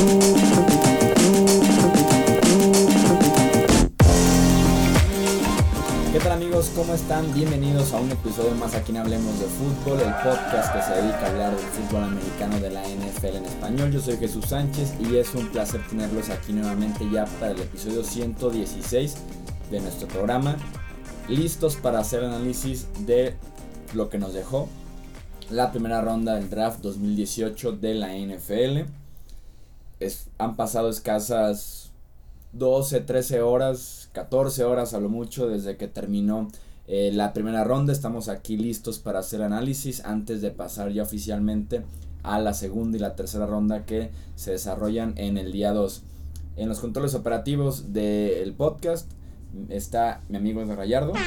¿Qué 0.00 0.06
tal 6.20 6.32
amigos? 6.32 6.70
¿Cómo 6.74 6.94
están? 6.94 7.34
Bienvenidos 7.34 7.92
a 7.92 8.00
un 8.00 8.10
episodio 8.10 8.54
más 8.54 8.74
aquí 8.74 8.92
en 8.92 8.98
Hablemos 8.98 9.38
de 9.38 9.44
Fútbol, 9.44 10.00
el 10.00 10.14
podcast 10.24 10.74
que 10.74 10.80
se 10.82 11.02
dedica 11.02 11.26
a 11.26 11.26
hablar 11.28 11.54
del 11.54 11.66
fútbol 11.66 12.04
americano 12.04 12.58
de 12.60 12.70
la 12.70 12.82
NFL 12.82 13.36
en 13.36 13.44
español. 13.44 13.92
Yo 13.92 14.00
soy 14.00 14.16
Jesús 14.16 14.46
Sánchez 14.46 14.94
y 15.00 15.16
es 15.16 15.34
un 15.34 15.48
placer 15.48 15.86
tenerlos 15.86 16.30
aquí 16.30 16.54
nuevamente 16.54 17.06
ya 17.12 17.26
para 17.38 17.52
el 17.52 17.60
episodio 17.60 18.02
116 18.02 19.16
de 19.70 19.80
nuestro 19.80 20.08
programa, 20.08 20.56
listos 21.28 21.76
para 21.76 21.98
hacer 21.98 22.24
análisis 22.24 22.86
de 23.00 23.34
lo 23.92 24.08
que 24.08 24.16
nos 24.16 24.32
dejó 24.32 24.66
la 25.50 25.72
primera 25.72 26.00
ronda 26.00 26.36
del 26.36 26.48
draft 26.48 26.80
2018 26.80 27.72
de 27.72 27.94
la 27.94 28.14
NFL. 28.16 28.99
Es, 30.00 30.28
han 30.38 30.56
pasado 30.56 30.88
escasas 30.88 31.92
12, 32.52 33.00
13 33.00 33.42
horas, 33.42 34.08
14 34.12 34.64
horas 34.64 34.94
a 34.94 35.00
lo 35.00 35.10
mucho 35.10 35.46
desde 35.46 35.76
que 35.76 35.88
terminó 35.88 36.48
eh, 36.88 37.10
la 37.12 37.34
primera 37.34 37.64
ronda. 37.64 37.92
Estamos 37.92 38.28
aquí 38.28 38.56
listos 38.56 38.98
para 38.98 39.18
hacer 39.20 39.42
análisis 39.42 40.02
antes 40.04 40.40
de 40.40 40.50
pasar 40.50 40.90
ya 40.90 41.02
oficialmente 41.02 41.82
a 42.22 42.40
la 42.40 42.54
segunda 42.54 42.96
y 42.96 43.00
la 43.00 43.14
tercera 43.14 43.46
ronda 43.46 43.84
que 43.84 44.10
se 44.36 44.52
desarrollan 44.52 45.12
en 45.16 45.36
el 45.36 45.52
día 45.52 45.72
2. 45.72 46.02
En 46.56 46.68
los 46.68 46.80
controles 46.80 47.14
operativos 47.14 47.92
del 47.92 48.54
podcast 48.54 49.10
está 49.68 50.22
mi 50.28 50.38
amigo 50.38 50.62
Edgar 50.62 50.78
Gallardo. 50.78 51.12
¿Cómo 51.12 51.26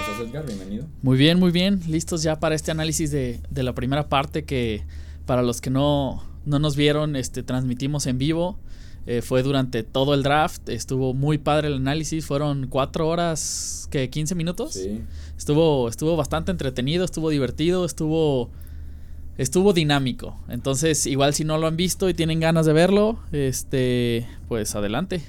estás 0.00 0.20
Edgar? 0.26 0.46
Bienvenido. 0.46 0.86
Muy 1.02 1.18
bien, 1.18 1.38
muy 1.38 1.50
bien. 1.50 1.80
Listos 1.88 2.22
ya 2.22 2.40
para 2.40 2.54
este 2.54 2.70
análisis 2.70 3.10
de, 3.10 3.40
de 3.50 3.62
la 3.62 3.74
primera 3.74 4.08
parte 4.08 4.44
que 4.44 4.82
para 5.26 5.42
los 5.42 5.60
que 5.60 5.70
no, 5.70 6.22
no 6.44 6.58
nos 6.58 6.76
vieron, 6.76 7.16
este, 7.16 7.42
transmitimos 7.42 8.06
en 8.06 8.18
vivo. 8.18 8.58
Eh, 9.06 9.20
fue 9.20 9.42
durante 9.42 9.82
todo 9.82 10.14
el 10.14 10.22
draft. 10.22 10.68
Estuvo 10.68 11.12
muy 11.12 11.38
padre 11.38 11.68
el 11.68 11.74
análisis. 11.74 12.24
Fueron 12.24 12.68
cuatro 12.68 13.08
horas, 13.08 13.88
que 13.90 14.08
15 14.08 14.34
minutos. 14.34 14.74
Sí. 14.74 15.02
Estuvo, 15.36 15.88
estuvo 15.88 16.16
bastante 16.16 16.50
entretenido, 16.50 17.04
estuvo 17.04 17.28
divertido, 17.28 17.84
estuvo, 17.84 18.50
estuvo 19.36 19.72
dinámico. 19.72 20.38
Entonces, 20.48 21.06
igual 21.06 21.34
si 21.34 21.44
no 21.44 21.58
lo 21.58 21.66
han 21.66 21.76
visto 21.76 22.08
y 22.08 22.14
tienen 22.14 22.40
ganas 22.40 22.66
de 22.66 22.72
verlo, 22.72 23.18
este, 23.32 24.26
pues 24.48 24.74
adelante. 24.74 25.22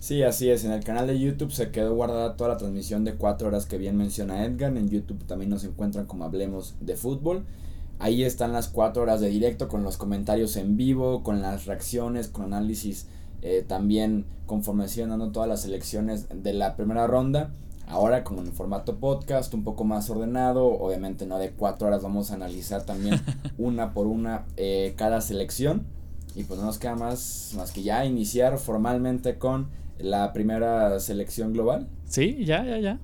Sí, 0.00 0.22
así 0.22 0.50
es. 0.50 0.64
En 0.64 0.72
el 0.72 0.84
canal 0.84 1.06
de 1.06 1.18
YouTube 1.18 1.50
se 1.50 1.70
quedó 1.70 1.94
guardada 1.94 2.36
toda 2.36 2.50
la 2.50 2.56
transmisión 2.58 3.04
de 3.04 3.14
cuatro 3.14 3.48
horas 3.48 3.64
que 3.64 3.78
bien 3.78 3.96
menciona 3.96 4.44
Edgar. 4.44 4.76
En 4.76 4.90
YouTube 4.90 5.24
también 5.24 5.50
nos 5.50 5.64
encuentran 5.64 6.04
como 6.04 6.24
Hablemos 6.24 6.74
de 6.80 6.96
Fútbol. 6.96 7.44
Ahí 7.98 8.24
están 8.24 8.52
las 8.52 8.68
cuatro 8.68 9.02
horas 9.02 9.20
de 9.20 9.28
directo 9.28 9.68
con 9.68 9.82
los 9.82 9.96
comentarios 9.96 10.56
en 10.56 10.76
vivo, 10.76 11.22
con 11.22 11.40
las 11.42 11.66
reacciones, 11.66 12.28
con 12.28 12.44
análisis 12.46 13.06
eh, 13.42 13.62
también 13.66 14.24
conforme 14.46 14.86
dando 14.86 15.30
todas 15.30 15.48
las 15.48 15.62
selecciones 15.62 16.26
de 16.34 16.52
la 16.54 16.76
primera 16.76 17.06
ronda. 17.06 17.50
Ahora 17.86 18.24
como 18.24 18.40
en 18.40 18.52
formato 18.52 18.96
podcast, 18.96 19.52
un 19.52 19.64
poco 19.64 19.84
más 19.84 20.08
ordenado, 20.08 20.66
obviamente 20.66 21.26
no 21.26 21.38
de 21.38 21.50
cuatro 21.50 21.88
horas, 21.88 22.02
vamos 22.02 22.30
a 22.30 22.34
analizar 22.34 22.84
también 22.84 23.20
una 23.58 23.92
por 23.92 24.06
una 24.06 24.44
eh, 24.56 24.94
cada 24.96 25.20
selección. 25.20 25.84
Y 26.34 26.44
pues 26.44 26.58
no 26.58 26.66
nos 26.66 26.78
queda 26.78 26.96
más, 26.96 27.52
más 27.56 27.70
que 27.70 27.82
ya 27.82 28.04
iniciar 28.06 28.58
formalmente 28.58 29.38
con 29.38 29.68
la 29.98 30.32
primera 30.32 30.98
selección 30.98 31.52
global. 31.52 31.86
Sí, 32.06 32.44
ya, 32.44 32.64
ya, 32.64 32.78
ya. 32.78 32.98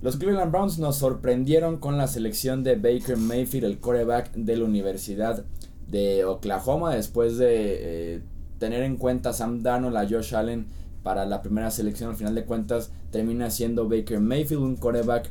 Los 0.00 0.16
Cleveland 0.16 0.52
Browns 0.52 0.78
nos 0.78 0.96
sorprendieron 0.96 1.78
con 1.78 1.98
la 1.98 2.06
selección 2.06 2.62
de 2.62 2.76
Baker 2.76 3.16
Mayfield, 3.16 3.64
el 3.64 3.78
quarterback 3.80 4.32
de 4.32 4.56
la 4.56 4.64
Universidad 4.64 5.44
de 5.88 6.24
Oklahoma, 6.24 6.94
después 6.94 7.36
de 7.36 8.14
eh, 8.14 8.20
tener 8.60 8.84
en 8.84 8.96
cuenta 8.96 9.30
a 9.30 9.32
Sam 9.32 9.64
Darnold, 9.64 9.96
a 9.96 10.08
Josh 10.08 10.36
Allen 10.36 10.66
para 11.02 11.26
la 11.26 11.42
primera 11.42 11.72
selección. 11.72 12.10
Al 12.10 12.16
final 12.16 12.36
de 12.36 12.44
cuentas, 12.44 12.92
termina 13.10 13.50
siendo 13.50 13.88
Baker 13.88 14.20
Mayfield, 14.20 14.62
un 14.62 14.76
quarterback 14.76 15.30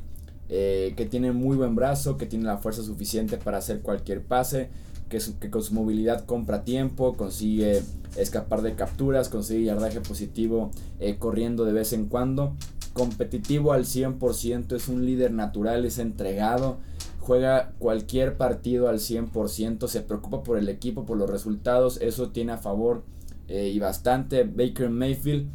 eh, 0.50 0.94
que 0.98 1.06
tiene 1.06 1.32
muy 1.32 1.56
buen 1.56 1.74
brazo, 1.74 2.18
que 2.18 2.26
tiene 2.26 2.44
la 2.44 2.58
fuerza 2.58 2.84
suficiente 2.84 3.38
para 3.38 3.60
hacer 3.60 3.80
cualquier 3.80 4.22
pase, 4.22 4.70
que 5.08 5.50
con 5.50 5.64
su 5.64 5.74
movilidad 5.76 6.26
compra 6.26 6.66
tiempo, 6.66 7.16
consigue 7.16 7.84
escapar 8.18 8.62
de 8.62 8.76
capturas, 8.76 9.30
consigue 9.30 9.64
yardaje 9.64 10.02
positivo 10.02 10.72
eh, 11.00 11.16
corriendo 11.18 11.64
de 11.64 11.72
vez 11.72 11.94
en 11.94 12.08
cuando. 12.08 12.54
Competitivo 12.98 13.74
al 13.74 13.86
100%, 13.86 14.76
es 14.76 14.88
un 14.88 15.06
líder 15.06 15.32
natural, 15.32 15.86
es 15.86 16.00
entregado, 16.00 16.80
juega 17.20 17.74
cualquier 17.78 18.38
partido 18.38 18.90
al 18.90 18.98
100%, 18.98 19.88
se 19.88 20.02
preocupa 20.02 20.42
por 20.42 20.58
el 20.58 20.68
equipo, 20.68 21.06
por 21.06 21.16
los 21.16 21.30
resultados, 21.30 22.02
eso 22.02 22.30
tiene 22.30 22.54
a 22.54 22.58
favor 22.58 23.04
eh, 23.50 23.70
y 23.72 23.78
bastante 23.78 24.46
Baker 24.46 24.90
Mayfield. 24.90 25.48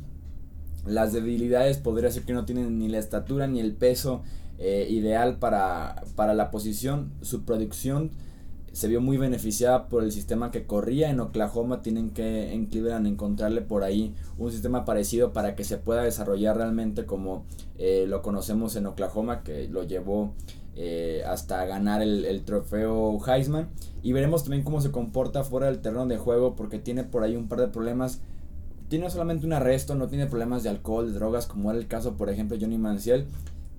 Las 0.86 1.12
debilidades 1.12 1.78
podría 1.78 2.12
ser 2.12 2.22
que 2.22 2.32
no 2.32 2.44
tienen 2.44 2.78
ni 2.78 2.86
la 2.86 2.98
estatura 2.98 3.48
ni 3.48 3.58
el 3.58 3.72
peso 3.72 4.22
eh, 4.58 4.86
ideal 4.88 5.40
para, 5.40 6.04
para 6.14 6.34
la 6.34 6.52
posición. 6.52 7.10
Su 7.22 7.42
producción 7.42 8.12
se 8.72 8.88
vio 8.88 9.00
muy 9.00 9.18
beneficiada 9.18 9.88
por 9.88 10.02
el 10.02 10.12
sistema 10.12 10.50
que 10.50 10.66
corría 10.66 11.10
en 11.10 11.20
Oklahoma. 11.20 11.82
Tienen 11.82 12.10
que 12.10 12.52
en 12.52 13.06
encontrarle 13.06 13.60
por 13.60 13.84
ahí 13.84 14.14
un 14.38 14.50
sistema 14.50 14.84
parecido 14.84 15.32
para 15.32 15.54
que 15.54 15.64
se 15.64 15.76
pueda 15.76 16.02
desarrollar 16.02 16.56
realmente 16.56 17.04
como 17.04 17.44
eh, 17.78 18.06
lo 18.08 18.22
conocemos 18.22 18.74
en 18.76 18.86
Oklahoma, 18.86 19.42
que 19.42 19.68
lo 19.68 19.82
llevó 19.84 20.32
eh, 20.74 21.22
hasta 21.26 21.66
ganar 21.66 22.00
el, 22.00 22.42
trofeo 22.44 23.18
Heisman. 23.26 23.68
Y 24.02 24.12
veremos 24.12 24.42
también 24.42 24.64
cómo 24.64 24.80
se 24.80 24.90
comporta 24.90 25.44
fuera 25.44 25.66
del 25.66 25.80
terreno 25.80 26.06
de 26.06 26.16
juego, 26.16 26.56
porque 26.56 26.78
tiene 26.78 27.04
por 27.04 27.22
ahí 27.24 27.36
un 27.36 27.48
par 27.48 27.60
de 27.60 27.68
problemas. 27.68 28.20
Tiene 28.88 29.10
solamente 29.10 29.46
un 29.46 29.52
arresto, 29.52 29.94
no 29.94 30.08
tiene 30.08 30.26
problemas 30.26 30.62
de 30.62 30.70
alcohol, 30.70 31.12
de 31.12 31.18
drogas, 31.18 31.46
como 31.46 31.70
era 31.70 31.78
el 31.78 31.88
caso, 31.88 32.16
por 32.16 32.30
ejemplo, 32.30 32.56
de 32.56 32.64
Johnny 32.64 32.78
Manziel. 32.78 33.26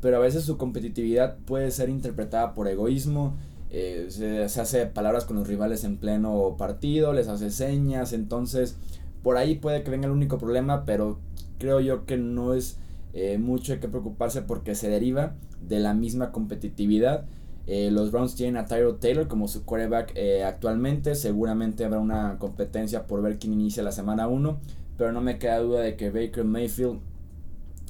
Pero 0.01 0.17
a 0.17 0.19
veces 0.19 0.43
su 0.43 0.57
competitividad 0.57 1.37
puede 1.45 1.71
ser 1.71 1.89
interpretada 1.89 2.53
por 2.53 2.67
egoísmo. 2.67 3.35
Eh, 3.73 4.06
se, 4.09 4.44
hace 4.44 4.85
palabras 4.85 5.25
con 5.25 5.35
los 5.35 5.47
rivales 5.47 5.84
en 5.84 5.97
pleno 5.97 6.56
partido, 6.57 7.11
les 7.11 7.28
hace 7.28 7.51
señas. 7.51 8.13
Entonces, 8.13 8.78
por 9.22 9.35
ahí 9.35 9.56
puede 9.56 9.84
que 9.84 9.91
venga 9.91 10.06
el 10.06 10.13
único 10.13 10.38
problema, 10.38 10.85
pero 10.85 11.19
creo 11.59 11.81
yo 11.81 12.06
que 12.06 12.17
no 12.17 12.53
es 12.53 12.78
eh, 13.13 13.38
mucho 13.38 13.73
de 13.73 13.79
qué 13.79 13.89
preocuparse 13.89 14.41
porque 14.41 14.75
se 14.75 14.89
deriva 14.89 15.34
de 15.67 15.79
la 15.79 15.94
misma 15.94 16.31
competitividad. 16.31 17.25
Eh, 17.66 17.91
los 17.91 18.11
Browns 18.11 18.35
tienen 18.35 18.57
a 18.57 18.66
Tyrod 18.66 18.95
Taylor 18.95 19.28
como 19.28 19.47
su 19.47 19.63
quarterback 19.66 20.11
eh, 20.16 20.44
actualmente. 20.44 21.16
Seguramente 21.16 21.85
habrá 21.85 22.00
una 22.00 22.38
competencia 22.40 23.07
por 23.07 23.22
ver 23.22 23.40
quién 23.40 23.53
inicia 23.53 23.84
la 23.84 23.91
semana 23.91 24.28
1. 24.28 24.57
Pero 24.97 25.11
no 25.11 25.22
me 25.22 25.40
queda 25.40 25.59
duda 25.59 25.81
de 25.81 25.95
que 25.95 26.09
Baker 26.11 26.44
Mayfield 26.44 27.00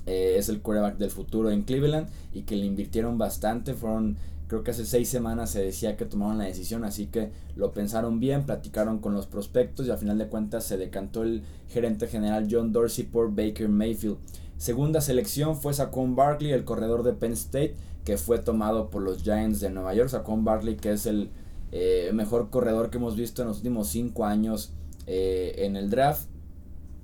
eh, 0.06 0.36
es 0.38 0.50
el 0.50 0.62
quarterback 0.62 0.98
del 0.98 1.10
futuro 1.10 1.50
en 1.50 1.64
Cleveland 1.64 2.08
y 2.34 2.44
que 2.44 2.56
le 2.56 2.66
invirtieron 2.66 3.18
bastante. 3.18 3.74
Fueron, 3.74 4.18
creo 4.54 4.64
que 4.64 4.70
hace 4.70 4.86
seis 4.86 5.10
semanas 5.10 5.50
se 5.50 5.64
decía 5.64 5.98
que 5.98 6.06
tomaron 6.06 6.38
la 6.38 6.44
decisión, 6.44 6.84
así 6.84 7.08
que 7.08 7.32
lo 7.56 7.74
pensaron 7.74 8.20
bien, 8.20 8.46
platicaron 8.46 9.00
con 9.00 9.16
los 9.16 9.26
prospectos 9.26 9.88
y 9.88 9.90
al 9.90 9.98
final 9.98 10.20
de 10.20 10.28
cuentas 10.28 10.64
se 10.64 10.78
decantó 10.78 11.24
el 11.24 11.42
gerente 11.70 12.08
general 12.08 12.48
John 12.52 12.72
Dorsey 12.72 13.06
por 13.06 13.34
Baker 13.34 13.68
Mayfield. 13.68 14.18
Segunda 14.58 15.02
selección 15.02 15.58
fue 15.58 15.74
Saquon 15.74 16.16
Barkley, 16.16 16.52
el 16.52 16.66
corredor 16.66 17.02
de 17.02 17.14
Penn 17.14 17.34
State, 17.34 17.76
que 18.06 18.18
fue 18.18 18.38
tomado 18.38 18.92
por 18.92 19.02
los 19.02 19.24
Giants 19.24 19.60
de 19.60 19.72
Nueva 19.72 19.96
York. 19.96 20.10
Saquon 20.10 20.46
Barkley, 20.46 20.76
que 20.76 20.92
es 20.92 21.08
el 21.08 21.32
eh, 21.72 22.12
mejor 22.14 22.52
corredor 22.52 22.92
que 22.92 22.98
hemos 22.98 23.16
visto 23.16 23.42
en 23.42 23.48
los 23.48 23.58
últimos 23.58 23.88
cinco 23.88 24.24
años 24.24 24.72
eh, 25.08 25.56
en 25.66 25.78
el 25.78 25.90
draft. 25.90 26.28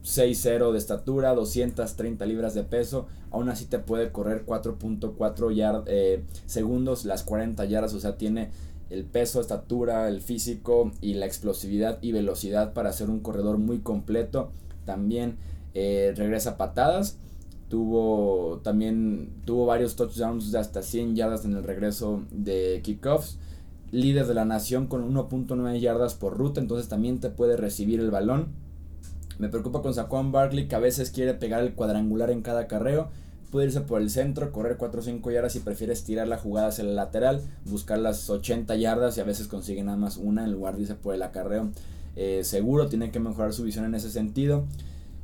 6'0 0.09 0.71
de 0.71 0.77
estatura, 0.77 1.35
230 1.35 2.25
libras 2.25 2.55
de 2.55 2.63
peso, 2.63 3.07
aún 3.29 3.49
así 3.49 3.65
te 3.65 3.77
puede 3.77 4.11
correr 4.11 4.43
4.4 4.45 5.53
yard, 5.53 5.83
eh, 5.85 6.23
segundos 6.47 7.05
las 7.05 7.23
40 7.23 7.63
yardas, 7.65 7.93
o 7.93 7.99
sea, 7.99 8.17
tiene 8.17 8.49
el 8.89 9.05
peso, 9.05 9.39
estatura, 9.39 10.07
el 10.07 10.21
físico 10.21 10.91
y 10.99 11.13
la 11.13 11.27
explosividad 11.27 11.99
y 12.01 12.11
velocidad 12.11 12.73
para 12.73 12.91
ser 12.91 13.09
un 13.09 13.19
corredor 13.19 13.59
muy 13.59 13.79
completo. 13.79 14.51
También 14.85 15.37
eh, 15.75 16.13
regresa 16.15 16.57
patadas, 16.57 17.17
tuvo 17.69 18.61
también 18.63 19.29
tuvo 19.45 19.67
varios 19.67 19.95
touchdowns 19.95 20.51
de 20.51 20.57
hasta 20.57 20.81
100 20.81 21.15
yardas 21.15 21.45
en 21.45 21.53
el 21.53 21.63
regreso 21.63 22.23
de 22.31 22.81
kickoffs. 22.83 23.37
Líder 23.91 24.25
de 24.25 24.33
la 24.33 24.45
nación 24.45 24.87
con 24.87 25.11
1.9 25.13 25.79
yardas 25.79 26.15
por 26.15 26.37
ruta, 26.37 26.59
entonces 26.59 26.89
también 26.89 27.19
te 27.19 27.29
puede 27.29 27.57
recibir 27.57 27.99
el 27.99 28.11
balón. 28.11 28.68
Me 29.39 29.47
preocupa 29.47 29.81
con 29.81 29.93
Saquon 29.93 30.33
Barkley 30.33 30.67
que 30.67 30.75
a 30.75 30.79
veces 30.79 31.11
quiere 31.11 31.33
pegar 31.33 31.63
el 31.63 31.73
cuadrangular 31.73 32.29
en 32.29 32.41
cada 32.41 32.67
carreo. 32.67 33.09
Puede 33.51 33.67
irse 33.67 33.79
por 33.79 34.01
el 34.01 34.09
centro, 34.09 34.51
correr 34.51 34.75
4 34.75 34.99
o 34.99 35.03
5 35.03 35.31
yardas 35.31 35.55
y 35.55 35.61
prefiere 35.61 35.93
estirar 35.93 36.27
la 36.27 36.37
jugada 36.37 36.67
hacia 36.67 36.83
el 36.83 36.95
lateral, 36.95 37.41
buscar 37.65 37.99
las 37.99 38.29
80 38.29 38.75
yardas 38.75 39.17
y 39.17 39.21
a 39.21 39.23
veces 39.23 39.47
consigue 39.47 39.81
nada 39.81 39.97
más 39.97 40.17
una 40.17 40.43
en 40.43 40.51
lugar 40.51 40.75
de 40.75 40.81
irse 40.81 40.95
por 40.95 41.15
el 41.15 41.23
acarreo. 41.23 41.69
Eh, 42.17 42.41
seguro 42.43 42.89
tiene 42.89 43.11
que 43.11 43.21
mejorar 43.21 43.53
su 43.53 43.63
visión 43.63 43.85
en 43.85 43.95
ese 43.95 44.11
sentido. 44.11 44.65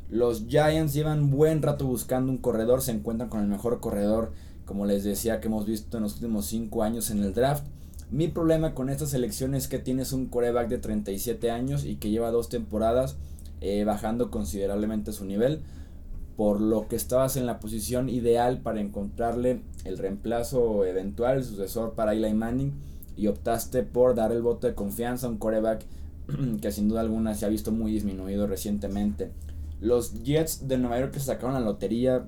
Los 0.10 0.46
Giants 0.48 0.94
llevan 0.94 1.30
buen 1.30 1.62
rato 1.62 1.86
buscando 1.86 2.32
un 2.32 2.38
corredor, 2.38 2.82
se 2.82 2.92
encuentran 2.92 3.30
con 3.30 3.42
el 3.42 3.48
mejor 3.48 3.82
corredor, 3.82 4.32
como 4.66 4.86
les 4.86 5.04
decía, 5.04 5.42
que 5.42 5.48
hemos 5.48 5.66
visto 5.66 5.98
en 5.98 6.04
los 6.04 6.16
últimos 6.16 6.46
5 6.46 6.84
años 6.84 7.12
en 7.12 7.22
el 7.22 7.34
draft. 7.34 7.66
Mi 8.12 8.30
problema 8.30 8.74
con 8.76 8.90
esta 8.90 9.08
selección 9.08 9.56
es 9.56 9.68
que 9.68 9.78
tienes 9.78 10.14
un 10.14 10.28
coreback 10.28 10.70
de 10.70 10.78
37 10.78 11.52
años 11.52 11.84
y 11.84 11.98
que 11.98 12.12
lleva 12.12 12.32
dos 12.32 12.48
temporadas 12.48 13.18
eh, 13.62 13.84
bajando 13.84 14.32
considerablemente 14.32 15.12
su 15.12 15.26
nivel, 15.26 15.62
por 16.38 16.60
lo 16.60 16.88
que 16.88 16.96
estabas 16.96 17.38
en 17.38 17.46
la 17.46 17.60
posición 17.60 18.10
ideal 18.10 18.60
para 18.60 18.82
encontrarle 18.82 19.62
el 19.86 19.98
reemplazo 19.98 20.86
eventual, 20.86 21.38
el 21.38 21.44
sucesor 21.44 21.94
para 21.94 22.14
Eli 22.14 22.34
Manning, 22.34 22.74
y 23.18 23.28
optaste 23.28 23.84
por 23.84 24.16
dar 24.16 24.32
el 24.32 24.42
voto 24.42 24.68
de 24.68 24.76
confianza 24.76 25.28
a 25.28 25.30
un 25.30 25.38
coreback 25.38 25.86
que 26.62 26.72
sin 26.72 26.90
duda 26.90 27.02
alguna 27.02 27.36
se 27.36 27.46
ha 27.46 27.50
visto 27.50 27.72
muy 27.72 27.92
disminuido 27.92 28.48
recientemente. 28.48 29.32
Los 29.82 30.24
Jets 30.24 30.68
de 30.68 30.78
Nueva 30.78 31.00
York 31.00 31.14
que 31.14 31.20
sacaron 31.20 31.54
la 31.54 31.60
lotería, 31.60 32.26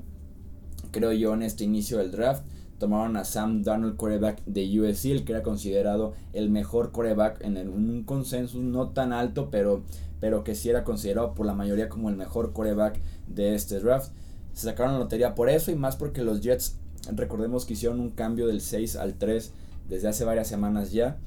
creo 0.92 1.12
yo, 1.12 1.34
en 1.34 1.44
este 1.44 1.64
inicio 1.64 1.98
del 1.98 2.12
draft, 2.12 2.44
tomaron 2.78 3.18
a 3.18 3.24
Sam 3.24 3.64
Darnold, 3.64 3.98
coreback 3.98 4.44
de 4.46 4.80
USC, 4.80 5.06
el 5.06 5.24
que 5.24 5.34
era 5.34 5.44
considerado 5.44 6.14
el 6.34 6.50
mejor 6.50 6.92
coreback 6.92 7.44
en, 7.44 7.58
un 7.70 8.04
consenso 8.04 8.60
no 8.60 8.90
tan 8.90 9.14
alto, 9.14 9.50
pero, 9.50 9.84
pero 10.20 10.44
que 10.44 10.56
sí 10.56 10.70
era 10.70 10.84
considerado 10.84 11.34
por 11.34 11.46
la 11.46 11.54
mayoría 11.54 11.90
como 11.90 12.10
el 12.10 12.16
mejor 12.16 12.54
coreback 12.54 13.00
de 13.28 13.56
este 13.56 13.80
draft. 13.80 14.12
Se 14.54 14.66
sacaron 14.66 14.94
la 14.94 15.00
lotería 15.00 15.36
por 15.36 15.50
eso 15.50 15.72
y 15.72 15.76
más 15.76 15.96
porque 15.96 16.24
los 16.24 16.42
Jets, 16.42 16.78
recordemos 17.14 17.66
que 17.66 17.74
hicieron 17.74 18.00
un 18.00 18.10
cambio 18.10 18.48
del 18.48 18.62
6 18.62 18.96
al 18.96 19.16
3 19.16 19.54
desde 19.88 20.08
hace 20.08 20.26
varias 20.26 20.48
semanas 20.48 20.92
ya. 20.92 21.18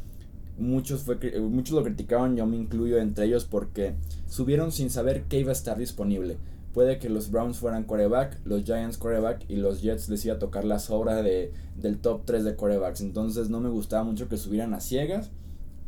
Muchos, 0.59 1.03
fue, 1.03 1.17
muchos 1.41 1.75
lo 1.75 1.83
criticaron, 1.83 2.37
yo 2.37 2.45
me 2.45 2.57
incluyo 2.57 2.99
entre 2.99 3.27
ellos, 3.27 3.47
porque 3.47 3.95
subieron 4.27 4.73
sin 4.73 4.91
saber 4.91 5.23
qué 5.25 5.39
iba 5.41 5.51
a 5.51 5.53
estar 5.53 5.79
disponible. 5.79 6.37
Puede 6.75 6.99
que 6.99 7.09
los 7.09 7.31
Browns 7.31 7.59
fueran 7.59 7.85
coreback, 7.85 8.39
los 8.45 8.65
Giants 8.65 8.97
coreback 8.97 9.45
y 9.49 9.57
los 9.57 9.83
Jets 9.83 10.09
les 10.09 10.27
tocar 10.39 10.65
la 10.65 10.79
sobra 10.79 11.23
de, 11.23 11.53
del 11.77 11.99
top 11.99 12.23
3 12.27 12.45
de 12.45 12.55
corebacks. 12.55 13.01
Entonces 13.01 13.51
no 13.51 13.61
me 13.61 13.71
gustaba 13.71 14.05
mucho 14.05 14.29
que 14.29 14.37
subieran 14.37 14.75
a 14.75 14.81
ciegas. 14.81 15.31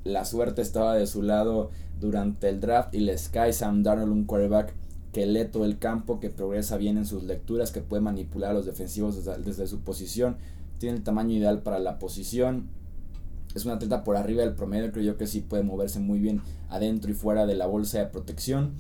La 0.03 0.25
suerte 0.25 0.61
estaba 0.63 0.97
de 0.97 1.07
su 1.07 1.23
lado 1.23 1.71
durante 2.03 2.51
el 2.51 2.61
draft 2.61 2.95
y 2.95 3.01
les 3.01 3.31
cae 3.31 3.55
Sam 3.55 3.83
Darnold 3.83 4.13
un 4.13 4.25
coreback 4.25 4.75
que 5.13 5.25
lee 5.27 5.47
todo 5.51 5.65
el 5.65 5.79
campo, 5.79 6.21
que 6.21 6.29
progresa 6.29 6.77
bien 6.77 6.99
en 6.99 7.07
sus 7.07 7.23
lecturas, 7.25 7.73
que 7.73 7.81
puede 7.81 8.03
manipular 8.03 8.51
a 8.51 8.55
los 8.55 8.67
defensivos 8.67 9.17
desde, 9.17 9.43
desde 9.43 9.67
su 9.67 9.81
posición. 9.81 10.37
Tiene 10.79 10.99
el 10.99 11.03
tamaño 11.03 11.35
ideal 11.35 11.63
para 11.63 11.79
la 11.79 11.99
posición. 11.99 12.69
Es 13.55 13.65
un 13.65 13.73
atleta 13.73 14.05
por 14.05 14.17
arriba 14.17 14.43
del 14.43 14.55
promedio, 14.55 14.93
creo 14.93 15.05
yo 15.05 15.17
que 15.17 15.27
sí 15.27 15.41
puede 15.41 15.63
moverse 15.63 16.01
muy 16.01 16.19
bien 16.19 16.43
adentro 16.69 17.11
y 17.11 17.15
fuera 17.15 17.47
de 17.47 17.55
la 17.55 17.67
bolsa 17.67 17.99
de 17.99 18.07
protección 18.07 18.73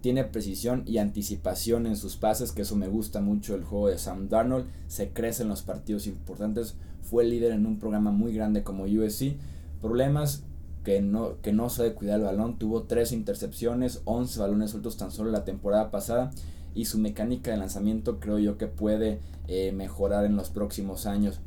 tiene 0.00 0.24
precisión 0.24 0.82
y 0.86 0.98
anticipación 0.98 1.86
en 1.86 1.96
sus 1.96 2.16
pases, 2.16 2.52
que 2.52 2.62
eso 2.62 2.74
me 2.74 2.88
gusta 2.88 3.20
mucho 3.20 3.54
el 3.54 3.64
juego 3.64 3.88
de 3.88 3.98
Sam 3.98 4.28
Darnold. 4.28 4.66
Se 4.88 5.10
crece 5.10 5.42
en 5.42 5.50
los 5.50 5.62
partidos 5.62 6.06
importantes. 6.06 6.74
Fue 7.02 7.24
líder 7.24 7.52
en 7.52 7.66
un 7.66 7.78
programa 7.78 8.10
muy 8.10 8.32
grande 8.32 8.62
como 8.62 8.84
USC. 8.84 9.36
Problemas 9.80 10.42
que 10.84 11.00
no, 11.00 11.40
que 11.42 11.52
no 11.52 11.68
sabe 11.68 11.94
cuidar 11.94 12.20
el 12.20 12.26
balón. 12.26 12.58
Tuvo 12.58 12.84
3 12.84 13.12
intercepciones, 13.12 14.02
11 14.04 14.40
balones 14.40 14.70
sueltos 14.70 14.96
tan 14.96 15.10
solo 15.10 15.30
la 15.30 15.44
temporada 15.44 15.90
pasada. 15.90 16.30
Y 16.74 16.84
su 16.84 16.98
mecánica 16.98 17.50
de 17.50 17.56
lanzamiento 17.56 18.20
creo 18.20 18.38
yo 18.38 18.56
que 18.56 18.66
puede 18.66 19.20
eh, 19.48 19.72
mejorar 19.72 20.24
en 20.24 20.36
los 20.36 20.50
próximos 20.50 21.06
años. 21.06 21.40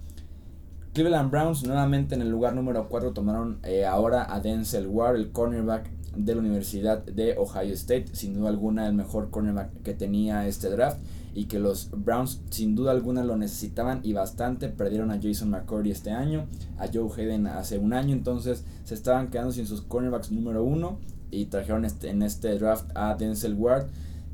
Cleveland 0.93 1.31
Browns 1.31 1.63
nuevamente 1.63 2.13
en 2.13 2.21
el 2.21 2.29
lugar 2.29 2.53
número 2.53 2.87
4 2.87 3.13
tomaron 3.13 3.59
eh, 3.63 3.85
ahora 3.85 4.31
a 4.31 4.39
Denzel 4.39 4.87
Ward, 4.87 5.15
el 5.15 5.31
cornerback 5.31 5.89
de 6.15 6.35
la 6.35 6.41
Universidad 6.41 7.03
de 7.03 7.35
Ohio 7.37 7.73
State, 7.73 8.07
sin 8.13 8.35
duda 8.35 8.49
alguna 8.49 8.85
el 8.85 8.93
mejor 8.93 9.31
cornerback 9.31 9.81
que 9.81 9.95
tenía 9.95 10.47
este 10.47 10.69
draft 10.69 10.99
y 11.33 11.45
que 11.45 11.59
los 11.59 11.89
Browns 11.91 12.41
sin 12.49 12.75
duda 12.75 12.91
alguna 12.91 13.23
lo 13.23 13.37
necesitaban 13.37 14.01
y 14.03 14.13
bastante. 14.13 14.69
Perdieron 14.69 15.11
a 15.11 15.19
Jason 15.21 15.49
McCurdy 15.49 15.91
este 15.91 16.11
año, 16.11 16.47
a 16.77 16.87
Joe 16.93 17.09
Hayden 17.15 17.47
hace 17.47 17.77
un 17.77 17.93
año, 17.93 18.13
entonces 18.13 18.63
se 18.83 18.93
estaban 18.93 19.29
quedando 19.29 19.51
sin 19.51 19.65
sus 19.65 19.81
cornerbacks 19.81 20.31
número 20.31 20.63
uno 20.63 20.99
y 21.31 21.45
trajeron 21.45 21.85
este, 21.85 22.09
en 22.09 22.21
este 22.21 22.57
draft 22.57 22.89
a 22.95 23.15
Denzel 23.15 23.55
Ward, 23.55 23.87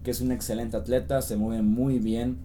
que 0.03 0.11
es 0.11 0.21
un 0.21 0.31
excelente 0.31 0.77
atleta, 0.77 1.21
se 1.21 1.37
mueve 1.37 1.61
muy 1.61 1.99
bien, 1.99 2.37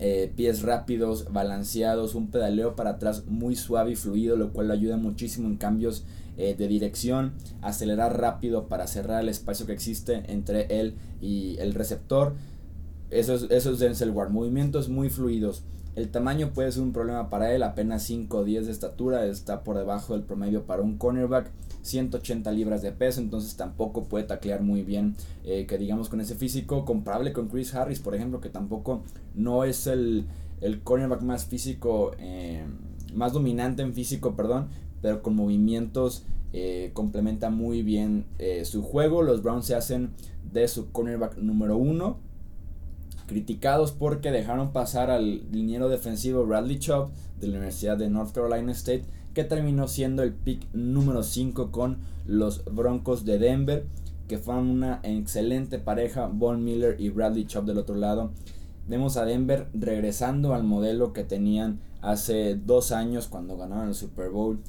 eh, 0.00 0.32
pies 0.34 0.62
rápidos, 0.62 1.32
balanceados, 1.32 2.14
un 2.14 2.28
pedaleo 2.28 2.74
para 2.74 2.90
atrás 2.90 3.24
muy 3.26 3.54
suave 3.56 3.92
y 3.92 3.96
fluido, 3.96 4.36
lo 4.36 4.52
cual 4.52 4.68
le 4.68 4.74
ayuda 4.74 4.96
muchísimo 4.96 5.48
en 5.48 5.56
cambios 5.56 6.04
eh, 6.36 6.56
de 6.58 6.66
dirección, 6.66 7.32
acelerar 7.62 8.20
rápido 8.20 8.66
para 8.66 8.88
cerrar 8.88 9.22
el 9.22 9.28
espacio 9.28 9.66
que 9.66 9.72
existe 9.72 10.24
entre 10.32 10.80
él 10.80 10.94
y 11.20 11.56
el 11.58 11.74
receptor. 11.74 12.34
Eso 13.14 13.34
es, 13.34 13.46
eso 13.48 13.70
es 13.70 13.78
Denzel 13.78 14.10
Ward, 14.10 14.30
movimientos 14.30 14.88
muy 14.88 15.08
fluidos. 15.08 15.62
El 15.94 16.10
tamaño 16.10 16.50
puede 16.52 16.72
ser 16.72 16.82
un 16.82 16.92
problema 16.92 17.30
para 17.30 17.54
él, 17.54 17.62
apenas 17.62 18.02
5 18.02 18.38
o 18.38 18.44
10 18.44 18.66
de 18.66 18.72
estatura, 18.72 19.24
está 19.26 19.62
por 19.62 19.78
debajo 19.78 20.14
del 20.14 20.24
promedio 20.24 20.64
para 20.64 20.82
un 20.82 20.98
cornerback, 20.98 21.52
180 21.82 22.50
libras 22.50 22.82
de 22.82 22.90
peso, 22.90 23.20
entonces 23.20 23.56
tampoco 23.56 24.02
puede 24.02 24.24
taclear 24.24 24.62
muy 24.62 24.82
bien, 24.82 25.14
eh, 25.44 25.64
que 25.66 25.78
digamos 25.78 26.08
con 26.08 26.20
ese 26.20 26.34
físico, 26.34 26.84
comparable 26.84 27.32
con 27.32 27.46
Chris 27.46 27.72
Harris, 27.76 28.00
por 28.00 28.16
ejemplo, 28.16 28.40
que 28.40 28.48
tampoco 28.48 29.04
no 29.36 29.62
es 29.62 29.86
el, 29.86 30.26
el 30.60 30.82
cornerback 30.82 31.22
más 31.22 31.46
físico, 31.46 32.16
eh, 32.18 32.64
más 33.14 33.32
dominante 33.32 33.82
en 33.82 33.94
físico, 33.94 34.34
perdón, 34.34 34.70
pero 35.02 35.22
con 35.22 35.36
movimientos 35.36 36.24
eh, 36.52 36.90
complementa 36.94 37.48
muy 37.50 37.82
bien 37.82 38.26
su 38.64 38.82
juego. 38.82 39.22
Los 39.22 39.42
Browns 39.42 39.66
se 39.66 39.76
hacen 39.76 40.10
de 40.52 40.66
su 40.66 40.90
cornerback 40.90 41.36
número 41.38 41.76
1 41.76 42.33
criticados 43.26 43.92
porque 43.92 44.30
dejaron 44.30 44.72
pasar 44.72 45.10
al 45.10 45.50
liniero 45.50 45.88
defensivo 45.88 46.44
Bradley 46.46 46.78
Chubb 46.78 47.10
de 47.40 47.46
la 47.46 47.54
Universidad 47.54 47.96
de 47.96 48.10
North 48.10 48.32
Carolina 48.32 48.72
State, 48.72 49.04
que 49.32 49.44
terminó 49.44 49.88
siendo 49.88 50.22
el 50.22 50.32
pick 50.32 50.66
número 50.72 51.22
5 51.22 51.70
con 51.70 51.98
los 52.26 52.64
Broncos 52.64 53.24
de 53.24 53.38
Denver, 53.38 53.86
que 54.28 54.38
fueron 54.38 54.68
una 54.68 55.00
excelente 55.02 55.78
pareja, 55.78 56.26
Von 56.26 56.64
Miller 56.64 56.96
y 56.98 57.10
Bradley 57.10 57.46
Chubb 57.46 57.64
del 57.64 57.78
otro 57.78 57.96
lado. 57.96 58.30
Vemos 58.86 59.16
a 59.16 59.24
Denver 59.24 59.68
regresando 59.72 60.54
al 60.54 60.62
modelo 60.62 61.12
que 61.12 61.24
tenían 61.24 61.80
hace 62.02 62.54
dos 62.54 62.92
años 62.92 63.28
cuando 63.28 63.56
ganaron 63.56 63.88
el 63.88 63.94
Super 63.94 64.30
Bowl 64.30 64.60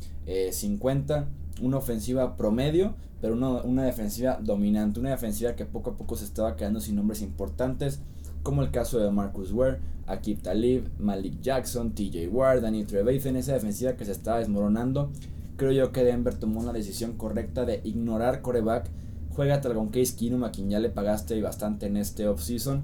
50. 0.51 1.17
Eh, 1.19 1.25
una 1.61 1.77
ofensiva 1.77 2.35
promedio, 2.35 2.95
pero 3.21 3.33
una, 3.33 3.61
una 3.63 3.83
defensiva 3.83 4.39
dominante. 4.41 4.99
Una 4.99 5.11
defensiva 5.11 5.55
que 5.55 5.65
poco 5.65 5.91
a 5.91 5.97
poco 5.97 6.15
se 6.15 6.25
estaba 6.25 6.55
quedando 6.55 6.79
sin 6.79 6.95
nombres 6.95 7.21
importantes 7.21 8.01
como 8.45 8.61
el 8.61 8.69
caso 8.69 8.99
de 8.99 9.09
Marcus 9.09 9.51
Ware, 9.51 9.79
Akib 10.05 10.43
Talib, 10.43 10.87
Malik 10.99 11.41
Jackson, 11.41 11.95
TJ 11.95 12.27
Ward, 12.27 12.61
Danny 12.61 12.85
en 12.91 13.35
esa 13.37 13.53
defensiva 13.53 13.93
que 13.93 14.05
se 14.05 14.11
estaba 14.11 14.37
desmoronando. 14.37 15.09
Creo 15.57 15.71
yo 15.71 15.91
que 15.91 16.03
Denver 16.03 16.35
tomó 16.35 16.59
una 16.59 16.71
decisión 16.71 17.13
correcta 17.13 17.65
de 17.65 17.81
ignorar 17.83 18.43
coreback. 18.43 18.87
Juégatela 19.31 19.73
con 19.73 19.89
Case 19.89 20.15
Keenum, 20.15 20.43
a 20.43 20.51
quien 20.51 20.69
ya 20.69 20.79
le 20.79 20.89
pagaste 20.89 21.41
bastante 21.41 21.87
en 21.87 21.97
este 21.97 22.27
offseason. 22.27 22.83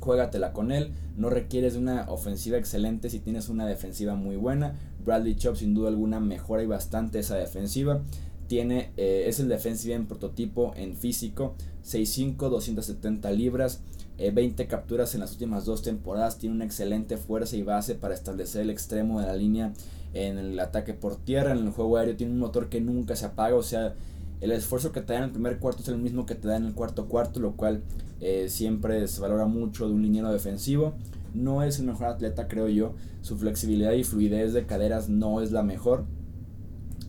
Juégatela 0.00 0.54
con 0.54 0.72
él. 0.72 0.92
No 1.18 1.28
requieres 1.28 1.76
una 1.76 2.06
ofensiva 2.08 2.56
excelente 2.56 3.10
si 3.10 3.20
tienes 3.20 3.50
una 3.50 3.66
defensiva 3.66 4.14
muy 4.14 4.36
buena. 4.36 4.74
Bradley 5.04 5.36
Chubb 5.36 5.56
sin 5.56 5.74
duda 5.74 5.90
alguna 5.90 6.18
mejora 6.18 6.62
y 6.62 6.66
bastante 6.66 7.18
esa 7.18 7.36
defensiva. 7.36 8.00
Tiene, 8.46 8.90
eh, 8.96 9.24
es 9.26 9.38
el 9.38 9.48
defensive 9.48 9.94
en 9.94 10.06
prototipo 10.06 10.72
en 10.76 10.96
físico. 10.96 11.56
6'5, 11.84 12.48
270 12.48 13.30
libras. 13.32 13.82
20 14.30 14.62
eh, 14.62 14.66
capturas 14.66 15.14
en 15.14 15.20
las 15.20 15.32
últimas 15.32 15.64
dos 15.64 15.82
temporadas, 15.82 16.38
tiene 16.38 16.54
una 16.54 16.64
excelente 16.64 17.16
fuerza 17.16 17.56
y 17.56 17.62
base 17.62 17.94
para 17.94 18.14
establecer 18.14 18.62
el 18.62 18.70
extremo 18.70 19.20
de 19.20 19.26
la 19.26 19.36
línea 19.36 19.72
en 20.14 20.38
el 20.38 20.60
ataque 20.60 20.94
por 20.94 21.16
tierra, 21.16 21.52
en 21.52 21.58
el 21.58 21.70
juego 21.70 21.96
aéreo, 21.96 22.16
tiene 22.16 22.32
un 22.32 22.38
motor 22.38 22.68
que 22.68 22.80
nunca 22.80 23.16
se 23.16 23.26
apaga, 23.26 23.56
o 23.56 23.62
sea, 23.62 23.94
el 24.42 24.50
esfuerzo 24.50 24.90
que 24.90 25.00
te 25.00 25.12
da 25.12 25.20
en 25.20 25.24
el 25.26 25.30
primer 25.30 25.58
cuarto 25.58 25.82
es 25.82 25.88
el 25.88 25.98
mismo 25.98 26.26
que 26.26 26.34
te 26.34 26.48
da 26.48 26.56
en 26.56 26.66
el 26.66 26.74
cuarto 26.74 27.06
cuarto, 27.06 27.38
lo 27.38 27.52
cual 27.52 27.82
eh, 28.20 28.48
siempre 28.48 29.06
se 29.06 29.20
valora 29.20 29.46
mucho 29.46 29.86
de 29.86 29.94
un 29.94 30.02
liniero 30.02 30.32
defensivo. 30.32 30.94
No 31.32 31.62
es 31.62 31.78
el 31.78 31.86
mejor 31.86 32.08
atleta, 32.08 32.48
creo 32.48 32.68
yo. 32.68 32.94
Su 33.20 33.38
flexibilidad 33.38 33.92
y 33.92 34.02
fluidez 34.02 34.52
de 34.52 34.66
caderas 34.66 35.08
no 35.08 35.40
es 35.40 35.52
la 35.52 35.62
mejor. 35.62 36.06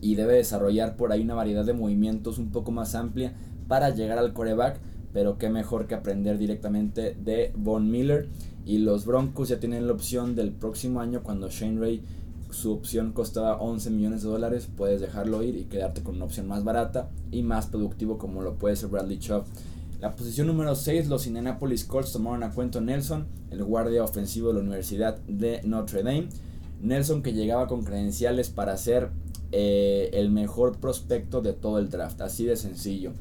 Y 0.00 0.14
debe 0.14 0.34
desarrollar 0.34 0.96
por 0.96 1.10
ahí 1.10 1.22
una 1.22 1.34
variedad 1.34 1.64
de 1.64 1.72
movimientos 1.72 2.38
un 2.38 2.52
poco 2.52 2.70
más 2.70 2.94
amplia 2.94 3.34
para 3.66 3.90
llegar 3.90 4.18
al 4.18 4.32
coreback 4.32 4.78
pero 5.14 5.38
qué 5.38 5.48
mejor 5.48 5.86
que 5.86 5.94
aprender 5.94 6.36
directamente 6.36 7.14
de 7.14 7.52
Von 7.56 7.90
Miller. 7.90 8.28
Y 8.66 8.78
los 8.78 9.06
Broncos 9.06 9.48
ya 9.48 9.60
tienen 9.60 9.86
la 9.86 9.92
opción 9.92 10.34
del 10.34 10.50
próximo 10.50 11.00
año 11.00 11.22
cuando 11.22 11.48
Shane 11.48 11.78
Ray 11.80 12.02
su 12.50 12.72
opción 12.72 13.12
costaba 13.12 13.56
11 13.56 13.90
millones 13.90 14.22
de 14.22 14.28
dólares, 14.28 14.68
puedes 14.76 15.00
dejarlo 15.00 15.42
ir 15.42 15.56
y 15.56 15.64
quedarte 15.64 16.02
con 16.02 16.16
una 16.16 16.26
opción 16.26 16.46
más 16.46 16.62
barata 16.62 17.10
y 17.32 17.42
más 17.42 17.66
productivo 17.66 18.16
como 18.16 18.42
lo 18.42 18.54
puede 18.54 18.76
ser 18.76 18.90
Bradley 18.90 19.18
Chubb. 19.18 19.44
La 20.00 20.14
posición 20.14 20.46
número 20.46 20.74
6, 20.74 21.08
los 21.08 21.26
Indianapolis 21.26 21.84
Colts 21.84 22.12
tomaron 22.12 22.44
a 22.44 22.52
cuento 22.52 22.80
Nelson, 22.80 23.26
el 23.50 23.64
guardia 23.64 24.04
ofensivo 24.04 24.48
de 24.48 24.54
la 24.54 24.60
Universidad 24.60 25.18
de 25.26 25.62
Notre 25.64 26.04
Dame. 26.04 26.28
Nelson 26.80 27.22
que 27.22 27.32
llegaba 27.32 27.66
con 27.66 27.82
credenciales 27.82 28.50
para 28.50 28.76
ser 28.76 29.10
eh, 29.50 30.10
el 30.12 30.30
mejor 30.30 30.78
prospecto 30.78 31.40
de 31.40 31.54
todo 31.54 31.78
el 31.78 31.88
draft, 31.88 32.20
así 32.20 32.44
de 32.44 32.56
sencillo 32.56 33.12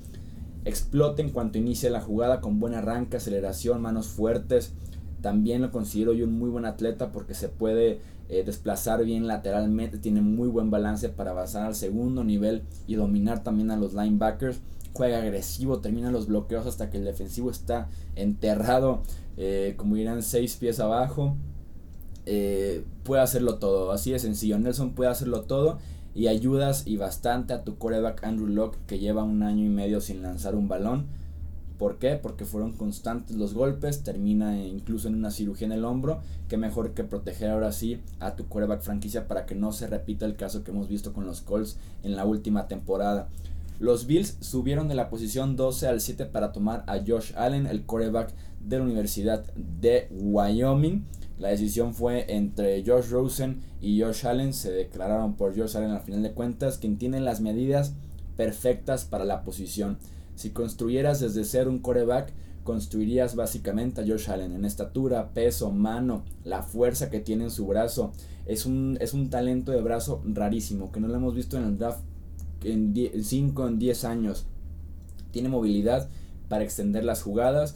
explota 0.66 1.22
en 1.22 1.30
cuanto 1.30 1.58
inicia 1.58 1.90
la 1.90 2.02
jugada 2.02 2.42
con 2.42 2.60
buen 2.60 2.74
arranque, 2.74 3.18
aceleración, 3.18 3.82
manos 3.82 4.08
fuertes, 4.08 4.74
También 5.22 5.62
lo 5.62 5.72
considero 5.72 6.12
yo 6.12 6.26
un 6.26 6.38
muy 6.38 6.50
buen 6.50 6.66
atleta 6.66 7.14
porque 7.14 7.34
se 7.34 7.48
puede 7.48 8.02
eh, 8.28 8.44
desplazar 8.44 9.06
bien 9.06 9.26
lateralmente, 9.26 9.98
tiene 9.98 10.22
muy 10.22 10.50
buen 10.50 10.70
balance 10.70 11.08
para 11.08 11.32
avanzar 11.32 11.66
al 11.66 11.76
segundo 11.76 12.26
nivel 12.26 12.64
y 12.88 12.96
dominar 12.96 13.44
también 13.44 13.72
a 13.72 13.78
los 13.78 13.94
linebackers. 13.94 14.60
Juega 14.92 15.20
agresivo, 15.20 15.80
termina 15.80 16.12
los 16.12 16.28
bloqueos 16.28 16.68
hasta 16.68 16.90
que 16.90 16.98
el 16.98 17.06
defensivo 17.06 17.50
está 17.50 17.88
enterrado, 18.16 19.02
eh, 19.38 19.76
como 19.78 19.96
dirán, 19.96 20.24
seis 20.24 20.56
pies 20.58 20.80
abajo. 20.80 21.36
Eh, 22.26 22.84
puede 23.04 23.22
hacerlo 23.22 23.60
todo, 23.60 23.92
así 23.92 24.12
de 24.12 24.20
sencillo. 24.20 24.60
Nelson 24.60 24.92
puede 24.94 25.10
hacerlo 25.10 25.44
todo 25.44 25.80
y 26.16 26.28
ayudas 26.28 26.86
y 26.86 26.98
bastante 26.98 27.54
a 27.54 27.64
tu 27.64 27.78
coreback 27.78 28.24
Andrew 28.24 28.48
Locke 28.48 28.78
que 28.88 29.00
lleva 29.00 29.24
un 29.24 29.44
año 29.44 29.66
y 29.66 29.70
medio 29.70 30.02
sin 30.02 30.22
lanzar 30.22 30.56
un 30.56 30.68
balón. 30.68 31.08
¿Por 31.78 31.98
qué? 31.98 32.16
Porque 32.16 32.46
fueron 32.46 32.74
constantes 32.74 33.36
los 33.36 33.54
golpes, 33.54 34.04
termina 34.04 34.64
incluso 34.64 35.08
en 35.08 35.16
una 35.16 35.32
cirugía 35.32 35.66
en 35.66 35.74
el 35.74 35.86
hombro, 35.86 36.22
que 36.48 36.56
mejor 36.56 36.94
que 36.94 37.04
proteger 37.04 37.50
ahora 37.50 37.72
sí 37.72 38.00
a 38.20 38.36
tu 38.36 38.48
coreback 38.48 38.82
franquicia 38.82 39.28
para 39.28 39.46
que 39.46 39.56
no 39.56 39.72
se 39.72 39.88
repita 39.88 40.26
el 40.26 40.36
caso 40.36 40.64
que 40.64 40.72
hemos 40.72 40.88
visto 40.88 41.14
con 41.14 41.26
los 41.26 41.42
Colts 41.42 41.78
en 42.04 42.16
la 42.16 42.26
última 42.26 42.68
temporada. 42.68 43.28
Los 43.80 44.06
Bills 44.06 44.38
subieron 44.40 44.88
de 44.88 44.96
la 44.96 45.10
posición 45.10 45.56
12 45.56 45.88
al 45.88 46.00
7 46.00 46.26
para 46.28 46.52
tomar 46.52 46.84
a 46.88 47.00
Josh 47.06 47.34
Allen, 47.36 47.66
el 47.66 47.86
coreback 47.86 48.34
de 48.62 48.78
la 48.78 48.84
Universidad 48.84 49.44
de 49.56 50.08
Wyoming. 50.12 51.04
La 51.40 51.50
decisión 51.50 51.94
fue 51.94 52.26
entre 52.34 52.84
Josh 52.86 53.10
Rosen 53.10 53.62
y 53.82 54.02
Josh 54.02 54.26
Allen. 54.26 54.54
Se 54.54 54.72
declararon 54.72 55.36
por 55.36 55.58
Josh 55.58 55.76
Allen 55.76 55.92
al 55.92 56.02
final 56.02 56.24
de 56.24 56.34
cuentas, 56.34 56.78
quien 56.78 56.98
tiene 56.98 57.20
las 57.20 57.42
medidas 57.42 57.94
perfectas 58.38 59.06
para 59.06 59.26
la 59.26 59.44
posición. 59.44 59.98
Si 60.36 60.52
construyeras 60.52 61.20
desde 61.20 61.44
ser 61.44 61.68
un 61.68 61.80
coreback, 61.80 62.34
construirías 62.64 63.36
básicamente 63.36 64.02
a 64.02 64.08
Josh 64.08 64.30
Allen 64.30 64.54
en 64.54 64.66
estatura, 64.66 65.34
peso, 65.34 65.72
mano, 65.72 66.24
la 66.44 66.64
fuerza 66.64 67.10
que 67.10 67.20
tiene 67.20 67.46
en 67.46 67.52
su 67.52 67.68
brazo. 67.68 68.12
Es 68.46 68.66
un, 68.66 68.98
es 69.02 69.14
un 69.14 69.30
talento 69.30 69.72
de 69.72 69.82
brazo 69.82 70.22
rarísimo, 70.26 70.92
que 70.92 71.00
no 71.00 71.08
lo 71.08 71.16
hemos 71.16 71.36
visto 71.36 71.58
en 71.58 71.64
el 71.66 71.78
draft 71.78 72.02
en 72.64 72.94
5 72.96 73.68
en 73.68 73.80
10 73.80 74.04
años. 74.06 74.46
Tiene 75.32 75.50
movilidad 75.50 76.10
para 76.48 76.64
extender 76.64 77.04
las 77.04 77.22
jugadas 77.22 77.76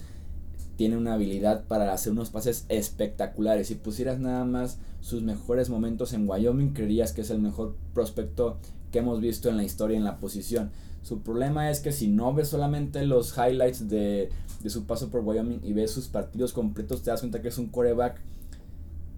tiene 0.77 0.96
una 0.96 1.15
habilidad 1.15 1.65
para 1.65 1.91
hacer 1.91 2.13
unos 2.13 2.29
pases 2.29 2.65
espectaculares. 2.69 3.67
Si 3.67 3.75
pusieras 3.75 4.19
nada 4.19 4.46
más 4.46 4.77
sus 5.01 5.24
mejores 5.24 5.69
momentos 5.69 6.13
en 6.13 6.29
Wyoming, 6.29 6.74
creerías 6.74 7.13
que 7.13 7.22
es 7.22 7.31
el 7.31 7.39
mejor 7.39 7.75
prospecto 7.93 8.57
que 8.91 9.00
hemos 9.00 9.19
visto 9.19 9.50
en 9.50 9.57
la 9.57 9.63
historia 9.63 9.98
en 9.98 10.03
la 10.03 10.19
posición. 10.19 10.69
Su 11.01 11.22
problema 11.22 11.72
es 11.72 11.79
que 11.79 11.91
si 11.91 12.07
no 12.07 12.34
ves 12.34 12.50
solamente 12.50 13.05
los 13.05 13.36
highlights 13.38 13.89
de, 13.89 14.29
de 14.62 14.69
su 14.69 14.86
paso 14.86 15.10
por 15.10 15.22
Wyoming 15.22 15.62
y 15.63 15.74
ves 15.74 15.91
sus 15.91 16.07
partidos 16.07 16.53
completos, 16.53 17.01
te 17.01 17.10
das 17.10 17.22
cuenta 17.22 17.41
que 17.41 17.48
es 17.48 17.57
un 17.57 17.67
coreback 17.67 18.22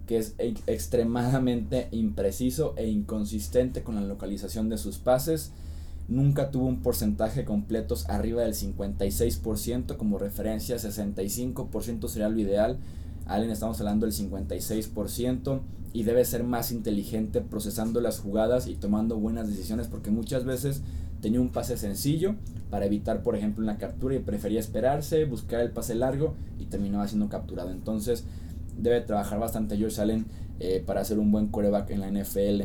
que 0.06 0.16
es 0.16 0.34
extremadamente 0.38 1.88
impreciso 1.92 2.74
e 2.76 2.88
inconsistente 2.88 3.82
con 3.82 3.94
la 3.94 4.00
localización 4.00 4.68
de 4.68 4.78
sus 4.78 4.98
pases 4.98 5.52
nunca 6.10 6.50
tuvo 6.50 6.66
un 6.66 6.82
porcentaje 6.82 7.44
completos 7.44 8.08
arriba 8.10 8.42
del 8.42 8.54
56% 8.54 9.96
como 9.96 10.18
referencia, 10.18 10.76
65% 10.76 12.08
sería 12.08 12.28
lo 12.28 12.38
ideal. 12.38 12.78
Allen 13.26 13.50
estamos 13.50 13.78
hablando 13.78 14.06
del 14.06 14.14
56% 14.14 15.60
y 15.92 16.02
debe 16.02 16.24
ser 16.24 16.42
más 16.42 16.72
inteligente 16.72 17.40
procesando 17.40 18.00
las 18.00 18.18
jugadas 18.18 18.66
y 18.66 18.74
tomando 18.74 19.16
buenas 19.16 19.48
decisiones 19.48 19.86
porque 19.86 20.10
muchas 20.10 20.44
veces 20.44 20.82
tenía 21.22 21.40
un 21.40 21.50
pase 21.50 21.76
sencillo 21.76 22.34
para 22.70 22.86
evitar 22.86 23.22
por 23.22 23.36
ejemplo 23.36 23.62
una 23.62 23.78
captura 23.78 24.16
y 24.16 24.18
prefería 24.18 24.58
esperarse, 24.58 25.24
buscar 25.24 25.60
el 25.60 25.70
pase 25.70 25.94
largo 25.94 26.34
y 26.58 26.66
terminaba 26.66 27.06
siendo 27.06 27.28
capturado. 27.28 27.70
Entonces 27.70 28.24
debe 28.76 29.00
trabajar 29.00 29.38
bastante 29.38 29.76
George 29.76 30.00
Allen 30.00 30.26
eh, 30.58 30.82
para 30.84 31.04
ser 31.04 31.20
un 31.20 31.30
buen 31.30 31.48
coreback 31.48 31.90
en 31.90 32.00
la 32.00 32.10
NFL. 32.10 32.64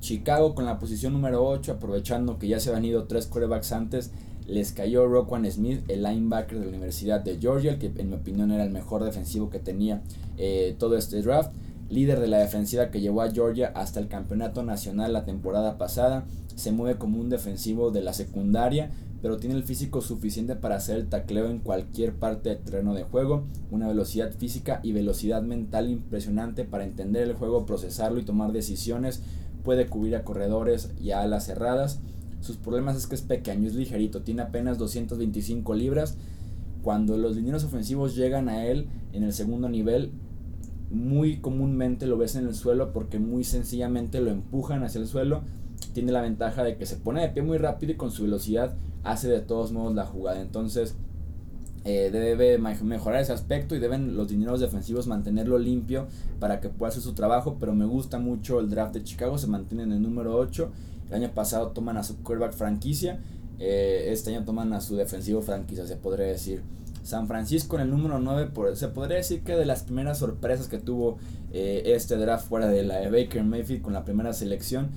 Chicago 0.00 0.54
con 0.54 0.64
la 0.64 0.78
posición 0.78 1.12
número 1.12 1.46
8, 1.46 1.72
aprovechando 1.72 2.38
que 2.38 2.48
ya 2.48 2.60
se 2.60 2.74
han 2.74 2.84
ido 2.84 3.04
tres 3.04 3.26
quarterbacks 3.26 3.72
antes, 3.72 4.12
les 4.46 4.72
cayó 4.72 5.08
Roquan 5.08 5.50
Smith, 5.50 5.82
el 5.88 6.04
linebacker 6.04 6.58
de 6.58 6.64
la 6.64 6.70
Universidad 6.70 7.20
de 7.20 7.38
Georgia, 7.38 7.78
que 7.78 7.92
en 7.96 8.10
mi 8.10 8.16
opinión 8.16 8.52
era 8.52 8.64
el 8.64 8.70
mejor 8.70 9.02
defensivo 9.02 9.50
que 9.50 9.58
tenía 9.58 10.02
eh, 10.38 10.76
todo 10.78 10.96
este 10.96 11.20
draft. 11.22 11.52
Líder 11.88 12.20
de 12.20 12.28
la 12.28 12.38
defensiva 12.38 12.90
que 12.90 13.00
llevó 13.00 13.22
a 13.22 13.30
Georgia 13.30 13.72
hasta 13.74 14.00
el 14.00 14.08
campeonato 14.08 14.62
nacional 14.62 15.12
la 15.12 15.24
temporada 15.24 15.78
pasada. 15.78 16.26
Se 16.54 16.72
mueve 16.72 16.98
como 16.98 17.20
un 17.20 17.28
defensivo 17.28 17.90
de 17.90 18.02
la 18.02 18.12
secundaria, 18.12 18.90
pero 19.22 19.36
tiene 19.36 19.56
el 19.56 19.64
físico 19.64 20.00
suficiente 20.00 20.56
para 20.56 20.76
hacer 20.76 20.96
el 20.96 21.08
tacleo 21.08 21.48
en 21.48 21.58
cualquier 21.58 22.14
parte 22.14 22.50
del 22.50 22.58
terreno 22.58 22.94
de 22.94 23.04
juego. 23.04 23.44
Una 23.70 23.88
velocidad 23.88 24.32
física 24.32 24.80
y 24.82 24.92
velocidad 24.92 25.42
mental 25.42 25.90
impresionante 25.90 26.64
para 26.64 26.84
entender 26.84 27.22
el 27.22 27.34
juego, 27.34 27.66
procesarlo 27.66 28.20
y 28.20 28.24
tomar 28.24 28.52
decisiones 28.52 29.22
puede 29.66 29.88
cubrir 29.88 30.14
a 30.14 30.22
corredores 30.22 30.92
y 31.02 31.10
a 31.10 31.22
alas 31.22 31.46
cerradas. 31.46 31.98
Sus 32.40 32.56
problemas 32.56 32.96
es 32.96 33.08
que 33.08 33.16
es 33.16 33.22
pequeño, 33.22 33.66
es 33.66 33.74
ligerito, 33.74 34.22
tiene 34.22 34.42
apenas 34.42 34.78
225 34.78 35.74
libras. 35.74 36.16
Cuando 36.82 37.16
los 37.16 37.34
lineros 37.34 37.64
ofensivos 37.64 38.14
llegan 38.14 38.48
a 38.48 38.64
él 38.64 38.86
en 39.12 39.24
el 39.24 39.32
segundo 39.32 39.68
nivel, 39.68 40.12
muy 40.88 41.38
comúnmente 41.38 42.06
lo 42.06 42.16
ves 42.16 42.36
en 42.36 42.46
el 42.46 42.54
suelo 42.54 42.92
porque 42.92 43.18
muy 43.18 43.42
sencillamente 43.42 44.20
lo 44.20 44.30
empujan 44.30 44.84
hacia 44.84 45.00
el 45.00 45.08
suelo. 45.08 45.42
Tiene 45.94 46.12
la 46.12 46.22
ventaja 46.22 46.62
de 46.62 46.76
que 46.76 46.86
se 46.86 46.94
pone 46.94 47.22
de 47.22 47.30
pie 47.30 47.42
muy 47.42 47.58
rápido 47.58 47.90
y 47.90 47.96
con 47.96 48.12
su 48.12 48.22
velocidad 48.22 48.76
hace 49.02 49.28
de 49.28 49.40
todos 49.40 49.72
modos 49.72 49.96
la 49.96 50.06
jugada. 50.06 50.40
Entonces, 50.40 50.94
eh, 51.88 52.10
debe 52.10 52.58
mejorar 52.58 53.20
ese 53.20 53.32
aspecto 53.32 53.76
y 53.76 53.78
deben 53.78 54.16
los 54.16 54.26
dineros 54.26 54.58
defensivos 54.58 55.06
mantenerlo 55.06 55.56
limpio 55.56 56.08
para 56.40 56.60
que 56.60 56.68
pueda 56.68 56.90
hacer 56.90 57.00
su 57.00 57.14
trabajo. 57.14 57.58
Pero 57.60 57.76
me 57.76 57.84
gusta 57.84 58.18
mucho 58.18 58.58
el 58.58 58.68
draft 58.68 58.94
de 58.94 59.04
Chicago, 59.04 59.38
se 59.38 59.46
mantiene 59.46 59.84
en 59.84 59.92
el 59.92 60.02
número 60.02 60.36
8. 60.36 60.68
El 61.08 61.14
año 61.14 61.30
pasado 61.32 61.68
toman 61.68 61.96
a 61.96 62.02
su 62.02 62.16
quarterback 62.24 62.54
franquicia, 62.54 63.20
eh, 63.60 64.08
este 64.08 64.34
año 64.34 64.44
toman 64.44 64.72
a 64.72 64.80
su 64.80 64.96
defensivo 64.96 65.42
franquicia, 65.42 65.86
se 65.86 65.94
podría 65.94 66.26
decir. 66.26 66.62
San 67.04 67.28
Francisco 67.28 67.76
en 67.76 67.82
el 67.82 67.90
número 67.90 68.18
9, 68.18 68.50
por, 68.52 68.76
se 68.76 68.88
podría 68.88 69.18
decir 69.18 69.42
que 69.44 69.52
de 69.52 69.64
las 69.64 69.84
primeras 69.84 70.18
sorpresas 70.18 70.66
que 70.66 70.78
tuvo 70.78 71.18
eh, 71.52 71.84
este 71.94 72.16
draft 72.16 72.48
fuera 72.48 72.66
de 72.66 72.82
la 72.82 72.96
de 72.96 73.10
Baker 73.10 73.44
Mayfield 73.44 73.82
con 73.82 73.92
la 73.92 74.04
primera 74.04 74.32
selección. 74.32 74.88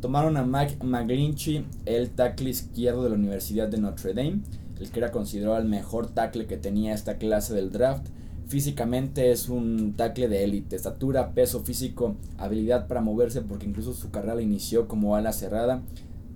Tomaron 0.00 0.38
a 0.38 0.46
Mike 0.46 0.78
McGlinchey, 0.82 1.66
el 1.84 2.08
tackle 2.08 2.48
izquierdo 2.48 3.04
de 3.04 3.10
la 3.10 3.16
Universidad 3.16 3.68
de 3.68 3.76
Notre 3.76 4.14
Dame 4.14 4.40
el 4.82 4.90
que 4.90 4.98
era 5.00 5.12
considerado 5.12 5.58
el 5.58 5.66
mejor 5.66 6.08
tackle 6.08 6.46
que 6.46 6.56
tenía 6.56 6.92
esta 6.92 7.16
clase 7.16 7.54
del 7.54 7.70
draft. 7.70 8.06
Físicamente 8.46 9.30
es 9.30 9.48
un 9.48 9.94
tackle 9.96 10.28
de 10.28 10.44
élite, 10.44 10.76
estatura, 10.76 11.32
peso 11.32 11.60
físico, 11.60 12.16
habilidad 12.36 12.88
para 12.88 13.00
moverse 13.00 13.40
porque 13.40 13.66
incluso 13.66 13.94
su 13.94 14.10
carrera 14.10 14.34
la 14.34 14.42
inició 14.42 14.88
como 14.88 15.14
ala 15.16 15.32
cerrada, 15.32 15.82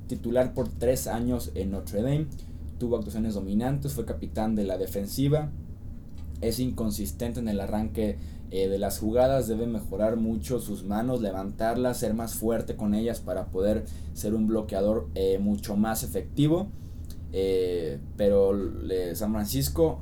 titular 0.06 0.54
por 0.54 0.68
tres 0.68 1.08
años 1.08 1.50
en 1.54 1.72
Notre 1.72 2.02
Dame, 2.02 2.26
tuvo 2.78 2.96
actuaciones 2.96 3.34
dominantes, 3.34 3.92
fue 3.92 4.04
capitán 4.04 4.54
de 4.54 4.64
la 4.64 4.78
defensiva, 4.78 5.50
es 6.40 6.60
inconsistente 6.60 7.40
en 7.40 7.48
el 7.48 7.60
arranque 7.60 8.18
eh, 8.52 8.68
de 8.68 8.78
las 8.78 9.00
jugadas, 9.00 9.48
debe 9.48 9.66
mejorar 9.66 10.16
mucho 10.16 10.60
sus 10.60 10.84
manos, 10.84 11.20
levantarlas, 11.20 11.98
ser 11.98 12.14
más 12.14 12.34
fuerte 12.34 12.76
con 12.76 12.94
ellas 12.94 13.18
para 13.18 13.46
poder 13.46 13.84
ser 14.14 14.34
un 14.34 14.46
bloqueador 14.46 15.08
eh, 15.16 15.38
mucho 15.38 15.76
más 15.76 16.04
efectivo. 16.04 16.68
Eh, 17.38 17.98
pero 18.16 18.58
San 19.12 19.32
Francisco 19.32 20.00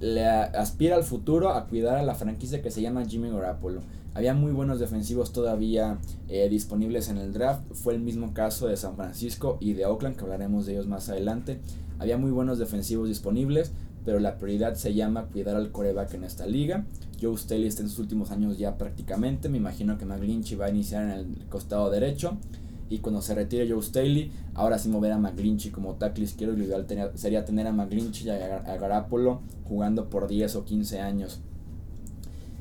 le 0.00 0.24
aspira 0.26 0.96
al 0.96 1.04
futuro 1.04 1.50
a 1.50 1.66
cuidar 1.66 1.98
a 1.98 2.02
la 2.02 2.14
franquicia 2.14 2.62
que 2.62 2.70
se 2.70 2.80
llama 2.80 3.04
Jimmy 3.04 3.28
Garoppolo. 3.28 3.82
Había 4.14 4.32
muy 4.32 4.52
buenos 4.52 4.80
defensivos 4.80 5.34
todavía 5.34 5.98
eh, 6.28 6.48
disponibles 6.48 7.10
en 7.10 7.18
el 7.18 7.34
draft. 7.34 7.62
Fue 7.74 7.92
el 7.92 8.00
mismo 8.00 8.32
caso 8.32 8.68
de 8.68 8.78
San 8.78 8.96
Francisco 8.96 9.58
y 9.60 9.74
de 9.74 9.84
Oakland, 9.84 10.16
que 10.16 10.22
hablaremos 10.22 10.64
de 10.64 10.72
ellos 10.72 10.86
más 10.86 11.10
adelante. 11.10 11.60
Había 11.98 12.16
muy 12.16 12.30
buenos 12.30 12.58
defensivos 12.58 13.06
disponibles, 13.06 13.72
pero 14.06 14.18
la 14.18 14.38
prioridad 14.38 14.74
se 14.74 14.94
llama 14.94 15.26
cuidar 15.26 15.56
al 15.56 15.72
coreback 15.72 16.14
en 16.14 16.24
esta 16.24 16.46
liga. 16.46 16.86
Joe 17.20 17.36
Staley 17.36 17.66
está 17.66 17.82
en 17.82 17.90
sus 17.90 17.98
últimos 17.98 18.30
años 18.30 18.56
ya 18.56 18.78
prácticamente. 18.78 19.50
Me 19.50 19.58
imagino 19.58 19.98
que 19.98 20.06
McGlinchey 20.06 20.56
va 20.56 20.66
a 20.66 20.70
iniciar 20.70 21.04
en 21.04 21.10
el 21.10 21.48
costado 21.50 21.90
derecho. 21.90 22.38
Y 22.92 22.98
cuando 22.98 23.22
se 23.22 23.34
retire 23.34 23.66
Joe 23.66 23.82
Staley, 23.82 24.30
ahora 24.52 24.78
sí 24.78 24.90
mover 24.90 25.12
a 25.12 25.18
McGlinchey 25.18 25.70
como 25.70 25.94
tackle 25.94 26.24
izquierdo. 26.24 26.54
Lo 26.54 26.64
ideal 26.64 26.86
sería 27.14 27.42
tener 27.42 27.66
a 27.66 27.72
McGlinchey 27.72 28.26
y 28.26 28.28
a, 28.28 28.76
Garapolo 28.76 29.40
jugando 29.64 30.10
por 30.10 30.28
10 30.28 30.56
o 30.56 30.64
15 30.66 31.00
años. 31.00 31.40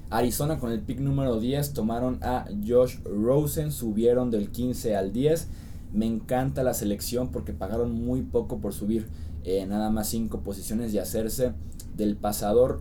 Arizona 0.10 0.58
con 0.58 0.72
el 0.72 0.80
pick 0.80 1.02
número 1.02 1.38
10 1.38 1.74
tomaron 1.74 2.18
a 2.22 2.46
Josh 2.66 3.00
Rosen, 3.04 3.74
subieron 3.74 4.32
del 4.32 4.52
15 4.52 4.96
al 4.96 5.12
10. 5.12 5.50
Me 5.92 6.06
encanta 6.06 6.64
la 6.64 6.74
selección 6.74 7.28
porque 7.28 7.52
pagaron 7.52 7.92
muy 7.92 8.22
poco 8.22 8.60
por 8.60 8.72
subir 8.72 9.08
eh, 9.44 9.66
nada 9.66 9.90
más 9.90 10.08
5 10.08 10.40
posiciones 10.40 10.94
y 10.94 11.00
hacerse 11.00 11.52
del 11.98 12.16
pasador. 12.16 12.80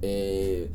Eh, 0.00 0.70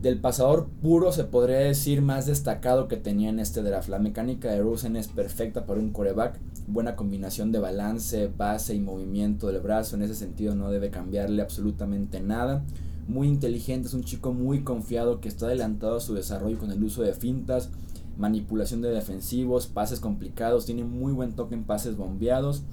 del 0.00 0.20
pasador 0.20 0.68
puro 0.80 1.10
se 1.10 1.24
podría 1.24 1.58
decir 1.58 2.02
más 2.02 2.26
destacado 2.26 2.86
que 2.86 2.96
tenía 2.96 3.30
en 3.30 3.40
este 3.40 3.62
draft. 3.62 3.88
La 3.88 3.98
mecánica 3.98 4.50
de 4.50 4.60
Rosen 4.60 4.94
es 4.94 5.08
perfecta 5.08 5.66
para 5.66 5.80
un 5.80 5.90
coreback, 5.90 6.38
buena 6.68 6.94
combinación 6.94 7.50
de 7.50 7.58
balance, 7.58 8.30
base 8.36 8.74
y 8.74 8.80
movimiento 8.80 9.48
del 9.48 9.60
brazo, 9.60 9.96
en 9.96 10.02
ese 10.02 10.14
sentido 10.14 10.54
no 10.54 10.70
debe 10.70 10.90
cambiarle 10.90 11.42
absolutamente 11.42 12.20
nada. 12.20 12.64
muy 13.08 13.26
inteligente, 13.26 13.88
es 13.88 13.94
un 13.94 14.04
chico 14.04 14.34
muy 14.34 14.60
confiado 14.60 15.20
que 15.20 15.28
está 15.28 15.46
adelantado 15.46 15.96
a 15.96 16.00
su 16.00 16.12
desarrollo 16.14 16.58
con 16.58 16.70
el 16.70 16.84
uso 16.84 17.02
de 17.02 17.14
fintas, 17.14 17.70
manipulación 18.18 18.82
de 18.82 18.90
defensivos, 18.90 19.66
pases 19.66 19.98
complicados, 19.98 20.66
tiene 20.66 20.84
muy 20.84 21.12
buen 21.12 21.32
toque 21.32 21.54
en 21.54 21.64
pases 21.64 21.96
bombeados. 21.96 22.64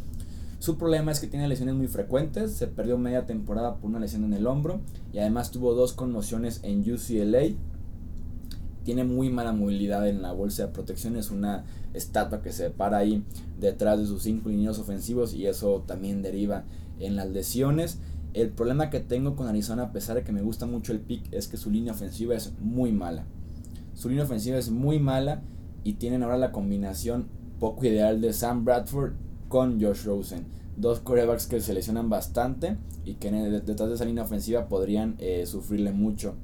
Su 0.65 0.79
problema 0.79 1.11
es 1.11 1.19
que 1.19 1.27
tiene 1.27 1.47
lesiones 1.47 1.75
muy 1.75 1.87
frecuentes, 1.87 2.53
se 2.53 2.65
perdió 2.65 2.97
media 2.97 3.27
temporada 3.27 3.75
por 3.75 3.87
una 3.87 3.99
lesión 3.99 4.23
en 4.23 4.33
el 4.33 4.47
hombro 4.47 4.81
y 5.13 5.19
además 5.19 5.51
tuvo 5.51 5.75
dos 5.75 5.93
conmociones 5.93 6.59
en 6.63 6.79
UCLA. 6.79 7.55
Tiene 8.83 9.03
muy 9.03 9.29
mala 9.29 9.51
movilidad 9.51 10.09
en 10.09 10.23
la 10.23 10.31
bolsa 10.31 10.65
de 10.65 10.73
protección, 10.73 11.17
es 11.17 11.29
una 11.29 11.65
estatua 11.93 12.41
que 12.41 12.51
se 12.51 12.71
para 12.71 12.97
ahí 12.97 13.23
detrás 13.59 13.99
de 13.99 14.07
sus 14.07 14.23
cinco 14.23 14.49
líneas 14.49 14.79
ofensivos 14.79 15.35
y 15.35 15.45
eso 15.45 15.83
también 15.85 16.23
deriva 16.23 16.63
en 16.99 17.15
las 17.15 17.29
lesiones. 17.29 17.99
El 18.33 18.49
problema 18.49 18.89
que 18.89 19.01
tengo 19.01 19.35
con 19.35 19.45
Arizona, 19.45 19.83
a 19.83 19.91
pesar 19.91 20.15
de 20.15 20.23
que 20.23 20.31
me 20.31 20.41
gusta 20.41 20.65
mucho 20.65 20.93
el 20.93 20.99
pick, 20.99 21.31
es 21.31 21.47
que 21.47 21.57
su 21.57 21.69
línea 21.69 21.93
ofensiva 21.93 22.33
es 22.33 22.53
muy 22.59 22.91
mala. 22.91 23.25
Su 23.93 24.09
línea 24.09 24.23
ofensiva 24.23 24.57
es 24.57 24.71
muy 24.71 24.97
mala 24.97 25.43
y 25.83 25.93
tienen 25.93 26.23
ahora 26.23 26.39
la 26.39 26.51
combinación 26.51 27.27
poco 27.59 27.85
ideal 27.85 28.19
de 28.19 28.33
Sam 28.33 28.65
Bradford 28.65 29.13
con 29.55 29.81
Josh 29.81 30.03
Rosen. 30.03 30.43
Dos 30.75 30.99
corebacks 30.99 31.47
que 31.47 31.61
se 31.61 31.73
lesionan 31.73 32.09
bastante 32.09 32.75
y 33.05 33.13
que 33.13 33.31
detrás 33.31 33.87
de 33.87 33.95
esa 33.95 34.03
línea 34.03 34.25
ofensiva 34.25 34.67
podrían 34.67 35.15
eh, 35.19 35.45
sufrirle 35.45 35.93
mucho. 35.93 36.35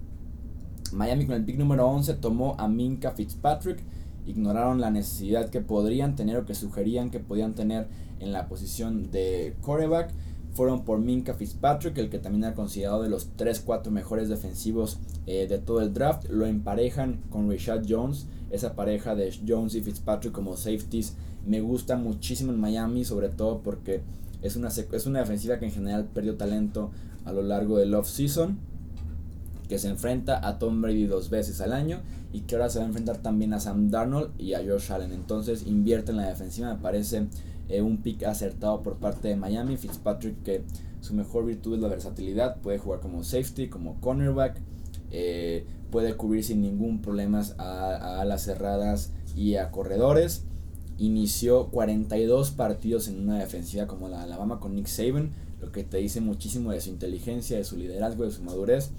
Miami 0.94 1.25
con 1.25 1.36
el 1.36 1.44
pick 1.44 1.58
número 1.58 1.89
11 1.89 2.13
tomó 2.13 2.56
a 2.58 2.70
Minka 2.70 3.12
Fitzpatrick. 3.12 3.84
Ignoraron 4.25 4.80
la 4.80 4.91
necesidad 4.91 5.50
que 5.50 5.60
podrían 5.60 6.15
tener 6.15 6.38
o 6.38 6.46
que 6.46 6.56
sugerían 6.56 7.10
que 7.10 7.20
podían 7.20 7.53
tener 7.53 7.89
en 8.22 8.32
la 8.32 8.48
posición 8.48 9.12
de 9.12 9.58
coreback 9.60 10.13
fueron 10.53 10.86
por 10.86 11.00
Minka 11.00 11.34
Fitzpatrick, 11.34 11.98
el 11.98 12.10
que 12.10 12.20
también 12.20 12.46
ha 12.46 12.56
considerado 12.56 13.03
de 13.03 13.10
los 13.10 13.36
3-4 13.38 13.89
mejores 13.89 14.30
defensivos 14.30 15.00
eh, 15.25 15.48
de 15.48 15.60
todo 15.60 15.82
el 15.82 15.94
draft. 15.94 16.30
Lo 16.30 16.46
emparejan 16.46 17.22
con 17.30 17.51
Rashad 17.51 17.84
Jones, 17.88 18.27
esa 18.51 18.75
pareja 18.75 19.15
de 19.15 19.34
Jones 19.46 19.75
y 19.75 19.82
Fitzpatrick 19.82 20.34
como 20.34 20.56
safeties. 20.56 21.15
Me 21.46 21.62
gusta 21.62 21.96
muchísimo 21.96 22.52
en 22.52 22.60
Miami, 22.60 23.06
sobre 23.06 23.30
todo 23.30 23.60
porque 23.60 24.02
es 24.42 24.56
una, 24.56 24.70
es 24.70 25.06
una 25.06 25.20
defensiva 25.20 25.60
que 25.60 25.66
en 25.66 25.72
general 25.72 26.06
perdió 26.14 26.36
talento 26.36 26.92
a 27.26 27.32
lo 27.32 27.42
largo 27.42 27.78
del 27.78 27.94
off-season. 27.94 28.58
Que 29.68 29.80
se 29.80 29.88
enfrenta 29.88 30.46
a 30.46 30.60
Tom 30.60 30.82
Brady 30.82 31.06
dos 31.06 31.30
veces 31.30 31.62
al 31.62 31.72
año 31.72 32.02
y 32.34 32.42
que 32.42 32.56
ahora 32.56 32.70
se 32.70 32.80
va 32.80 32.86
a 32.86 32.88
enfrentar 32.88 33.20
también 33.20 33.54
a 33.54 33.60
Sam 33.62 33.90
Darnold 33.90 34.32
y 34.38 34.54
a 34.54 34.60
Josh 34.60 34.92
Allen. 34.92 35.14
Entonces 35.14 35.66
invierte 35.66 36.12
en 36.12 36.18
la 36.18 36.28
defensiva, 36.28 36.74
me 36.74 36.82
parece 36.82 37.28
eh, 37.70 37.82
un 37.82 37.98
pick 37.98 38.24
acertado 38.24 38.82
por 38.82 38.98
parte 38.98 39.30
de 39.30 39.38
Miami. 39.38 39.78
Fitzpatrick 39.78 40.44
que 40.44 40.64
su 41.00 41.14
mejor 41.14 41.46
virtud 41.46 41.76
es 41.76 41.82
la 41.82 41.88
versatilidad, 41.88 42.58
puede 42.58 42.80
jugar 42.80 43.00
como 43.00 43.24
safety, 43.24 43.70
como 43.70 43.96
cornerback, 44.02 44.58
eh, 45.10 45.66
puede 45.90 46.16
cubrir 46.16 46.44
sin 46.44 46.62
ningún 46.62 47.02
problema 47.02 47.42
a, 47.58 47.64
a 47.64 48.22
alas 48.22 48.44
cerradas 48.44 49.12
y 49.38 49.56
a 49.56 49.72
corredores. 49.72 50.44
Inició 50.98 51.68
42 51.68 52.52
partidos 52.52 53.08
en 53.08 53.20
una 53.20 53.40
defensiva 53.40 53.88
como 53.88 54.08
la 54.08 54.24
Alabama 54.24 54.60
con 54.60 54.76
Nick 54.76 54.88
Saban, 54.88 55.32
lo 55.60 55.72
que 55.72 55.84
te 55.84 55.98
dice 55.98 56.22
muchísimo 56.22 56.72
de 56.72 56.82
su 56.82 56.90
inteligencia, 56.90 57.58
de 57.58 57.64
su 57.64 57.78
liderazgo, 57.78 58.26
de 58.26 58.32
su 58.32 58.44
madurez. 58.44 58.92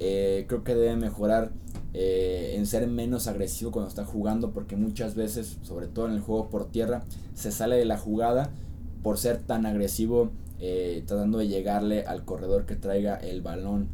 Eh, 0.00 0.44
creo 0.48 0.62
que 0.62 0.74
debe 0.74 0.96
mejorar 0.96 1.50
eh, 1.94 2.54
en 2.56 2.66
ser 2.66 2.86
menos 2.86 3.26
agresivo 3.26 3.72
cuando 3.72 3.88
está 3.88 4.04
jugando 4.04 4.52
porque 4.52 4.76
muchas 4.76 5.14
veces, 5.14 5.58
sobre 5.62 5.88
todo 5.88 6.06
en 6.06 6.12
el 6.12 6.20
juego 6.20 6.50
por 6.50 6.70
tierra, 6.70 7.02
se 7.34 7.50
sale 7.50 7.76
de 7.76 7.84
la 7.84 7.98
jugada 7.98 8.50
por 9.02 9.18
ser 9.18 9.38
tan 9.38 9.66
agresivo 9.66 10.30
eh, 10.60 11.04
tratando 11.06 11.38
de 11.38 11.46
llegarle 11.46 12.04
al 12.04 12.24
corredor 12.24 12.66
que 12.66 12.76
traiga 12.76 13.16
el 13.16 13.42
balón. 13.42 13.88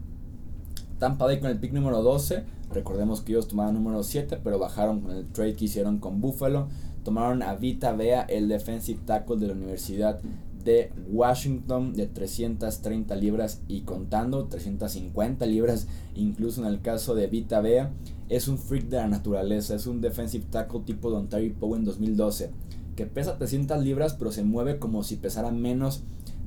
Tampa 0.99 1.27
Bay 1.27 1.41
con 1.41 1.51
el 1.51 1.59
pick 1.59 1.73
número 1.73 2.03
12, 2.03 2.45
recordemos 2.73 3.21
que 3.21 3.33
ellos 3.33 3.49
tomaron 3.49 3.75
número 3.75 4.03
7 4.03 4.41
pero 4.43 4.59
bajaron 4.59 5.01
con 5.01 5.11
el 5.13 5.27
trade 5.27 5.55
que 5.55 5.67
hicieron 5.67 5.99
con 5.99 6.21
Buffalo. 6.21 6.69
Tomaron 7.03 7.43
a 7.43 7.55
Vita 7.55 7.93
Vea, 7.93 8.23
el 8.23 8.49
defensive 8.49 9.01
tackle 9.05 9.37
de 9.37 9.49
la 9.49 9.53
Universidad 9.53 10.21
de 10.65 10.91
Washington 11.11 11.93
de 11.93 12.07
330 12.07 13.15
libras 13.17 13.61
y 13.69 13.83
contando 13.83 14.47
350 14.47 15.45
libras 15.45 15.87
incluso 16.15 16.63
en 16.63 16.69
el 16.69 16.81
caso 16.81 17.15
de 17.15 17.27
Vita 17.27 17.61
Bea. 17.61 17.93
Es 18.31 18.49
un 18.49 18.57
freak 18.57 18.85
de 18.85 18.97
la 18.97 19.09
naturaleza 19.09 19.75
es 19.75 19.87
un 19.87 20.01
defensive 20.01 20.47
tackle 20.51 20.81
tipo 20.81 21.11
Don 21.11 21.29
Terry 21.29 21.51
Poe 21.51 21.77
en 21.77 21.85
2012 21.85 22.51
que 22.97 23.07
pesa 23.07 23.37
300 23.37 23.83
libras 23.85 24.15
pero 24.15 24.33
se 24.33 24.45
mueve 24.45 24.79
como 24.79 25.03
si 25.03 25.17
pesara 25.17 25.51
menos 25.51 26.03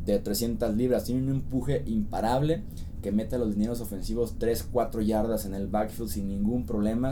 de 0.06 0.18
300 0.18 0.76
libras. 0.76 1.04
Tiene 1.04 1.22
un 1.22 1.30
empuje 1.30 1.84
imparable 1.86 2.64
que 3.02 3.12
mete 3.12 3.36
a 3.36 3.40
los 3.40 3.56
dineros 3.56 3.82
ofensivos 3.82 4.38
3-4 4.40 5.04
yardas 5.04 5.46
en 5.46 5.54
el 5.54 5.68
backfield 5.68 6.10
sin 6.10 6.28
ningún 6.28 6.66
problema 6.66 7.12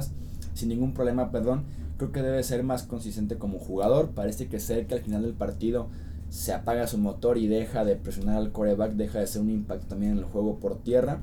sin 0.53 0.69
ningún 0.69 0.93
problema 0.93 1.31
perdón 1.31 1.63
creo 1.97 2.11
que 2.11 2.21
debe 2.21 2.43
ser 2.43 2.63
más 2.63 2.83
consistente 2.83 3.37
como 3.37 3.59
jugador 3.59 4.11
parece 4.11 4.47
que 4.47 4.59
cerca 4.59 4.95
al 4.95 5.01
final 5.01 5.21
del 5.21 5.33
partido 5.33 5.87
se 6.29 6.53
apaga 6.53 6.87
su 6.87 6.97
motor 6.97 7.37
y 7.37 7.47
deja 7.47 7.85
de 7.85 7.95
presionar 7.95 8.37
al 8.37 8.51
coreback, 8.51 8.93
deja 8.93 9.19
de 9.19 9.27
ser 9.27 9.41
un 9.41 9.51
impacto 9.51 9.87
también 9.87 10.13
en 10.13 10.17
el 10.17 10.25
juego 10.25 10.59
por 10.59 10.77
tierra. 10.77 11.21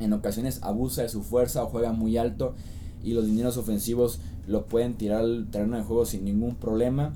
En 0.00 0.12
ocasiones 0.12 0.60
abusa 0.62 1.02
de 1.02 1.08
su 1.08 1.22
fuerza 1.22 1.62
o 1.62 1.66
juega 1.66 1.92
muy 1.92 2.16
alto 2.16 2.54
y 3.02 3.12
los 3.12 3.26
dineros 3.26 3.56
ofensivos 3.56 4.20
lo 4.46 4.66
pueden 4.66 4.94
tirar 4.94 5.20
al 5.20 5.48
terreno 5.50 5.76
de 5.76 5.82
juego 5.82 6.06
sin 6.06 6.24
ningún 6.24 6.56
problema. 6.56 7.12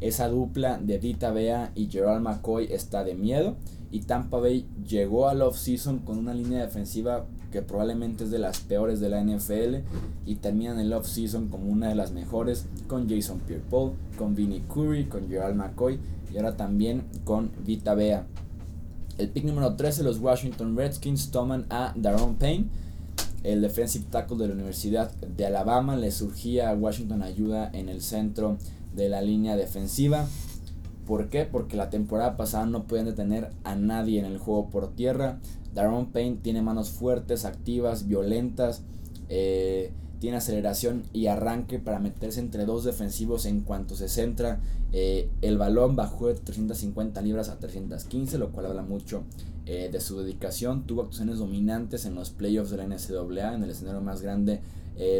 Esa 0.00 0.28
dupla 0.28 0.78
de 0.78 0.98
Vita 0.98 1.30
Bea 1.30 1.72
y 1.74 1.86
Gerald 1.86 2.22
McCoy 2.22 2.66
está 2.70 3.04
de 3.04 3.14
miedo. 3.14 3.56
Y 3.90 4.00
Tampa 4.00 4.38
Bay 4.38 4.66
llegó 4.86 5.28
al 5.28 5.42
off-season 5.42 6.00
con 6.00 6.18
una 6.18 6.34
línea 6.34 6.62
defensiva 6.62 7.26
que 7.52 7.62
probablemente 7.62 8.24
es 8.24 8.30
de 8.30 8.38
las 8.38 8.60
peores 8.60 9.00
de 9.00 9.08
la 9.08 9.22
NFL 9.22 9.76
y 10.26 10.36
terminan 10.36 10.78
el 10.80 10.92
off-season 10.92 11.48
como 11.48 11.70
una 11.70 11.88
de 11.88 11.94
las 11.94 12.12
mejores 12.12 12.66
con 12.88 13.08
Jason 13.08 13.40
Pierre-Paul, 13.40 13.92
con 14.18 14.34
Vinnie 14.34 14.62
Curry, 14.68 15.06
con 15.06 15.28
Gerald 15.28 15.56
McCoy 15.56 15.98
y 16.32 16.36
ahora 16.36 16.56
también 16.56 17.04
con 17.24 17.50
Vita 17.64 17.94
Bea. 17.94 18.26
El 19.18 19.30
pick 19.30 19.44
número 19.44 19.74
13, 19.76 20.02
los 20.02 20.18
Washington 20.18 20.76
Redskins 20.76 21.30
toman 21.30 21.64
a 21.70 21.94
Daron 21.96 22.34
Payne, 22.34 22.66
el 23.44 23.62
defensive 23.62 24.04
tackle 24.10 24.36
de 24.36 24.48
la 24.48 24.54
Universidad 24.54 25.10
de 25.14 25.46
Alabama. 25.46 25.96
Le 25.96 26.10
surgía 26.10 26.68
a 26.68 26.74
Washington 26.74 27.22
ayuda 27.22 27.70
en 27.72 27.88
el 27.88 28.02
centro 28.02 28.58
de 28.94 29.08
la 29.08 29.22
línea 29.22 29.56
defensiva. 29.56 30.26
¿Por 31.06 31.28
qué? 31.28 31.44
Porque 31.44 31.76
la 31.76 31.88
temporada 31.88 32.36
pasada 32.36 32.66
no 32.66 32.86
pueden 32.86 33.06
detener 33.06 33.50
a 33.62 33.76
nadie 33.76 34.18
en 34.18 34.26
el 34.26 34.38
juego 34.38 34.68
por 34.68 34.94
tierra. 34.94 35.38
Daron 35.72 36.06
Payne 36.06 36.38
tiene 36.42 36.62
manos 36.62 36.90
fuertes, 36.90 37.44
activas, 37.44 38.08
violentas. 38.08 38.82
Eh, 39.28 39.92
tiene 40.18 40.38
aceleración 40.38 41.04
y 41.12 41.26
arranque 41.26 41.78
para 41.78 42.00
meterse 42.00 42.40
entre 42.40 42.64
dos 42.64 42.84
defensivos 42.84 43.46
en 43.46 43.60
cuanto 43.60 43.94
se 43.94 44.08
centra. 44.08 44.60
Eh, 44.92 45.28
el 45.42 45.58
balón 45.58 45.94
bajó 45.94 46.28
de 46.28 46.34
350 46.34 47.20
libras 47.22 47.50
a 47.50 47.58
315, 47.58 48.38
lo 48.38 48.50
cual 48.50 48.66
habla 48.66 48.82
mucho 48.82 49.22
eh, 49.66 49.90
de 49.92 50.00
su 50.00 50.18
dedicación. 50.18 50.86
Tuvo 50.86 51.02
actuaciones 51.02 51.38
dominantes 51.38 52.04
en 52.06 52.16
los 52.16 52.30
playoffs 52.30 52.70
de 52.70 52.78
la 52.78 52.86
NCAA, 52.86 53.54
en 53.54 53.62
el 53.62 53.70
escenario 53.70 54.00
más 54.00 54.22
grande 54.22 54.60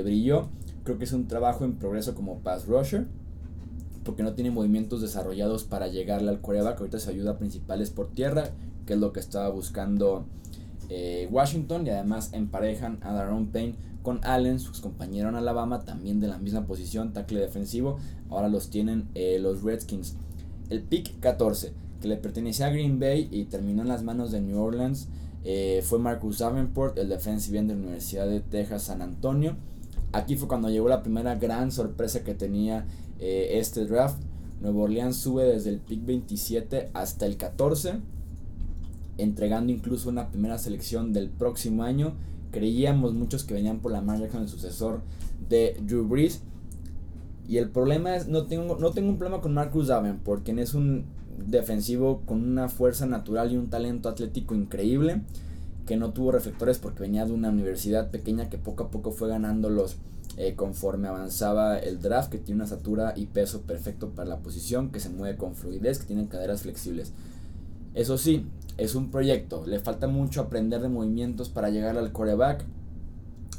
brilló. 0.02 0.48
Creo 0.84 0.96
que 0.96 1.04
es 1.04 1.12
un 1.12 1.28
trabajo 1.28 1.66
en 1.66 1.74
progreso 1.74 2.14
como 2.14 2.38
pass 2.38 2.66
rusher, 2.66 3.06
porque 4.06 4.22
no 4.22 4.32
tiene 4.32 4.50
movimientos 4.50 5.02
desarrollados 5.02 5.64
para 5.64 5.88
llegarle 5.88 6.30
al 6.30 6.40
coreback. 6.40 6.78
Ahorita 6.78 6.98
se 6.98 7.10
ayuda 7.10 7.36
principales 7.36 7.90
por 7.90 8.08
tierra, 8.08 8.52
que 8.86 8.94
es 8.94 8.98
lo 8.98 9.12
que 9.12 9.20
estaba 9.20 9.50
buscando 9.50 10.24
Washington, 11.30 11.84
y 11.84 11.90
además 11.90 12.32
emparejan 12.32 13.00
a 13.02 13.12
Daron 13.12 13.48
Payne 13.48 13.74
con 14.06 14.20
Allen, 14.22 14.60
su 14.60 14.80
compañero 14.80 15.30
en 15.30 15.34
Alabama, 15.34 15.84
también 15.84 16.20
de 16.20 16.28
la 16.28 16.38
misma 16.38 16.64
posición, 16.64 17.12
tackle 17.12 17.40
defensivo. 17.40 17.98
Ahora 18.30 18.48
los 18.48 18.70
tienen 18.70 19.08
eh, 19.16 19.40
los 19.40 19.64
Redskins. 19.64 20.14
El 20.70 20.82
pick 20.82 21.18
14, 21.18 21.72
que 22.00 22.06
le 22.06 22.16
pertenecía 22.16 22.68
a 22.68 22.70
Green 22.70 23.00
Bay 23.00 23.28
y 23.32 23.46
terminó 23.46 23.82
en 23.82 23.88
las 23.88 24.04
manos 24.04 24.30
de 24.30 24.40
New 24.40 24.62
Orleans, 24.62 25.08
eh, 25.42 25.82
fue 25.82 25.98
Marcus 25.98 26.38
Davenport, 26.38 26.96
el 26.98 27.08
defensive 27.08 27.60
de 27.60 27.74
la 27.74 27.80
Universidad 27.80 28.28
de 28.28 28.38
Texas 28.38 28.84
San 28.84 29.02
Antonio. 29.02 29.56
Aquí 30.12 30.36
fue 30.36 30.46
cuando 30.46 30.70
llegó 30.70 30.88
la 30.88 31.02
primera 31.02 31.34
gran 31.34 31.72
sorpresa 31.72 32.22
que 32.22 32.34
tenía 32.34 32.86
eh, 33.20 33.58
este 33.58 33.86
draft. 33.86 34.20
Nuevo 34.60 34.82
Orleans 34.82 35.16
sube 35.16 35.44
desde 35.44 35.70
el 35.70 35.80
pick 35.80 36.04
27 36.04 36.90
hasta 36.94 37.26
el 37.26 37.36
14, 37.36 38.00
entregando 39.18 39.72
incluso 39.72 40.08
una 40.08 40.30
primera 40.30 40.58
selección 40.58 41.12
del 41.12 41.28
próximo 41.28 41.82
año 41.82 42.14
creíamos 42.56 43.12
muchos 43.12 43.44
que 43.44 43.52
venían 43.52 43.80
por 43.80 43.92
la 43.92 44.00
marca 44.00 44.28
con 44.28 44.40
el 44.40 44.48
sucesor 44.48 45.02
de 45.48 45.76
Drew 45.82 46.08
Brees. 46.08 46.40
Y 47.46 47.58
el 47.58 47.68
problema 47.68 48.16
es, 48.16 48.28
no 48.28 48.46
tengo, 48.46 48.78
no 48.78 48.92
tengo 48.92 49.10
un 49.10 49.18
problema 49.18 49.42
con 49.42 49.52
Marcus 49.52 49.88
Davenport, 49.88 50.42
quien 50.42 50.58
es 50.58 50.72
un 50.72 51.04
defensivo 51.46 52.22
con 52.24 52.42
una 52.42 52.70
fuerza 52.70 53.04
natural 53.04 53.52
y 53.52 53.58
un 53.58 53.68
talento 53.68 54.08
atlético 54.08 54.54
increíble, 54.54 55.20
que 55.84 55.98
no 55.98 56.14
tuvo 56.14 56.32
reflectores 56.32 56.78
porque 56.78 57.02
venía 57.02 57.26
de 57.26 57.32
una 57.32 57.50
universidad 57.50 58.10
pequeña 58.10 58.48
que 58.48 58.56
poco 58.56 58.84
a 58.84 58.90
poco 58.90 59.12
fue 59.12 59.28
ganándolos 59.28 59.98
eh, 60.36 60.54
conforme 60.54 61.08
avanzaba 61.08 61.78
el 61.78 62.00
draft, 62.00 62.30
que 62.30 62.38
tiene 62.38 62.56
una 62.56 62.64
estatura 62.64 63.14
y 63.16 63.26
peso 63.26 63.62
perfecto 63.62 64.10
para 64.10 64.28
la 64.28 64.38
posición, 64.38 64.90
que 64.90 65.00
se 65.00 65.08
mueve 65.08 65.36
con 65.36 65.54
fluidez, 65.54 65.98
que 65.98 66.06
tiene 66.06 66.28
caderas 66.28 66.62
flexibles. 66.62 67.12
Eso 67.94 68.18
sí, 68.18 68.46
es 68.76 68.94
un 68.94 69.10
proyecto, 69.10 69.64
le 69.66 69.78
falta 69.78 70.06
mucho 70.06 70.42
aprender 70.42 70.82
de 70.82 70.90
movimientos 70.90 71.48
para 71.48 71.70
llegar 71.70 71.96
al 71.96 72.12
coreback, 72.12 72.64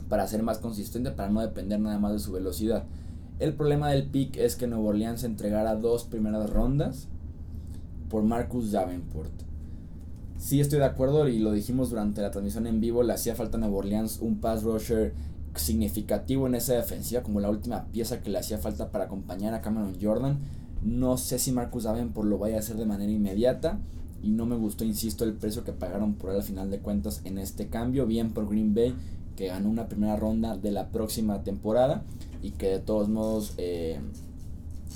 para 0.09 0.27
ser 0.27 0.43
más 0.43 0.59
consistente, 0.59 1.11
para 1.11 1.29
no 1.29 1.41
depender 1.41 1.79
nada 1.79 1.97
más 1.97 2.13
de 2.13 2.19
su 2.19 2.31
velocidad. 2.31 2.83
El 3.39 3.53
problema 3.53 3.89
del 3.89 4.05
pick 4.05 4.37
es 4.37 4.55
que 4.55 4.67
Nuevo 4.67 4.89
Orleans 4.89 5.23
entregara 5.23 5.75
dos 5.75 6.03
primeras 6.03 6.49
rondas 6.49 7.07
por 8.09 8.23
Marcus 8.23 8.71
Davenport. 8.71 9.31
Sí 10.37 10.61
estoy 10.61 10.79
de 10.79 10.85
acuerdo 10.85 11.27
y 11.27 11.39
lo 11.39 11.51
dijimos 11.51 11.89
durante 11.89 12.21
la 12.21 12.29
transmisión 12.29 12.67
en 12.67 12.79
vivo, 12.79 13.01
le 13.01 13.13
hacía 13.13 13.35
falta 13.35 13.57
a 13.57 13.59
Nuevo 13.59 13.77
Orleans 13.77 14.19
un 14.21 14.39
pass 14.39 14.63
rusher 14.63 15.13
significativo 15.57 16.47
en 16.47 16.55
esa 16.55 16.73
defensiva, 16.73 17.23
como 17.23 17.39
la 17.39 17.49
última 17.49 17.85
pieza 17.85 18.21
que 18.21 18.29
le 18.29 18.39
hacía 18.39 18.57
falta 18.57 18.91
para 18.91 19.05
acompañar 19.05 19.53
a 19.53 19.61
Cameron 19.61 19.97
Jordan. 20.01 20.39
No 20.83 21.17
sé 21.17 21.39
si 21.39 21.51
Marcus 21.51 21.83
Davenport 21.83 22.27
lo 22.27 22.37
vaya 22.37 22.57
a 22.57 22.59
hacer 22.59 22.77
de 22.77 22.85
manera 22.85 23.11
inmediata 23.11 23.79
y 24.23 24.29
no 24.29 24.45
me 24.45 24.55
gustó, 24.55 24.83
insisto, 24.83 25.23
el 25.23 25.33
precio 25.33 25.63
que 25.63 25.73
pagaron 25.73 26.13
por 26.13 26.31
él 26.31 26.37
al 26.37 26.43
final 26.43 26.69
de 26.69 26.79
cuentas 26.79 27.21
en 27.23 27.37
este 27.37 27.67
cambio. 27.67 28.05
Bien 28.05 28.31
por 28.31 28.49
Green 28.49 28.73
Bay, 28.73 28.95
que 29.35 29.47
ganó 29.47 29.69
una 29.69 29.87
primera 29.87 30.15
ronda 30.15 30.57
de 30.57 30.71
la 30.71 30.89
próxima 30.89 31.43
temporada 31.43 32.03
y 32.41 32.51
que 32.51 32.67
de 32.67 32.79
todos 32.79 33.09
modos 33.09 33.53
eh, 33.57 33.99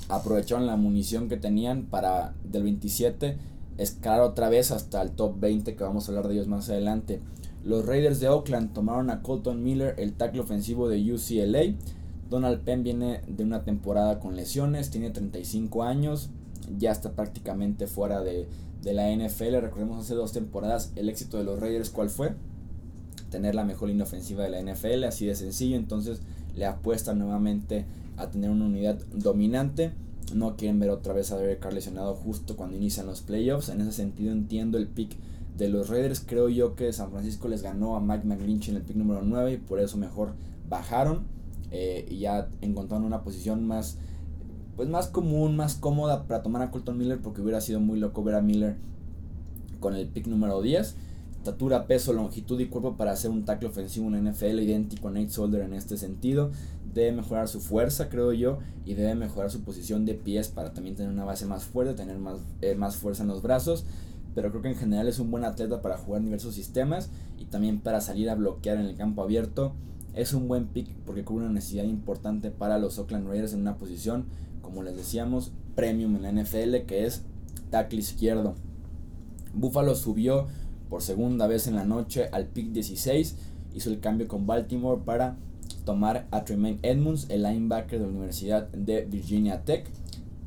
aprovecharon 0.08 0.66
la 0.66 0.76
munición 0.76 1.28
que 1.28 1.36
tenían 1.36 1.84
para 1.84 2.34
del 2.44 2.64
27 2.64 3.38
escalar 3.78 4.20
otra 4.20 4.48
vez 4.48 4.70
hasta 4.70 5.00
el 5.02 5.12
top 5.12 5.38
20 5.40 5.74
que 5.74 5.84
vamos 5.84 6.06
a 6.06 6.12
hablar 6.12 6.28
de 6.28 6.34
ellos 6.34 6.48
más 6.48 6.68
adelante. 6.68 7.20
Los 7.64 7.86
Raiders 7.86 8.20
de 8.20 8.28
Oakland 8.28 8.72
tomaron 8.72 9.10
a 9.10 9.22
Colton 9.22 9.62
Miller, 9.62 9.94
el 9.98 10.14
tackle 10.14 10.40
ofensivo 10.40 10.88
de 10.88 11.12
UCLA. 11.12 11.74
Donald 12.28 12.60
Penn 12.60 12.82
viene 12.82 13.20
de 13.28 13.44
una 13.44 13.62
temporada 13.62 14.18
con 14.18 14.36
lesiones, 14.36 14.90
tiene 14.90 15.10
35 15.10 15.82
años, 15.82 16.30
ya 16.78 16.90
está 16.90 17.12
prácticamente 17.12 17.86
fuera 17.86 18.20
de, 18.20 18.48
de 18.82 18.92
la 18.94 19.10
NFL. 19.14 19.60
Recordemos 19.60 20.04
hace 20.04 20.14
dos 20.14 20.32
temporadas 20.32 20.92
el 20.96 21.08
éxito 21.08 21.38
de 21.38 21.44
los 21.44 21.60
Raiders, 21.60 21.90
¿cuál 21.90 22.10
fue? 22.10 22.34
Tener 23.30 23.54
la 23.54 23.64
mejor 23.64 23.88
línea 23.88 24.04
ofensiva 24.04 24.44
de 24.44 24.50
la 24.50 24.60
NFL, 24.60 25.04
así 25.04 25.26
de 25.26 25.34
sencillo. 25.34 25.76
Entonces 25.76 26.20
le 26.56 26.66
apuestan 26.66 27.18
nuevamente 27.18 27.84
a 28.16 28.30
tener 28.30 28.50
una 28.50 28.66
unidad 28.66 28.98
dominante. 29.12 29.92
No 30.34 30.56
quieren 30.56 30.80
ver 30.80 30.90
otra 30.90 31.12
vez 31.12 31.30
a 31.30 31.38
Derek 31.38 31.60
Carr 31.60 31.74
lesionado 31.74 32.14
justo 32.14 32.56
cuando 32.56 32.76
inician 32.76 33.06
los 33.06 33.20
playoffs. 33.20 33.68
En 33.68 33.80
ese 33.80 33.92
sentido 33.92 34.32
entiendo 34.32 34.78
el 34.78 34.88
pick 34.88 35.16
de 35.62 35.68
los 35.68 35.88
Raiders. 35.88 36.20
Creo 36.20 36.48
yo 36.48 36.74
que 36.74 36.92
San 36.92 37.10
Francisco 37.10 37.48
les 37.48 37.62
ganó 37.62 37.96
a 37.96 38.00
Mike 38.00 38.26
McGlinch 38.26 38.68
en 38.68 38.76
el 38.76 38.82
pick 38.82 38.96
número 38.96 39.22
9 39.22 39.52
y 39.52 39.56
por 39.56 39.80
eso 39.80 39.96
mejor 39.96 40.34
bajaron. 40.68 41.26
Eh, 41.70 42.06
y 42.10 42.18
ya 42.18 42.48
encontraron 42.60 43.06
una 43.06 43.22
posición 43.22 43.66
más 43.66 43.96
pues 44.76 44.88
más 44.88 45.06
común, 45.06 45.56
más 45.56 45.74
cómoda 45.74 46.24
para 46.26 46.42
tomar 46.42 46.62
a 46.62 46.70
Colton 46.70 46.96
Miller 46.96 47.20
porque 47.20 47.40
hubiera 47.40 47.60
sido 47.60 47.80
muy 47.80 47.98
loco 47.98 48.22
ver 48.24 48.34
a 48.34 48.42
Miller 48.42 48.76
con 49.80 49.94
el 49.94 50.08
pick 50.08 50.26
número 50.26 50.62
10. 50.62 50.96
Estatura, 51.36 51.86
peso, 51.86 52.12
longitud 52.12 52.60
y 52.60 52.66
cuerpo 52.66 52.96
para 52.96 53.12
hacer 53.12 53.30
un 53.30 53.44
tackle 53.44 53.68
ofensivo 53.68 54.06
en 54.06 54.24
la 54.24 54.30
NFL 54.30 54.60
idénco 54.60 55.08
a 55.08 55.10
Nate 55.10 55.30
Solder 55.30 55.62
en 55.62 55.74
este 55.74 55.96
sentido. 55.96 56.52
Debe 56.94 57.12
mejorar 57.12 57.48
su 57.48 57.60
fuerza, 57.60 58.08
creo 58.08 58.32
yo, 58.32 58.58
y 58.86 58.94
debe 58.94 59.14
mejorar 59.14 59.50
su 59.50 59.62
posición 59.62 60.04
de 60.04 60.14
pies 60.14 60.48
para 60.48 60.72
también 60.72 60.94
tener 60.94 61.10
una 61.10 61.24
base 61.24 61.46
más 61.46 61.64
fuerte, 61.64 61.94
tener 61.94 62.18
más, 62.18 62.38
eh, 62.60 62.76
más 62.76 62.96
fuerza 62.96 63.24
en 63.24 63.28
los 63.28 63.42
brazos. 63.42 63.84
Pero 64.34 64.50
creo 64.50 64.62
que 64.62 64.68
en 64.68 64.76
general 64.76 65.08
es 65.08 65.18
un 65.18 65.30
buen 65.30 65.44
atleta 65.44 65.82
para 65.82 65.98
jugar 65.98 66.20
en 66.20 66.26
diversos 66.26 66.54
sistemas 66.54 67.10
y 67.38 67.46
también 67.46 67.80
para 67.80 68.00
salir 68.00 68.30
a 68.30 68.34
bloquear 68.34 68.78
en 68.78 68.86
el 68.86 68.96
campo 68.96 69.22
abierto. 69.22 69.72
Es 70.14 70.34
un 70.34 70.48
buen 70.48 70.66
pick 70.66 70.88
porque 71.06 71.24
cubre 71.24 71.44
una 71.44 71.54
necesidad 71.54 71.84
importante 71.84 72.50
para 72.50 72.78
los 72.78 72.98
Oakland 72.98 73.28
Raiders 73.28 73.52
en 73.52 73.60
una 73.60 73.76
posición 73.76 74.26
como 74.62 74.82
les 74.82 74.96
decíamos, 74.96 75.52
premium 75.74 76.16
en 76.16 76.22
la 76.22 76.42
NFL, 76.42 76.86
que 76.86 77.04
es 77.04 77.22
tackle 77.70 77.98
izquierdo. 77.98 78.54
Buffalo 79.52 79.94
subió 79.94 80.46
por 80.88 81.02
segunda 81.02 81.46
vez 81.46 81.66
en 81.66 81.76
la 81.76 81.84
noche 81.84 82.28
al 82.32 82.46
pick 82.46 82.72
16, 82.72 83.36
hizo 83.74 83.90
el 83.90 84.00
cambio 84.00 84.28
con 84.28 84.46
Baltimore 84.46 85.02
para 85.04 85.36
tomar 85.84 86.26
a 86.30 86.44
Tremaine 86.44 86.78
Edmonds, 86.82 87.26
el 87.28 87.42
linebacker 87.42 87.98
de 87.98 88.06
la 88.06 88.12
Universidad 88.12 88.68
de 88.68 89.04
Virginia 89.04 89.62
Tech. 89.64 89.86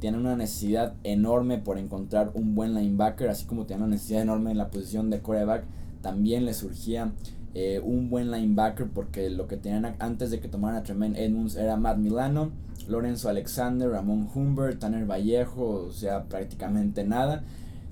Tiene 0.06 0.20
una 0.20 0.36
necesidad 0.36 0.94
enorme 1.04 1.58
por 1.58 1.80
encontrar 1.80 2.30
un 2.36 2.54
buen 2.54 2.76
linebacker, 2.76 3.28
así 3.28 3.46
como 3.48 3.66
tiene 3.66 3.82
una 3.82 3.96
necesidad 3.96 4.22
enorme 4.22 4.52
en 4.52 4.60
la 4.60 4.70
posición 4.70 5.10
de 5.10 5.20
quarterback. 5.20 5.64
También 6.04 6.46
le 6.46 6.54
surgía 6.54 7.12
eh, 7.56 7.82
un 7.84 8.12
buen 8.12 8.30
linebacker 8.30 8.86
porque 8.86 9.32
lo 9.32 9.48
que 9.48 9.58
tenían 9.58 9.96
antes 9.98 10.30
de 10.30 10.40
que 10.40 10.48
tomaran 10.48 10.78
a 10.78 10.84
Tremaine 10.84 11.18
Edmonds 11.18 11.56
era 11.56 11.76
Matt 11.76 11.98
Milano 11.98 12.52
Lorenzo 12.88 13.30
Alexander, 13.30 13.90
Ramón 13.90 14.30
Humbert, 14.32 14.78
Tanner 14.78 15.10
Vallejo, 15.10 15.88
o 15.88 15.92
sea, 15.92 16.26
prácticamente 16.26 17.04
nada. 17.04 17.44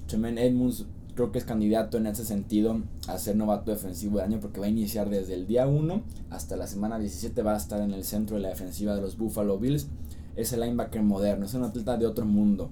Tremaine 0.05 0.37
Edmonds 0.37 0.85
creo 1.15 1.31
que 1.31 1.39
es 1.39 1.45
candidato 1.45 1.97
en 1.97 2.05
ese 2.05 2.25
sentido 2.25 2.79
a 3.07 3.17
ser 3.17 3.37
novato 3.37 3.71
defensivo 3.71 4.19
de 4.19 4.25
año 4.25 4.39
porque 4.39 4.59
va 4.59 4.67
a 4.67 4.69
iniciar 4.69 5.09
desde 5.09 5.33
el 5.33 5.47
día 5.47 5.65
1 5.65 6.03
hasta 6.29 6.57
la 6.57 6.67
semana 6.67 6.99
17, 6.99 7.41
va 7.41 7.55
a 7.55 7.57
estar 7.57 7.81
en 7.81 7.91
el 7.91 8.03
centro 8.03 8.35
de 8.35 8.43
la 8.43 8.49
defensiva 8.49 8.93
de 8.93 9.01
los 9.01 9.17
Buffalo 9.17 9.57
Bills. 9.57 9.87
Es 10.35 10.53
el 10.53 10.61
linebacker 10.61 11.01
moderno, 11.01 11.45
es 11.45 11.53
un 11.53 11.63
atleta 11.63 11.97
de 11.97 12.05
otro 12.05 12.25
mundo. 12.25 12.71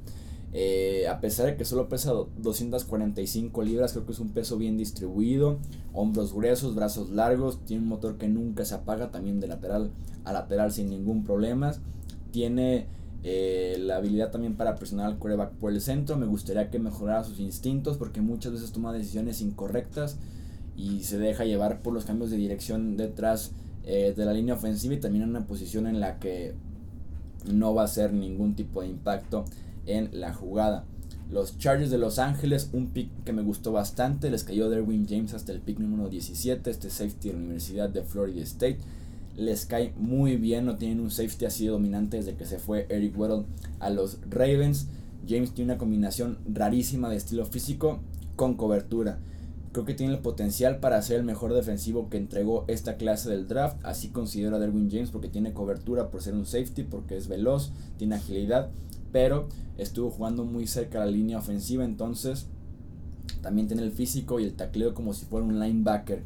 Eh, 0.54 1.08
a 1.08 1.22
pesar 1.22 1.46
de 1.46 1.56
que 1.56 1.64
solo 1.64 1.88
pesa 1.88 2.12
245 2.12 3.64
libras, 3.64 3.94
creo 3.94 4.06
que 4.06 4.12
es 4.12 4.20
un 4.20 4.30
peso 4.30 4.58
bien 4.58 4.78
distribuido. 4.78 5.60
Hombros 5.94 6.34
gruesos, 6.34 6.76
brazos 6.76 7.10
largos, 7.10 7.64
tiene 7.66 7.84
un 7.84 7.90
motor 7.90 8.18
que 8.18 8.28
nunca 8.28 8.66
se 8.66 8.76
apaga, 8.76 9.12
también 9.12 9.40
de 9.40 9.48
lateral 9.48 9.92
a 10.24 10.34
lateral 10.34 10.72
sin 10.72 10.90
ningún 10.90 11.24
problema 11.24 11.74
tiene 12.32 12.88
eh, 13.24 13.78
la 13.80 13.98
habilidad 13.98 14.32
también 14.32 14.56
para 14.56 14.76
presionar 14.76 15.06
al 15.06 15.20
coreback 15.20 15.52
por 15.54 15.72
el 15.72 15.82
centro. 15.82 16.18
Me 16.18 16.26
gustaría 16.26 16.70
que 16.70 16.80
mejorara 16.80 17.24
sus 17.24 17.40
instintos 17.40 17.98
porque 17.98 18.22
muchas 18.22 18.54
veces 18.54 18.72
toma 18.72 18.94
decisiones 18.94 19.42
incorrectas 19.42 20.18
y 20.76 21.02
se 21.04 21.20
deja 21.20 21.46
llevar 21.46 21.82
por 21.82 21.94
los 21.94 22.06
cambios 22.06 22.32
de 22.32 22.38
dirección 22.38 22.98
detrás 22.98 23.52
eh, 23.84 24.14
de 24.16 24.26
la 24.26 24.34
línea 24.34 24.56
ofensiva 24.56 24.96
y 24.96 25.00
también 25.00 25.24
en 25.24 25.30
una 25.30 25.46
posición 25.46 25.86
en 25.86 26.00
la 26.00 26.18
que 26.18 26.56
no 27.46 27.74
va 27.74 27.84
a 27.84 27.86
hacer 27.86 28.14
ningún 28.14 28.56
tipo 28.56 28.82
de 28.82 28.88
impacto 28.88 29.46
en 29.86 30.10
la 30.20 30.34
jugada. 30.34 30.86
Los 31.32 31.58
Chargers 31.58 31.92
de 31.92 31.98
Los 31.98 32.20
Ángeles, 32.20 32.70
un 32.74 32.88
pick 32.88 33.10
que 33.24 33.32
me 33.32 33.42
gustó 33.42 33.72
bastante, 33.72 34.30
les 34.30 34.44
cayó 34.44 34.70
Derwin 34.70 35.08
James 35.08 35.34
hasta 35.34 35.54
el 35.54 35.62
pick 35.62 35.80
número 35.80 36.10
17, 36.10 36.70
este 36.70 36.90
safety 36.90 37.30
de 37.30 37.34
la 37.36 37.40
Universidad 37.40 37.90
de 37.90 38.04
Florida 38.04 38.44
State 38.44 38.80
les 39.38 39.66
cae 39.66 39.94
muy 39.98 40.38
bien, 40.38 40.66
no 40.66 40.78
tienen 40.78 41.00
un 41.00 41.12
safety 41.12 41.46
así 41.46 41.66
dominante 41.68 42.18
desde 42.18 42.36
que 42.36 42.46
se 42.46 42.60
fue 42.60 42.86
Eric 42.90 43.18
Weddle 43.18 43.46
a 43.80 43.90
los 43.90 44.18
Ravens. 44.30 44.88
James 45.28 45.54
tiene 45.54 45.72
una 45.72 45.80
combinación 45.80 46.38
rarísima 46.52 47.10
de 47.10 47.18
estilo 47.18 47.46
físico 47.46 48.00
con 48.36 48.56
cobertura. 48.56 49.20
Creo 49.72 49.86
que 49.86 49.94
tiene 49.94 50.14
el 50.14 50.20
potencial 50.20 50.80
para 50.80 51.02
ser 51.02 51.18
el 51.18 51.24
mejor 51.24 51.54
defensivo 51.54 52.10
que 52.10 52.18
entregó 52.18 52.66
esta 52.68 52.98
clase 52.98 53.30
del 53.30 53.48
draft. 53.48 53.78
Así 53.84 54.10
considero 54.10 54.58
a 54.58 54.60
Derwin 54.60 54.92
James 54.92 55.12
porque 55.12 55.30
tiene 55.30 55.54
cobertura 55.54 56.10
por 56.10 56.22
ser 56.22 56.34
un 56.34 56.46
safety, 56.46 56.84
porque 56.84 57.16
es 57.16 57.28
veloz, 57.28 57.72
tiene 57.98 58.16
agilidad, 58.16 58.70
pero 59.12 59.48
estuvo 59.78 60.10
jugando 60.10 60.44
muy 60.44 60.68
cerca 60.68 61.02
a 61.02 61.06
la 61.06 61.12
línea 61.12 61.38
ofensiva, 61.38 61.86
entonces 61.86 62.48
también 63.42 63.68
tiene 63.68 63.84
el 63.84 63.92
físico 63.92 64.40
y 64.40 64.44
el 64.44 64.54
tacleo 64.54 64.94
como 64.94 65.14
si 65.14 65.26
fuera 65.26 65.46
un 65.46 65.60
linebacker. 65.60 66.22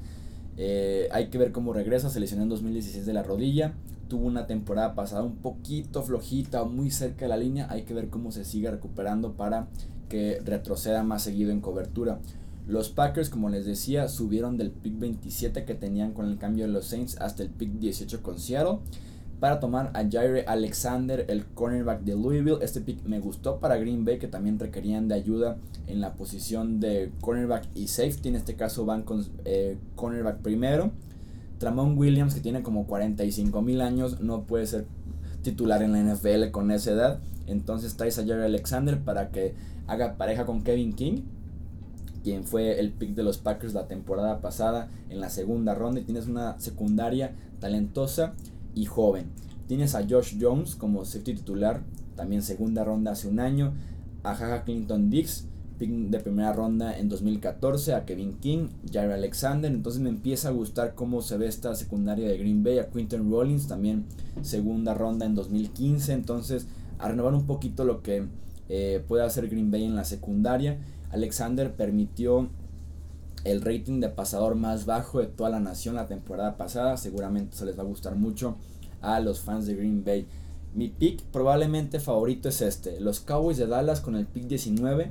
Eh, 0.58 1.10
hay 1.12 1.28
que 1.28 1.38
ver 1.38 1.52
cómo 1.52 1.74
regresa. 1.74 2.10
Se 2.10 2.20
lesionó 2.20 2.44
en 2.44 2.50
2016 2.50 3.06
de 3.06 3.14
la 3.14 3.24
rodilla. 3.24 3.74
Tuvo 4.08 4.26
una 4.26 4.48
temporada 4.48 4.96
pasada 4.96 5.24
un 5.24 5.36
poquito 5.36 6.04
flojita 6.04 6.62
o 6.62 6.70
muy 6.70 6.92
cerca 6.92 7.26
de 7.26 7.30
la 7.30 7.38
línea. 7.38 7.68
Hay 7.70 7.84
que 7.84 7.94
ver 7.94 8.10
cómo 8.10 8.32
se 8.32 8.46
sigue 8.46 8.70
recuperando 8.72 9.34
para 9.34 9.68
que 10.10 10.40
retroceda 10.44 11.04
más 11.04 11.24
seguido 11.24 11.52
en 11.52 11.62
cobertura. 11.62 12.20
Los 12.68 12.90
Packers, 12.90 13.30
como 13.30 13.50
les 13.50 13.66
decía, 13.66 14.08
subieron 14.08 14.58
del 14.58 14.72
pick 14.72 14.98
27 14.98 15.66
que 15.66 15.76
tenían 15.76 16.14
con 16.14 16.30
el 16.30 16.38
cambio 16.38 16.66
de 16.66 16.72
los 16.72 16.86
Saints 16.86 17.18
hasta 17.22 17.44
el 17.44 17.50
pick 17.50 17.74
18 17.74 18.24
con 18.24 18.40
Seattle 18.40 18.80
para 19.40 19.60
tomar 19.60 19.92
a 19.94 20.10
Jaire 20.10 20.46
Alexander, 20.48 21.26
el 21.28 21.46
cornerback 21.46 22.02
de 22.02 22.14
Louisville. 22.16 22.58
Este 22.62 22.82
pick 22.82 23.04
me 23.04 23.20
gustó 23.20 23.60
para 23.60 23.78
Green 23.78 24.06
Bay, 24.06 24.18
que 24.18 24.28
también 24.28 24.58
requerían 24.58 25.08
de 25.08 25.16
ayuda 25.16 25.58
en 25.88 26.02
la 26.02 26.14
posición 26.14 26.80
de 26.80 27.12
cornerback 27.22 27.68
y 27.76 27.88
safety. 27.88 28.30
En 28.30 28.36
este 28.36 28.56
caso 28.56 28.86
van 28.86 29.04
con 29.04 29.26
eh, 29.44 29.78
cornerback 29.96 30.40
primero. 30.40 30.92
Tramon 31.60 31.98
Williams, 31.98 32.34
que 32.34 32.42
tiene 32.42 32.64
como 32.64 32.88
45 32.88 33.62
mil 33.62 33.82
años, 33.82 34.22
no 34.22 34.44
puede 34.44 34.66
ser 34.68 34.88
titular 35.42 35.84
en 35.84 35.92
la 35.92 36.02
NFL 36.02 36.52
con 36.52 36.72
esa 36.72 36.92
edad. 36.92 37.20
Entonces 37.46 37.96
traes 37.98 38.18
a 38.18 38.26
Jaire 38.26 38.46
Alexander 38.46 39.00
para 39.00 39.30
que 39.30 39.54
haga 39.86 40.18
pareja 40.18 40.46
con 40.46 40.64
Kevin 40.64 40.94
King 40.94 41.22
quien 42.26 42.44
fue 42.44 42.80
el 42.80 42.92
pick 42.92 43.14
de 43.14 43.22
los 43.22 43.38
Packers 43.38 43.76
la 43.76 43.88
temporada 43.88 44.42
pasada 44.42 44.90
en 45.12 45.20
la 45.20 45.30
segunda 45.30 45.76
ronda. 45.76 46.02
Y 46.02 46.06
tienes 46.06 46.26
una 46.26 46.60
secundaria 46.60 47.36
talentosa 47.60 48.34
y 48.74 48.86
joven. 48.86 49.28
Tienes 49.68 49.94
a 49.94 50.04
Josh 50.10 50.38
Jones 50.42 50.76
como 50.76 51.06
safety 51.06 51.36
titular, 51.36 51.84
también 52.16 52.42
segunda 52.42 52.84
ronda 52.84 53.12
hace 53.12 53.28
un 53.28 53.40
año, 53.40 53.74
a 54.24 54.34
Jaja 54.34 54.64
Clinton 54.64 55.12
Dix, 55.12 55.48
pick 55.78 55.92
de 55.92 56.20
primera 56.20 56.52
ronda 56.52 56.98
en 56.98 57.10
2014, 57.10 57.94
a 57.94 58.06
Kevin 58.06 58.40
King, 58.40 58.70
Jair 58.92 59.12
Alexander, 59.12 59.72
entonces 59.72 60.02
me 60.02 60.10
empieza 60.10 60.50
a 60.50 60.52
gustar 60.52 60.96
cómo 60.96 61.22
se 61.22 61.38
ve 61.38 61.46
esta 61.46 61.76
secundaria 61.76 62.28
de 62.28 62.40
Green 62.40 62.64
Bay, 62.64 62.80
a 62.80 62.90
Quinton 62.90 63.30
Rollins, 63.30 63.68
también 63.68 64.06
segunda 64.42 64.96
ronda 64.96 65.28
en 65.28 65.36
2015, 65.36 66.12
entonces 66.14 66.66
a 66.98 67.08
renovar 67.08 67.36
un 67.36 67.46
poquito 67.46 67.84
lo 67.84 68.02
que 68.02 68.26
eh, 68.68 69.04
puede 69.08 69.24
hacer 69.24 69.48
Green 69.48 69.70
Bay 69.70 69.84
en 69.84 69.96
la 69.96 70.04
secundaria. 70.04 70.80
Alexander 71.16 71.74
permitió 71.74 72.50
el 73.46 73.62
rating 73.62 74.02
de 74.02 74.10
pasador 74.10 74.56
más 74.56 74.86
bajo 74.86 75.22
de 75.22 75.28
toda 75.28 75.50
la 75.50 75.62
nación 75.62 75.96
la 75.96 76.08
temporada 76.08 76.58
pasada. 76.58 76.98
Seguramente 76.98 77.56
se 77.56 77.66
les 77.66 77.80
va 77.80 77.84
a 77.84 77.88
gustar 77.88 78.16
mucho 78.16 78.58
a 79.02 79.22
los 79.22 79.40
fans 79.40 79.66
de 79.66 79.76
Green 79.76 80.04
Bay. 80.04 80.28
Mi 80.74 80.90
pick 80.90 81.24
probablemente 81.32 82.02
favorito 82.02 82.50
es 82.50 82.62
este. 82.62 83.00
Los 83.00 83.22
Cowboys 83.22 83.58
de 83.58 83.66
Dallas 83.66 84.02
con 84.02 84.16
el 84.16 84.26
pick 84.26 84.44
19. 84.48 85.10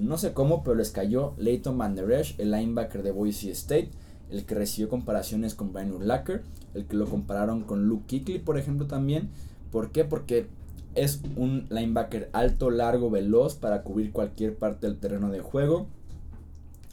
No 0.00 0.16
sé 0.16 0.32
cómo, 0.32 0.64
pero 0.64 0.76
les 0.76 0.90
cayó 0.90 1.34
Leighton 1.36 1.76
Van 1.76 1.94
Der 1.94 2.10
Esch, 2.10 2.40
el 2.40 2.50
linebacker 2.50 3.02
de 3.02 3.12
Boise 3.12 3.50
State, 3.50 3.90
el 4.30 4.46
que 4.46 4.54
recibió 4.54 4.88
comparaciones 4.88 5.54
con 5.54 5.74
Brian 5.74 5.92
Urlacher, 5.92 6.42
el 6.72 6.86
que 6.86 6.96
lo 6.96 7.04
compararon 7.06 7.64
con 7.64 7.86
Luke 7.86 8.06
Kuechly, 8.08 8.38
por 8.38 8.56
ejemplo, 8.56 8.86
también. 8.86 9.28
¿Por 9.70 9.92
qué? 9.92 10.04
Porque 10.04 10.46
es 10.94 11.20
un 11.36 11.66
linebacker 11.70 12.30
alto, 12.32 12.70
largo, 12.70 13.10
veloz 13.10 13.54
para 13.56 13.82
cubrir 13.82 14.12
cualquier 14.12 14.56
parte 14.56 14.86
del 14.86 14.98
terreno 14.98 15.30
de 15.30 15.40
juego. 15.40 15.86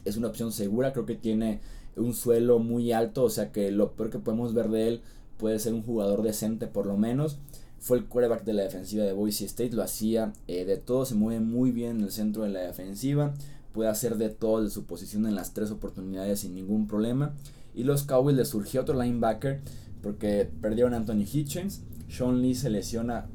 Es 0.04 0.16
una 0.16 0.28
opción 0.28 0.52
segura, 0.52 0.92
creo 0.92 1.06
que 1.06 1.14
tiene 1.14 1.60
un 1.96 2.14
suelo 2.14 2.58
muy 2.58 2.92
alto, 2.92 3.24
o 3.24 3.30
sea 3.30 3.52
que 3.52 3.70
lo 3.70 3.92
peor 3.92 4.10
que 4.10 4.18
podemos 4.18 4.54
ver 4.54 4.68
de 4.68 4.88
él 4.88 5.02
puede 5.36 5.58
ser 5.58 5.74
un 5.74 5.82
jugador 5.82 6.22
decente 6.22 6.66
por 6.66 6.86
lo 6.86 6.96
menos. 6.96 7.38
Fue 7.78 7.98
el 7.98 8.04
quarterback 8.04 8.44
de 8.44 8.52
la 8.52 8.62
defensiva 8.62 9.04
de 9.04 9.12
Boise 9.12 9.44
State, 9.44 9.72
lo 9.72 9.82
hacía 9.82 10.32
eh, 10.46 10.64
de 10.64 10.76
todo, 10.76 11.04
se 11.04 11.14
mueve 11.14 11.40
muy 11.40 11.72
bien 11.72 11.96
en 11.96 12.02
el 12.02 12.12
centro 12.12 12.44
de 12.44 12.50
la 12.50 12.60
defensiva, 12.60 13.34
puede 13.72 13.90
hacer 13.90 14.18
de 14.18 14.28
todo 14.28 14.62
de 14.62 14.70
su 14.70 14.84
posición 14.84 15.26
en 15.26 15.34
las 15.34 15.52
tres 15.52 15.70
oportunidades 15.70 16.40
sin 16.40 16.54
ningún 16.54 16.86
problema. 16.86 17.34
Y 17.74 17.84
los 17.84 18.04
Cowboys 18.04 18.36
le 18.36 18.44
surgió 18.44 18.82
otro 18.82 19.00
linebacker 19.00 19.60
porque 20.02 20.48
perdieron 20.60 20.94
a 20.94 20.98
Anthony 20.98 21.24
Hitchens. 21.32 21.80
Sean 22.08 22.42
Lee 22.42 22.54
se 22.54 22.68
lesiona 22.68 23.26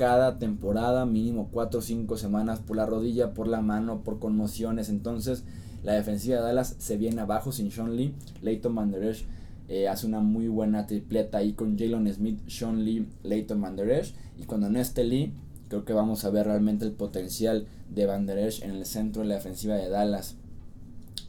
cada 0.00 0.38
temporada, 0.38 1.04
mínimo 1.04 1.50
4 1.52 1.80
o 1.80 1.82
5 1.82 2.16
semanas 2.16 2.58
por 2.58 2.74
la 2.74 2.86
rodilla, 2.86 3.34
por 3.34 3.46
la 3.46 3.60
mano, 3.60 4.02
por 4.02 4.18
conmociones. 4.18 4.88
Entonces, 4.88 5.44
la 5.82 5.92
defensiva 5.92 6.38
de 6.38 6.42
Dallas 6.42 6.74
se 6.78 6.96
viene 6.96 7.20
abajo 7.20 7.52
sin 7.52 7.70
Sean 7.70 7.96
Lee. 7.96 8.14
Leighton 8.40 8.74
Van 8.74 8.90
Der 8.90 9.04
Esch 9.04 9.26
eh, 9.68 9.88
hace 9.88 10.06
una 10.06 10.20
muy 10.20 10.48
buena 10.48 10.86
tripleta 10.86 11.36
ahí 11.36 11.52
con 11.52 11.78
Jalen 11.78 12.10
Smith, 12.14 12.40
Sean 12.48 12.82
Lee, 12.82 13.08
Leighton 13.24 13.60
Van 13.60 13.76
Der 13.76 13.90
Esch. 13.90 14.14
Y 14.38 14.44
cuando 14.44 14.70
no 14.70 14.78
esté 14.78 15.04
Lee, 15.04 15.34
creo 15.68 15.84
que 15.84 15.92
vamos 15.92 16.24
a 16.24 16.30
ver 16.30 16.46
realmente 16.46 16.86
el 16.86 16.92
potencial 16.92 17.66
de 17.90 18.06
Van 18.06 18.24
Der 18.24 18.38
Esch 18.38 18.62
en 18.62 18.70
el 18.70 18.86
centro 18.86 19.20
de 19.20 19.28
la 19.28 19.34
defensiva 19.34 19.74
de 19.74 19.90
Dallas. 19.90 20.36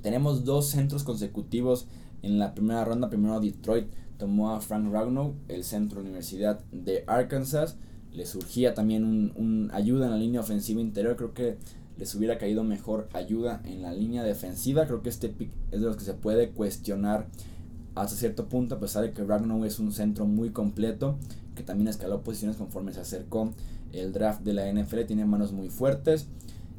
Tenemos 0.01 0.45
dos 0.45 0.67
centros 0.67 1.03
consecutivos 1.03 1.87
en 2.21 2.39
la 2.39 2.53
primera 2.53 2.85
ronda. 2.85 3.09
Primero 3.09 3.41
Detroit 3.41 3.87
tomó 4.17 4.51
a 4.51 4.61
Frank 4.61 4.89
Ragnow, 4.93 5.35
el 5.49 5.65
centro 5.65 5.97
de 5.97 6.03
la 6.03 6.09
Universidad 6.11 6.61
de 6.71 7.03
Arkansas. 7.05 7.75
Le 8.13 8.25
surgía 8.25 8.73
también 8.73 9.03
un, 9.05 9.33
un 9.35 9.71
ayuda 9.73 10.05
en 10.05 10.11
la 10.11 10.17
línea 10.17 10.41
ofensiva 10.41 10.81
interior. 10.81 11.15
Creo 11.15 11.33
que 11.33 11.57
les 11.97 12.13
hubiera 12.15 12.37
caído 12.37 12.63
mejor 12.63 13.07
ayuda 13.13 13.61
en 13.65 13.81
la 13.81 13.93
línea 13.93 14.23
defensiva. 14.23 14.85
Creo 14.85 15.01
que 15.01 15.09
este 15.09 15.29
pick 15.29 15.51
es 15.71 15.81
de 15.81 15.85
los 15.85 15.97
que 15.97 16.03
se 16.03 16.13
puede 16.13 16.49
cuestionar 16.49 17.27
hasta 17.95 18.15
cierto 18.15 18.47
punto, 18.47 18.75
a 18.75 18.79
pesar 18.79 19.03
de 19.03 19.11
que 19.11 19.23
Ragnow 19.23 19.65
es 19.65 19.79
un 19.79 19.91
centro 19.91 20.25
muy 20.25 20.51
completo, 20.51 21.17
que 21.55 21.63
también 21.63 21.87
escaló 21.87 22.21
posiciones 22.21 22.57
conforme 22.57 22.93
se 22.93 23.01
acercó 23.01 23.51
el 23.91 24.13
draft 24.13 24.41
de 24.43 24.53
la 24.53 24.71
NFL, 24.71 25.01
tiene 25.01 25.25
manos 25.25 25.51
muy 25.51 25.69
fuertes, 25.69 26.27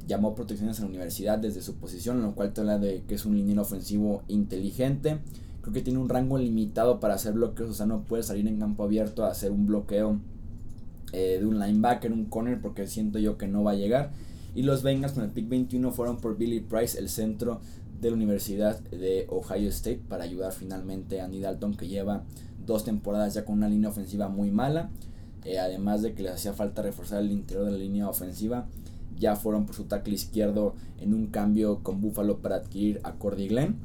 llamó 0.08 0.34
protecciones 0.34 0.78
a 0.78 0.82
la 0.82 0.88
universidad 0.88 1.38
desde 1.38 1.60
su 1.60 1.74
posición, 1.74 2.22
lo 2.22 2.34
cual 2.34 2.52
te 2.52 2.62
habla 2.62 2.78
de 2.78 3.02
que 3.06 3.14
es 3.14 3.26
un 3.26 3.36
liniero 3.36 3.62
ofensivo 3.62 4.22
inteligente. 4.28 5.18
Creo 5.60 5.74
que 5.74 5.82
tiene 5.82 6.00
un 6.00 6.08
rango 6.08 6.38
limitado 6.38 6.98
para 6.98 7.14
hacer 7.14 7.34
bloqueos, 7.34 7.70
o 7.70 7.74
sea, 7.74 7.86
no 7.86 8.02
puede 8.02 8.22
salir 8.22 8.48
en 8.48 8.58
campo 8.58 8.82
abierto 8.82 9.24
a 9.24 9.30
hacer 9.30 9.52
un 9.52 9.66
bloqueo 9.66 10.18
eh, 11.12 11.38
de 11.40 11.46
un 11.46 11.58
linebacker, 11.58 12.12
un 12.12 12.26
corner, 12.26 12.60
porque 12.60 12.86
siento 12.86 13.18
yo 13.18 13.38
que 13.38 13.46
no 13.46 13.62
va 13.62 13.72
a 13.72 13.76
llegar. 13.76 14.10
Y 14.54 14.62
los 14.62 14.82
Bengals 14.82 15.12
con 15.12 15.24
el 15.24 15.30
pick 15.30 15.48
21 15.48 15.92
fueron 15.92 16.18
por 16.18 16.36
Billy 16.36 16.60
Price, 16.60 16.98
el 16.98 17.08
centro 17.08 17.60
de 18.00 18.10
la 18.10 18.16
Universidad 18.16 18.80
de 18.80 19.26
Ohio 19.30 19.68
State, 19.68 20.02
para 20.08 20.24
ayudar 20.24 20.52
finalmente 20.52 21.20
a 21.20 21.24
Andy 21.24 21.40
Dalton, 21.40 21.74
que 21.74 21.88
lleva 21.88 22.24
dos 22.66 22.84
temporadas 22.84 23.34
ya 23.34 23.44
con 23.44 23.56
una 23.56 23.68
línea 23.68 23.88
ofensiva 23.88 24.28
muy 24.28 24.50
mala. 24.50 24.90
Eh, 25.44 25.58
además 25.58 26.02
de 26.02 26.14
que 26.14 26.22
les 26.22 26.32
hacía 26.32 26.52
falta 26.52 26.82
reforzar 26.82 27.20
el 27.20 27.32
interior 27.32 27.64
de 27.64 27.72
la 27.72 27.78
línea 27.78 28.08
ofensiva, 28.08 28.66
ya 29.18 29.36
fueron 29.36 29.66
por 29.66 29.74
su 29.74 29.84
tackle 29.84 30.14
izquierdo 30.14 30.74
en 31.00 31.14
un 31.14 31.26
cambio 31.28 31.80
con 31.82 32.00
Buffalo 32.00 32.38
para 32.38 32.56
adquirir 32.56 33.00
a 33.02 33.12
Cordy 33.14 33.48
Glenn. 33.48 33.76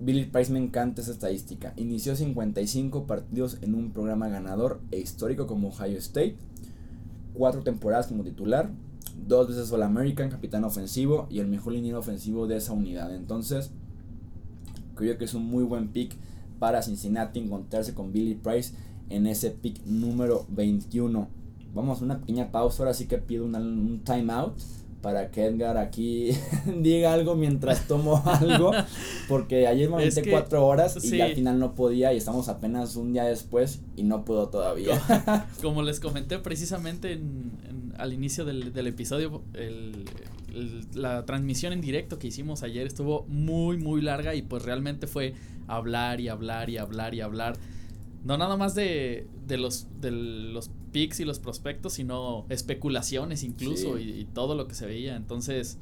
Billy 0.00 0.24
Price 0.24 0.52
me 0.52 0.58
encanta 0.58 1.02
esa 1.02 1.12
estadística. 1.12 1.72
Inició 1.76 2.16
55 2.16 3.06
partidos 3.06 3.58
en 3.62 3.74
un 3.74 3.92
programa 3.92 4.28
ganador 4.28 4.80
e 4.90 4.98
histórico 4.98 5.46
como 5.46 5.68
Ohio 5.68 5.98
State, 5.98 6.36
cuatro 7.34 7.62
temporadas 7.62 8.06
como 8.06 8.24
titular, 8.24 8.70
dos 9.26 9.48
veces 9.48 9.70
All 9.72 9.82
American, 9.82 10.30
capitán 10.30 10.64
ofensivo 10.64 11.26
y 11.30 11.40
el 11.40 11.46
mejor 11.46 11.74
liniero 11.74 11.98
ofensivo 11.98 12.46
de 12.46 12.56
esa 12.56 12.72
unidad. 12.72 13.14
Entonces, 13.14 13.70
creo 14.94 15.18
que 15.18 15.24
es 15.24 15.34
un 15.34 15.46
muy 15.46 15.64
buen 15.64 15.88
pick 15.88 16.16
para 16.58 16.82
Cincinnati 16.82 17.40
encontrarse 17.40 17.94
con 17.94 18.12
Billy 18.12 18.34
Price 18.34 18.74
en 19.10 19.26
ese 19.26 19.50
pick 19.50 19.84
número 19.84 20.46
21. 20.48 21.28
Vamos 21.74 22.00
a 22.00 22.04
una 22.04 22.20
pequeña 22.20 22.52
pausa, 22.52 22.82
ahora 22.82 22.94
sí 22.94 23.06
que 23.06 23.18
pido 23.18 23.44
un 23.44 24.00
timeout 24.04 24.54
para 25.04 25.30
que 25.30 25.44
Edgar 25.44 25.76
aquí 25.76 26.30
diga 26.80 27.12
algo 27.12 27.36
mientras 27.36 27.86
tomo 27.86 28.22
algo, 28.24 28.72
porque 29.28 29.66
ayer 29.66 29.90
me 29.90 29.96
aventé 29.96 30.30
cuatro 30.30 30.66
horas 30.66 31.04
y 31.04 31.20
al 31.20 31.34
final 31.34 31.58
no 31.58 31.74
podía 31.74 32.14
y 32.14 32.16
estamos 32.16 32.48
apenas 32.48 32.96
un 32.96 33.12
día 33.12 33.24
después 33.24 33.82
y 33.96 34.04
no 34.04 34.24
puedo 34.24 34.48
todavía. 34.48 34.98
Como, 35.60 35.82
les 35.82 36.00
comenté 36.00 36.38
precisamente 36.38 37.12
en, 37.12 37.52
al 37.98 38.14
inicio 38.14 38.46
del, 38.46 38.72
del 38.72 38.86
episodio, 38.86 39.42
la 40.94 41.26
transmisión 41.26 41.74
en 41.74 41.82
directo 41.82 42.18
que 42.18 42.28
hicimos 42.28 42.62
ayer 42.62 42.86
estuvo 42.86 43.26
muy, 43.28 43.76
muy 43.76 44.00
larga 44.00 44.34
y 44.34 44.40
pues 44.40 44.62
realmente 44.62 45.06
fue 45.06 45.34
hablar 45.68 46.22
y 46.22 46.28
hablar 46.28 46.70
y 46.70 46.78
hablar 46.78 47.14
y 47.14 47.20
hablar 47.20 47.58
no 48.24 48.38
nada 48.38 48.56
más 48.56 48.74
de, 48.74 49.26
de 49.46 49.58
los 49.58 49.86
de 50.00 50.10
los 50.10 50.70
picks 50.92 51.20
y 51.20 51.24
los 51.24 51.38
prospectos, 51.38 51.94
sino 51.94 52.46
especulaciones 52.48 53.42
incluso 53.42 53.98
y, 53.98 54.26
todo 54.32 54.54
lo 54.54 54.68
que 54.68 54.74
se 54.74 54.86
veía. 54.86 55.16
Entonces, 55.16 55.78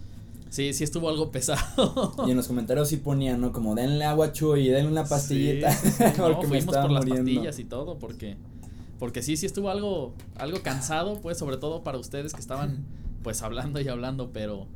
sí, 0.49 0.73
sí 0.73 0.85
estuvo 0.85 1.09
algo 1.09 1.31
pesado. 1.31 2.15
Y 2.27 2.31
en 2.31 2.37
los 2.37 2.49
comentarios 2.49 2.89
sí 2.89 2.97
ponían, 2.97 3.41
¿no? 3.41 3.53
Como 3.53 3.75
denle 3.75 4.05
agua 4.05 4.33
Chuy, 4.33 4.69
denle 4.69 4.91
una 4.91 5.05
pastillita. 5.05 5.69
porque 6.17 6.47
fuimos 6.47 6.77
por 6.77 6.91
las 6.91 7.07
pastillas 7.07 7.59
y 7.59 7.65
todo, 7.65 7.99
porque 7.99 8.37
porque 8.99 9.21
sí, 9.23 9.37
sí 9.37 9.47
estuvo 9.47 9.69
algo 9.69 10.15
algo 10.37 10.63
cansado, 10.63 11.21
pues 11.21 11.39
sobre 11.39 11.57
todo 11.57 11.83
para 11.83 11.99
ustedes 11.99 12.33
que 12.33 12.41
estaban 12.41 12.85
pues 13.23 13.43
hablando 13.43 13.81
y 13.81 13.89
hablando, 13.89 14.31
pero 14.33 14.67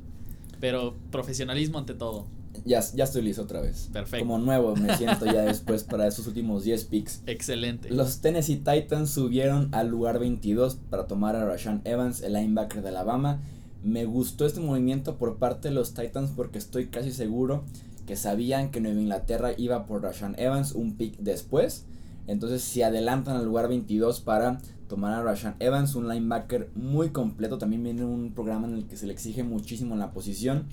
pero 0.60 0.94
profesionalismo 1.10 1.78
ante 1.78 1.94
todo. 1.94 2.26
Ya, 2.64 2.80
ya 2.94 3.04
estoy 3.04 3.22
listo 3.22 3.42
otra 3.42 3.60
vez. 3.60 3.88
Perfecto. 3.92 4.24
Como 4.24 4.38
nuevo 4.38 4.74
me 4.76 4.96
siento 4.96 5.26
ya 5.26 5.42
después 5.42 5.84
para 5.84 6.06
esos 6.06 6.26
últimos 6.26 6.64
10 6.64 6.84
picks. 6.84 7.22
Excelente. 7.26 7.90
Los 7.90 8.20
Tennessee 8.20 8.56
Titans 8.56 9.10
subieron 9.10 9.68
al 9.74 9.88
lugar 9.88 10.18
22 10.18 10.78
para 10.90 11.06
tomar 11.06 11.36
a 11.36 11.44
Rashan 11.44 11.82
Evans, 11.84 12.22
el 12.22 12.34
linebacker 12.34 12.82
de 12.82 12.88
Alabama. 12.88 13.40
Me 13.82 14.04
gustó 14.04 14.46
este 14.46 14.60
movimiento 14.60 15.16
por 15.16 15.38
parte 15.38 15.68
de 15.68 15.74
los 15.74 15.94
Titans 15.94 16.30
porque 16.34 16.58
estoy 16.58 16.86
casi 16.86 17.12
seguro 17.12 17.64
que 18.06 18.16
sabían 18.16 18.70
que 18.70 18.80
Nueva 18.80 19.00
Inglaterra 19.00 19.52
iba 19.56 19.86
por 19.86 20.02
Rashan 20.02 20.34
Evans 20.38 20.72
un 20.72 20.96
pick 20.96 21.18
después. 21.18 21.84
Entonces 22.26 22.62
se 22.62 22.84
adelantan 22.84 23.36
al 23.36 23.44
lugar 23.44 23.68
22 23.68 24.20
para 24.20 24.58
tomar 24.88 25.12
a 25.14 25.22
Rashan 25.22 25.56
Evans, 25.58 25.94
un 25.94 26.08
linebacker 26.08 26.70
muy 26.74 27.10
completo. 27.10 27.58
También 27.58 27.82
viene 27.82 28.04
un 28.04 28.32
programa 28.32 28.66
en 28.66 28.74
el 28.74 28.86
que 28.86 28.96
se 28.96 29.06
le 29.06 29.12
exige 29.12 29.42
muchísimo 29.42 29.94
en 29.94 30.00
la 30.00 30.12
posición. 30.12 30.66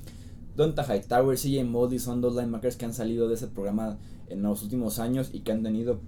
Donta 0.55 0.83
Hightower, 0.83 1.37
CJ 1.37 1.63
Mosley 1.63 1.99
son 1.99 2.21
dos 2.21 2.35
linebackers 2.35 2.75
que 2.75 2.85
han 2.85 2.93
salido 2.93 3.27
de 3.27 3.35
ese 3.35 3.47
programa 3.47 3.97
en 4.29 4.43
los 4.43 4.61
últimos 4.61 4.99
años 4.99 5.29
y 5.33 5.39
que 5.39 5.51
han 5.51 5.63
tenido 5.63 5.99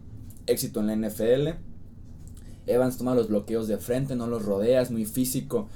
éxito 0.46 0.82
en 0.82 0.88
la 0.88 0.96
NFL. 0.96 1.50
Evans 2.68 2.98
toma 2.98 3.16
los 3.16 3.28
bloqueos 3.28 3.68
de 3.68 3.78
frente, 3.78 4.16
no 4.16 4.28
los 4.28 4.46
rodea, 4.46 4.82
es 4.82 4.92
muy 4.92 5.06
físico. 5.06 5.68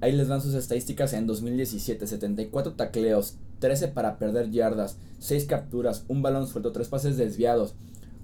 Ahí 0.00 0.12
les 0.12 0.28
dan 0.28 0.40
sus 0.40 0.54
estadísticas 0.54 1.12
en 1.12 1.26
2017, 1.26 2.06
74 2.06 2.72
tacleos, 2.72 3.36
13 3.60 3.88
para 3.88 4.18
perder 4.18 4.50
yardas, 4.50 4.96
6 5.20 5.44
capturas, 5.44 6.04
un 6.08 6.22
balón 6.22 6.46
suelto, 6.46 6.72
3 6.72 6.88
pases 6.88 7.16
desviados. 7.16 7.74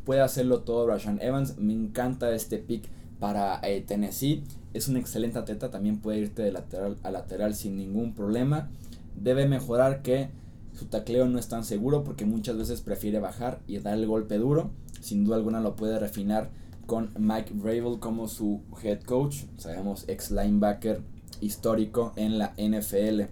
Puede 0.05 0.21
hacerlo 0.21 0.61
todo 0.61 0.87
Rashan 0.87 1.21
Evans, 1.21 1.59
me 1.59 1.73
encanta 1.73 2.35
este 2.35 2.59
pick 2.59 2.89
para 3.21 3.61
eh, 3.63 3.85
Tennessee. 3.87 4.43
Es 4.73 4.89
un 4.89 4.97
excelente 4.97 5.39
atleta, 5.39 5.71
también 5.71 5.99
puede 6.01 6.19
irte 6.19 6.43
de 6.43 6.53
lateral 6.53 6.97
a 7.03 7.11
lateral 7.11 7.55
sin 7.55 7.77
ningún 7.77 8.15
problema 8.15 8.69
debe 9.17 9.47
mejorar 9.47 10.03
que 10.03 10.31
su 10.75 10.87
tacleo 10.87 11.27
no 11.27 11.39
es 11.39 11.49
tan 11.49 11.65
seguro 11.65 12.05
porque 12.05 12.27
muchas 12.27 12.57
veces 12.57 12.81
prefiere 12.83 13.19
bajar 13.19 13.61
y 13.67 13.79
dar 13.79 13.95
el 13.95 14.07
golpe 14.07 14.37
duro. 14.37 14.71
Sin 15.01 15.25
duda 15.25 15.37
alguna 15.37 15.61
lo 15.61 15.77
puede 15.77 15.99
refinar 15.99 16.51
con 16.87 17.11
Mike 17.19 17.53
Vrabel 17.55 17.99
como 17.99 18.29
su 18.29 18.61
head 18.83 19.01
coach. 19.03 19.45
Sabemos 19.57 20.05
ex 20.09 20.31
linebacker 20.31 21.01
histórico 21.41 22.13
en 22.17 22.39
la 22.39 22.55
NFL. 22.59 23.23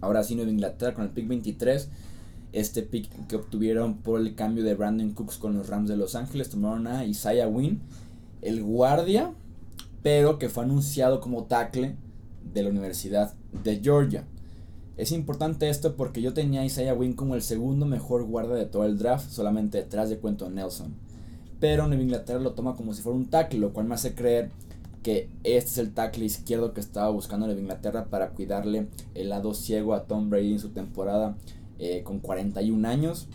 Ahora 0.00 0.22
sí 0.22 0.34
Nueva 0.34 0.50
Inglaterra 0.50 0.94
con 0.94 1.04
el 1.04 1.10
pick 1.10 1.28
23. 1.28 1.88
Este 2.52 2.82
pick 2.82 3.26
que 3.26 3.36
obtuvieron 3.36 3.98
por 3.98 4.20
el 4.20 4.34
cambio 4.34 4.64
de 4.64 4.74
Brandon 4.74 5.12
Cooks 5.12 5.36
con 5.36 5.56
los 5.56 5.68
Rams 5.68 5.88
de 5.88 5.96
Los 5.96 6.14
Ángeles. 6.14 6.48
Tomaron 6.48 6.86
a 6.86 7.04
Isaiah 7.04 7.48
Wynn, 7.48 7.80
el 8.40 8.62
guardia, 8.62 9.32
pero 10.02 10.38
que 10.38 10.48
fue 10.48 10.64
anunciado 10.64 11.20
como 11.20 11.44
tackle 11.44 11.96
de 12.54 12.62
la 12.62 12.70
Universidad 12.70 13.34
de 13.64 13.80
Georgia. 13.80 14.24
Es 14.96 15.12
importante 15.12 15.68
esto 15.68 15.94
porque 15.94 16.22
yo 16.22 16.32
tenía 16.32 16.62
a 16.62 16.64
Isaiah 16.64 16.94
Wynn 16.94 17.12
como 17.12 17.34
el 17.34 17.42
segundo 17.42 17.84
mejor 17.84 18.24
guarda 18.24 18.54
de 18.54 18.64
todo 18.64 18.86
el 18.86 18.96
draft, 18.96 19.30
solamente 19.30 19.78
detrás 19.78 20.08
de 20.08 20.18
Quentin 20.18 20.54
Nelson. 20.54 20.94
Pero 21.60 21.86
Nueva 21.86 22.02
Inglaterra 22.02 22.40
lo 22.40 22.52
toma 22.52 22.76
como 22.76 22.94
si 22.94 23.02
fuera 23.02 23.18
un 23.18 23.26
tackle, 23.26 23.60
lo 23.60 23.74
cual 23.74 23.86
me 23.86 23.94
hace 23.94 24.14
creer 24.14 24.50
que 25.02 25.28
este 25.44 25.70
es 25.70 25.78
el 25.78 25.92
tackle 25.92 26.24
izquierdo 26.24 26.72
que 26.72 26.80
estaba 26.80 27.10
buscando 27.10 27.44
Nueva 27.44 27.60
Inglaterra 27.60 28.06
para 28.06 28.30
cuidarle 28.30 28.88
el 29.14 29.28
lado 29.28 29.52
ciego 29.52 29.92
a 29.92 30.04
Tom 30.04 30.30
Brady 30.30 30.52
en 30.52 30.60
su 30.60 30.70
temporada 30.70 31.36
eh, 31.78 32.02
con 32.02 32.18
41 32.18 32.88
años. 32.88 33.28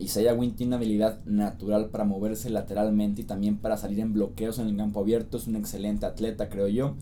Isaiah 0.00 0.34
Wynn 0.34 0.56
tiene 0.56 0.70
una 0.70 0.76
habilidad 0.78 1.24
natural 1.24 1.90
para 1.90 2.02
moverse 2.02 2.50
lateralmente 2.50 3.20
y 3.20 3.24
también 3.24 3.58
para 3.58 3.76
salir 3.76 4.00
en 4.00 4.12
bloqueos 4.12 4.58
en 4.58 4.66
el 4.66 4.76
campo 4.76 4.98
abierto. 4.98 5.36
Es 5.36 5.46
un 5.46 5.54
excelente 5.54 6.04
atleta, 6.04 6.48
creo 6.48 6.66
yo 6.66 6.96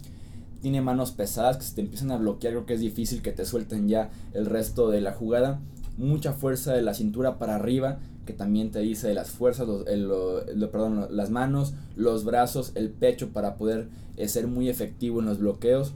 tiene 0.62 0.80
manos 0.80 1.10
pesadas 1.10 1.58
que 1.58 1.64
si 1.64 1.74
te 1.74 1.80
empiezan 1.82 2.12
a 2.12 2.16
bloquear 2.16 2.54
creo 2.54 2.66
que 2.66 2.74
es 2.74 2.80
difícil 2.80 3.20
que 3.20 3.32
te 3.32 3.44
suelten 3.44 3.88
ya 3.88 4.10
el 4.32 4.46
resto 4.46 4.88
de 4.88 5.00
la 5.00 5.12
jugada. 5.12 5.60
Mucha 5.98 6.32
fuerza 6.32 6.72
de 6.72 6.80
la 6.80 6.94
cintura 6.94 7.38
para 7.38 7.56
arriba 7.56 7.98
que 8.24 8.32
también 8.32 8.70
te 8.70 8.78
dice 8.78 9.08
de 9.08 9.14
las 9.14 9.30
fuerzas, 9.30 9.66
perdón, 9.66 11.08
las 11.10 11.30
manos, 11.30 11.74
los 11.96 12.24
brazos, 12.24 12.72
el 12.76 12.90
pecho 12.90 13.30
para 13.30 13.56
poder 13.56 13.88
eh, 14.16 14.28
ser 14.28 14.46
muy 14.46 14.68
efectivo 14.68 15.20
en 15.20 15.26
los 15.26 15.38
bloqueos. 15.38 15.92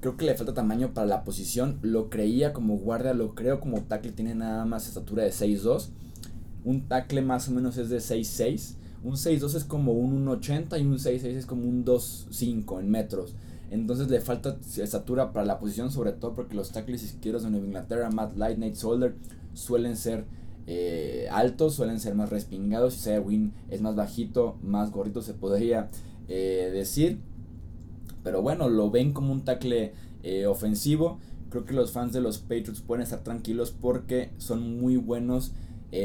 Creo 0.00 0.16
que 0.16 0.24
le 0.24 0.34
falta 0.34 0.54
tamaño 0.54 0.92
para 0.92 1.06
la 1.06 1.24
posición. 1.24 1.78
Lo 1.82 2.10
creía 2.10 2.52
como 2.52 2.78
guardia, 2.78 3.14
lo 3.14 3.34
creo 3.34 3.60
como 3.60 3.82
tackle. 3.82 4.12
Tiene 4.12 4.34
nada 4.34 4.64
más 4.64 4.86
estatura 4.86 5.24
de 5.24 5.30
6'2. 5.30 5.88
Un 6.64 6.88
tackle 6.88 7.22
más 7.22 7.48
o 7.48 7.52
menos 7.52 7.76
es 7.76 7.88
de 7.90 7.98
6'6. 7.98 8.74
Un 9.02 9.12
6'2 9.12 9.54
es 9.54 9.64
como 9.64 9.92
un 9.92 10.26
1'80 10.26 10.80
y 10.80 10.84
un 10.84 10.98
6'6 10.98 11.24
es 11.24 11.46
como 11.46 11.66
un 11.66 11.84
2'5 11.84 12.80
en 12.80 12.90
metros. 12.90 13.34
Entonces 13.70 14.08
le 14.08 14.20
falta 14.20 14.58
estatura 14.76 15.32
para 15.32 15.46
la 15.46 15.60
posición, 15.60 15.92
sobre 15.92 16.12
todo 16.12 16.34
porque 16.34 16.56
los 16.56 16.72
tackles 16.72 17.04
izquierdos 17.04 17.44
de 17.44 17.50
Nueva 17.50 17.66
Inglaterra, 17.66 18.10
Matt 18.10 18.36
Light, 18.36 18.58
Nate 18.58 18.74
Solder, 18.74 19.14
suelen 19.54 19.96
ser 19.96 20.24
eh, 20.66 21.28
altos, 21.30 21.74
suelen 21.74 22.00
ser 22.00 22.16
más 22.16 22.30
respingados. 22.30 22.96
Isaiah 22.96 23.20
Wynn 23.20 23.52
es 23.68 23.80
más 23.80 23.94
bajito, 23.94 24.58
más 24.62 24.90
gordito 24.90 25.22
se 25.22 25.34
podría 25.34 25.88
eh, 26.28 26.70
decir. 26.72 27.20
Pero 28.24 28.42
bueno, 28.42 28.68
lo 28.68 28.90
ven 28.90 29.12
como 29.12 29.32
un 29.32 29.44
tackle 29.44 29.94
eh, 30.24 30.46
ofensivo. 30.46 31.18
Creo 31.48 31.64
que 31.64 31.72
los 31.72 31.92
fans 31.92 32.12
de 32.12 32.20
los 32.20 32.38
Patriots 32.38 32.80
pueden 32.80 33.02
estar 33.02 33.20
tranquilos 33.20 33.70
porque 33.72 34.30
son 34.38 34.80
muy 34.80 34.96
buenos 34.96 35.52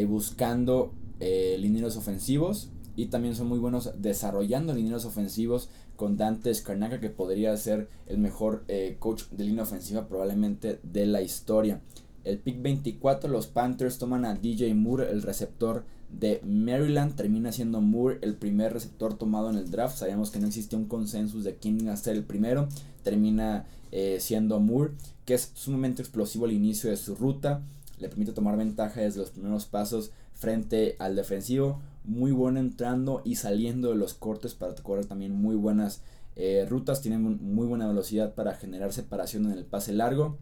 buscando 0.07 0.95
lineros 1.19 1.95
ofensivos 1.95 2.71
y 2.95 3.07
también 3.07 3.35
son 3.35 3.47
muy 3.47 3.59
buenos 3.59 3.91
desarrollando 3.97 4.73
lineros 4.73 5.05
ofensivos 5.05 5.69
con 5.95 6.17
Dante 6.17 6.53
Scarnaca 6.53 6.99
que 6.99 7.09
podría 7.09 7.55
ser 7.57 7.89
el 8.07 8.17
mejor 8.17 8.63
eh, 8.67 8.97
coach 8.99 9.23
de 9.31 9.45
línea 9.45 9.63
ofensiva 9.63 10.07
probablemente 10.07 10.79
de 10.83 11.05
la 11.05 11.21
historia. 11.21 11.81
El 12.23 12.39
pick 12.39 12.61
24 12.61 13.29
los 13.29 13.47
Panthers 13.47 13.97
toman 13.97 14.25
a 14.25 14.33
DJ 14.33 14.73
Moore, 14.73 15.11
el 15.11 15.21
receptor 15.21 15.85
de 16.09 16.41
Maryland. 16.43 17.15
Termina 17.15 17.51
siendo 17.51 17.81
Moore 17.81 18.17
el 18.21 18.35
primer 18.35 18.73
receptor 18.73 19.15
tomado 19.15 19.49
en 19.49 19.57
el 19.57 19.69
draft. 19.69 19.97
Sabíamos 19.97 20.31
que 20.31 20.39
no 20.39 20.47
existía 20.47 20.79
un 20.79 20.87
consenso 20.87 21.39
de 21.39 21.55
quién 21.55 21.79
iba 21.79 21.93
a 21.93 21.97
ser 21.97 22.15
el 22.15 22.23
primero. 22.23 22.67
Termina 23.03 23.67
eh, 23.91 24.17
siendo 24.19 24.59
Moore, 24.59 24.93
que 25.25 25.35
es 25.35 25.51
sumamente 25.53 26.01
explosivo 26.01 26.45
al 26.45 26.51
inicio 26.51 26.89
de 26.89 26.97
su 26.97 27.15
ruta. 27.15 27.61
Le 27.99 28.09
permite 28.09 28.33
tomar 28.33 28.57
ventaja 28.57 29.01
desde 29.01 29.19
los 29.19 29.29
primeros 29.29 29.65
pasos 29.65 30.11
frente 30.33 30.95
al 30.99 31.15
defensivo 31.15 31.79
muy 32.07 32.31
bueno 32.31 32.59
entrando 32.59 33.21
y 33.25 33.35
saliendo 33.35 33.89
de 33.89 33.95
los 33.95 34.13
cortes 34.13 34.53
para 34.53 34.75
correr 34.75 35.05
también 35.05 35.33
muy 35.33 35.55
buenas 35.55 36.01
eh, 36.35 36.65
rutas, 36.69 37.01
tiene 37.01 37.17
muy 37.17 37.65
buena 37.65 37.87
velocidad 37.87 38.33
para 38.35 38.55
generar 38.55 38.91
separación 38.91 39.45
en 39.45 39.53
el 39.53 39.65
pase 39.65 39.93
largo. 39.93 40.37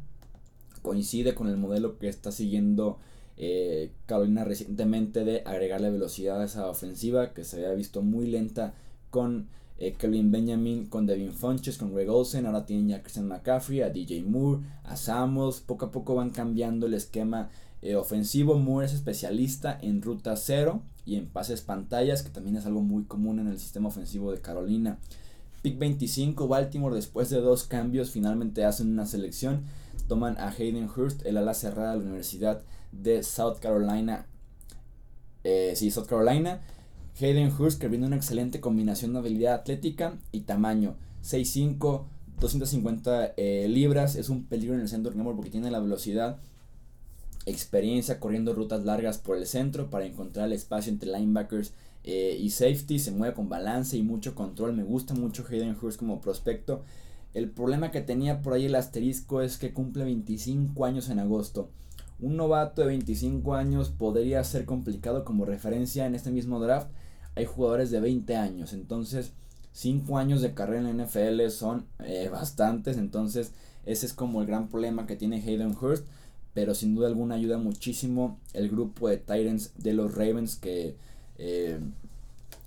Coincide 0.81 1.35
con 1.35 1.47
el 1.47 1.57
modelo 1.57 1.97
que 1.99 2.09
está 2.09 2.31
siguiendo 2.31 2.97
eh, 3.37 3.91
Carolina 4.05 4.43
recientemente 4.43 5.23
de 5.23 5.43
agregarle 5.45 5.91
velocidad 5.91 6.41
a 6.41 6.45
esa 6.45 6.67
ofensiva 6.67 7.33
que 7.33 7.43
se 7.43 7.57
había 7.57 7.73
visto 7.73 8.01
muy 8.01 8.27
lenta 8.27 8.73
con 9.11 9.47
eh, 9.77 9.93
Kevin 9.93 10.31
Benjamin, 10.31 10.87
con 10.87 11.05
Devin 11.05 11.31
Funches, 11.31 11.77
con 11.77 11.93
Greg 11.93 12.09
Olsen, 12.09 12.45
ahora 12.45 12.65
tienen 12.65 12.89
ya 12.89 12.97
a 12.97 13.01
Christian 13.01 13.27
McCaffrey, 13.27 13.81
a 13.81 13.89
DJ 13.89 14.23
Moore, 14.23 14.63
a 14.83 14.95
Samuels, 14.97 15.61
poco 15.61 15.85
a 15.85 15.91
poco 15.91 16.15
van 16.15 16.31
cambiando 16.31 16.87
el 16.87 16.95
esquema 16.95 17.49
ofensivo. 17.97 18.57
Moore 18.57 18.85
es 18.85 18.93
especialista 18.93 19.77
en 19.81 20.01
ruta 20.01 20.37
cero 20.37 20.83
y 21.05 21.15
en 21.15 21.27
pases 21.27 21.61
pantallas, 21.61 22.23
que 22.23 22.29
también 22.29 22.55
es 22.55 22.65
algo 22.65 22.81
muy 22.81 23.03
común 23.03 23.39
en 23.39 23.47
el 23.47 23.59
sistema 23.59 23.89
ofensivo 23.89 24.31
de 24.31 24.41
Carolina. 24.41 24.99
Pick 25.61 25.77
25, 25.77 26.47
Baltimore 26.47 26.95
después 26.95 27.29
de 27.29 27.39
dos 27.39 27.63
cambios 27.63 28.11
finalmente 28.11 28.65
hacen 28.65 28.89
una 28.89 29.05
selección. 29.05 29.63
Toman 30.07 30.37
a 30.37 30.49
Hayden 30.49 30.89
Hurst, 30.89 31.25
el 31.25 31.37
ala 31.37 31.53
cerrada 31.53 31.91
de 31.91 31.97
la 31.97 32.03
Universidad 32.03 32.61
de 32.91 33.23
South 33.23 33.59
Carolina. 33.61 34.25
Eh, 35.43 35.73
sí, 35.75 35.91
South 35.91 36.07
Carolina. 36.07 36.61
Hayden 37.19 37.51
Hurst 37.57 37.79
que 37.79 37.87
viene 37.87 38.07
una 38.07 38.15
excelente 38.15 38.59
combinación 38.59 39.13
de 39.13 39.19
habilidad 39.19 39.53
atlética 39.53 40.17
y 40.31 40.41
tamaño. 40.41 40.95
6'5, 41.23 42.03
250 42.39 43.33
eh, 43.37 43.67
libras. 43.69 44.15
Es 44.15 44.29
un 44.29 44.45
peligro 44.45 44.75
en 44.75 44.81
el 44.81 44.89
centro 44.89 45.13
porque 45.35 45.49
tiene 45.49 45.71
la 45.71 45.79
velocidad 45.79 46.39
experiencia 47.45 48.19
corriendo 48.19 48.53
rutas 48.53 48.85
largas 48.85 49.17
por 49.17 49.37
el 49.37 49.45
centro 49.45 49.89
para 49.89 50.05
encontrar 50.05 50.47
el 50.47 50.53
espacio 50.53 50.91
entre 50.91 51.11
linebackers 51.11 51.73
eh, 52.03 52.37
y 52.39 52.49
safety. 52.49 52.99
Se 52.99 53.11
mueve 53.11 53.33
con 53.33 53.49
balance 53.49 53.97
y 53.97 54.03
mucho 54.03 54.35
control. 54.35 54.73
Me 54.73 54.83
gusta 54.83 55.13
mucho 55.13 55.45
Hayden 55.49 55.77
Hurst 55.81 55.99
como 55.99 56.21
prospecto. 56.21 56.83
El 57.33 57.49
problema 57.49 57.91
que 57.91 58.01
tenía 58.01 58.41
por 58.41 58.53
ahí 58.53 58.65
el 58.65 58.75
asterisco 58.75 59.41
es 59.41 59.57
que 59.57 59.73
cumple 59.73 60.03
25 60.05 60.85
años 60.85 61.09
en 61.09 61.19
agosto. 61.19 61.69
Un 62.19 62.37
novato 62.37 62.81
de 62.81 62.87
25 62.87 63.55
años 63.55 63.89
podría 63.89 64.43
ser 64.43 64.65
complicado 64.65 65.25
como 65.25 65.45
referencia 65.45 66.05
en 66.05 66.15
este 66.15 66.31
mismo 66.31 66.59
draft. 66.59 66.89
Hay 67.35 67.45
jugadores 67.45 67.89
de 67.89 67.99
20 67.99 68.35
años. 68.35 68.73
Entonces, 68.73 69.33
5 69.71 70.17
años 70.19 70.41
de 70.41 70.53
carrera 70.53 70.87
en 70.87 70.97
la 70.97 71.05
NFL 71.05 71.49
son 71.49 71.85
eh, 71.99 72.29
bastantes. 72.31 72.97
Entonces, 72.97 73.51
ese 73.85 74.05
es 74.05 74.13
como 74.13 74.41
el 74.41 74.47
gran 74.47 74.69
problema 74.69 75.07
que 75.07 75.15
tiene 75.15 75.37
Hayden 75.37 75.75
Hurst 75.75 76.05
pero 76.53 76.75
sin 76.75 76.95
duda 76.95 77.07
alguna 77.07 77.35
ayuda 77.35 77.57
muchísimo 77.57 78.37
el 78.53 78.69
grupo 78.69 79.09
de 79.09 79.17
Titans 79.17 79.71
de 79.77 79.93
los 79.93 80.13
Ravens 80.15 80.55
que 80.55 80.95
eh, 81.37 81.79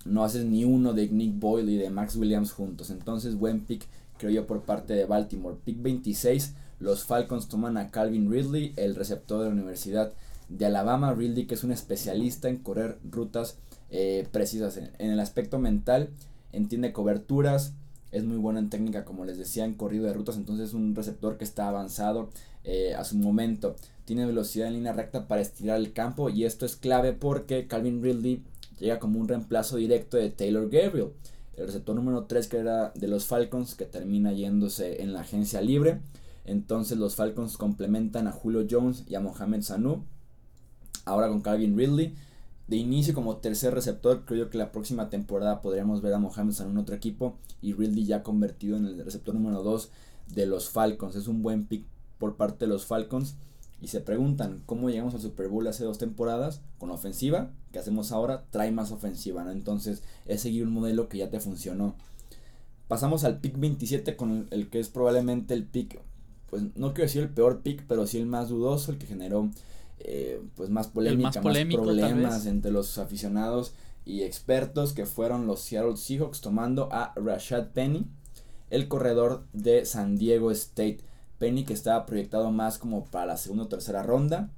no 0.07 0.25
haces 0.25 0.45
ni 0.45 0.65
uno 0.65 0.93
de 0.93 1.09
Nick 1.09 1.39
Boyle 1.39 1.71
y 1.71 1.77
de 1.77 1.91
Max 1.91 2.17
Williams 2.17 2.53
juntos. 2.53 2.91
Entonces, 2.91 3.37
buen 3.37 3.61
pick, 3.61 3.85
creo 4.19 4.31
yo, 4.31 4.47
por 4.47 4.63
parte 4.63 4.95
de 4.95 5.05
Baltimore. 5.05 5.57
Pick 5.65 5.83
26, 5.83 6.55
los 6.79 7.05
Falcons 7.05 7.49
toman 7.49 7.77
a 7.77 7.91
Calvin 7.91 8.31
Ridley, 8.31 8.73
el 8.77 8.95
receptor 8.95 9.41
de 9.41 9.47
la 9.47 9.53
Universidad 9.53 10.13
de 10.49 10.67
Alabama. 10.67 11.13
Ridley, 11.13 11.47
que 11.47 11.55
es 11.55 11.65
un 11.65 11.73
especialista 11.73 12.49
en 12.49 12.59
correr 12.59 12.99
rutas 13.11 13.59
eh, 13.91 14.27
precisas. 14.31 14.77
En, 14.77 15.11
el 15.11 15.21
aspecto 15.21 15.59
mental, 15.59 16.11
entiende 16.53 16.93
coberturas, 16.93 17.73
es 18.13 18.25
muy 18.25 18.37
bueno 18.37 18.59
en 18.59 18.71
técnica, 18.71 19.05
como 19.05 19.25
les 19.25 19.39
decía, 19.39 19.65
en 19.65 19.75
corrido 19.75 20.07
de 20.07 20.13
rutas. 20.13 20.37
Entonces, 20.37 20.73
un 20.75 20.95
receptor 20.95 21.37
que 21.37 21.45
está 21.45 21.69
avanzado 21.69 22.31
eh, 22.69 22.95
a 22.95 23.05
su 23.05 23.17
momento. 23.17 23.77
Tiene 24.05 24.27
velocidad 24.27 24.67
en 24.67 24.75
línea 24.75 24.93
recta 24.93 25.29
para 25.29 25.41
estirar 25.41 25.79
el 25.79 25.93
campo 25.93 26.31
y 26.31 26.45
esto 26.45 26.67
es 26.67 26.75
clave 26.75 27.13
porque 27.13 27.69
Calvin 27.69 28.03
Ridley 28.03 28.43
llega 28.81 28.99
como 28.99 29.21
un 29.21 29.29
reemplazo 29.29 29.77
directo 29.77 30.17
de 30.17 30.31
Taylor 30.31 30.69
Gabriel, 30.69 31.11
el 31.57 31.67
receptor 31.67 31.95
número 31.95 32.25
3 32.25 32.49
que 32.49 32.57
era 32.57 32.91
de 32.91 33.07
los 33.07 33.27
Falcons 33.27 33.77
que 33.77 33.85
termina 33.85 34.33
yéndose 34.33 35.01
en 35.01 35.13
la 35.13 35.21
agencia 35.21 35.61
libre. 35.61 36.01
Entonces 36.45 36.99
los 36.99 37.15
Falcons 37.15 37.57
complementan 37.57 38.27
a 38.27 38.33
Julio 38.33 38.67
Jones 38.69 39.05
y 39.09 39.15
a 39.15 39.21
Mohamed 39.21 39.63
Sanu. 39.63 40.05
Ahora 41.05 41.29
con 41.29 41.43
Calvin 41.43 41.79
Ridley. 41.79 42.15
De 42.67 42.77
inicio 42.77 43.15
como 43.15 43.37
tercer 43.37 43.75
receptor, 43.75 44.25
creo 44.25 44.51
que 44.51 44.59
la 44.59 44.73
próxima 44.73 45.09
temporada 45.09 45.63
podríamos 45.63 46.03
ver 46.03 46.15
a 46.15 46.19
Mohamed 46.19 46.53
Sanu 46.53 46.71
en 46.71 46.79
otro 46.79 46.97
equipo 46.97 47.39
y 47.63 47.75
Ridley 47.75 48.07
ya 48.07 48.25
convertido 48.25 48.77
en 48.77 48.87
el 48.87 49.05
receptor 49.05 49.37
número 49.37 49.63
2 49.63 49.89
de 50.35 50.47
los 50.47 50.69
Falcons. 50.69 51.15
Es 51.15 51.29
un 51.29 51.45
buen 51.45 51.67
pick 51.67 51.85
por 52.19 52.37
parte 52.37 52.65
de 52.65 52.69
los 52.69 52.87
Falcons 52.87 53.37
y 53.81 53.89
se 53.89 54.01
preguntan 54.01 54.63
cómo 54.67 54.89
llegamos 54.89 55.15
al 55.15 55.21
Super 55.21 55.49
Bowl 55.49 55.67
hace 55.67 55.85
dos 55.85 55.99
temporadas 55.99 56.63
con 56.79 56.91
ofensiva, 56.91 57.51
que 57.73 57.79
hacemos 57.79 58.11
ahora, 58.11 58.45
trae 58.51 58.71
más 58.73 58.91
ofensiva, 58.91 59.45
¿no? 59.45 59.51
Entonces 59.51 60.03
es 60.27 60.41
seguir 60.41 60.65
un 60.65 60.73
modelo 60.73 61.09
que 61.09 61.19
ya 61.19 61.31
te 61.31 61.41
funcionó. 61.41 61.95
Pasamos 62.89 63.25
al 63.25 63.41
pick 63.41 63.59
27 63.59 64.17
con 64.17 64.49
el, 64.51 64.71
que 64.71 64.81
es 64.81 64.89
probablemente 64.89 65.55
el 65.55 65.65
pick, 65.65 66.01
pues 66.49 66.63
no 66.75 66.95
quiero 66.95 67.07
decir 67.07 67.23
el 67.23 67.29
peor 67.29 67.61
pick, 67.61 67.85
pero 67.87 68.07
sí 68.07 68.19
el 68.19 68.27
más 68.27 68.49
dudoso, 68.49 68.93
el 68.93 68.99
que 68.99 69.07
generó 69.07 69.51
eh, 69.99 70.41
pues 70.55 70.71
más 70.71 70.89
polémica, 70.89 71.43
más, 71.43 71.65
problemas 71.67 72.47
entre 72.47 72.71
los 72.71 72.97
aficionados 72.99 73.75
y 74.05 74.23
expertos 74.23 74.93
que 74.93 75.05
fueron 75.05 75.47
los 75.47 75.61
Seattle 75.61 75.97
Seahawks 75.97 76.41
tomando 76.41 76.89
a 76.93 77.13
Rashad 77.17 77.69
Penny, 77.73 78.07
el 78.71 78.89
corredor 78.89 79.47
de 79.53 79.85
San 79.85 80.17
Diego 80.17 80.51
State. 80.53 80.99
Penny 81.39 81.65
que 81.65 81.73
estaba 81.73 82.07
proyectado 82.07 82.51
más 82.51 82.79
como 82.79 83.05
para 83.05 83.27
la 83.27 83.37
segunda 83.37 83.65
o 83.65 83.69
tercera 83.69 84.03
ronda. 84.03 84.51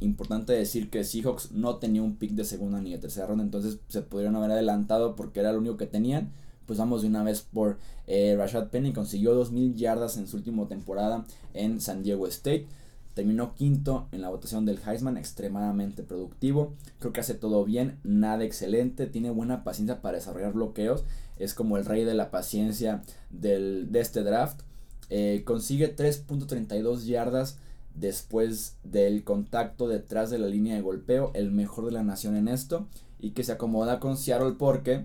Importante 0.00 0.52
decir 0.52 0.88
que 0.88 1.04
Seahawks 1.04 1.52
no 1.52 1.76
tenía 1.76 2.02
un 2.02 2.16
pick 2.16 2.32
de 2.32 2.44
segunda 2.44 2.80
ni 2.80 2.92
de 2.92 2.98
tercera 2.98 3.26
ronda, 3.26 3.44
entonces 3.44 3.80
se 3.88 4.00
pudieron 4.02 4.34
haber 4.36 4.52
adelantado 4.52 5.14
porque 5.14 5.40
era 5.40 5.52
lo 5.52 5.58
único 5.58 5.76
que 5.76 5.86
tenían. 5.86 6.32
pues 6.66 6.78
vamos 6.78 7.02
de 7.02 7.08
una 7.08 7.24
vez 7.24 7.42
por 7.42 7.78
eh, 8.06 8.36
Rashad 8.38 8.68
Penny. 8.68 8.92
Consiguió 8.92 9.34
2.000 9.34 9.74
yardas 9.74 10.16
en 10.16 10.28
su 10.28 10.36
última 10.36 10.68
temporada 10.68 11.24
en 11.52 11.80
San 11.80 12.02
Diego 12.02 12.26
State. 12.28 12.66
Terminó 13.14 13.54
quinto 13.54 14.06
en 14.12 14.22
la 14.22 14.28
votación 14.28 14.64
del 14.64 14.78
Heisman, 14.86 15.16
extremadamente 15.16 16.04
productivo. 16.04 16.74
Creo 17.00 17.12
que 17.12 17.20
hace 17.20 17.34
todo 17.34 17.64
bien, 17.64 17.98
nada 18.04 18.44
excelente, 18.44 19.06
tiene 19.06 19.30
buena 19.30 19.64
paciencia 19.64 20.00
para 20.00 20.18
desarrollar 20.18 20.52
bloqueos. 20.52 21.04
Es 21.36 21.52
como 21.52 21.76
el 21.76 21.84
rey 21.84 22.04
de 22.04 22.14
la 22.14 22.30
paciencia 22.30 23.02
del, 23.30 23.90
de 23.90 24.00
este 24.00 24.22
draft. 24.22 24.62
Eh, 25.10 25.42
consigue 25.44 25.94
3.32 25.94 27.04
yardas 27.04 27.58
después 27.94 28.76
del 28.84 29.24
contacto 29.24 29.88
detrás 29.88 30.30
de 30.30 30.38
la 30.38 30.46
línea 30.46 30.76
de 30.76 30.82
golpeo, 30.82 31.32
el 31.34 31.50
mejor 31.50 31.86
de 31.86 31.92
la 31.92 32.04
nación 32.04 32.36
en 32.36 32.48
esto. 32.48 32.86
Y 33.18 33.32
que 33.32 33.44
se 33.44 33.52
acomoda 33.52 34.00
con 34.00 34.16
Seattle 34.16 34.54
porque 34.58 35.04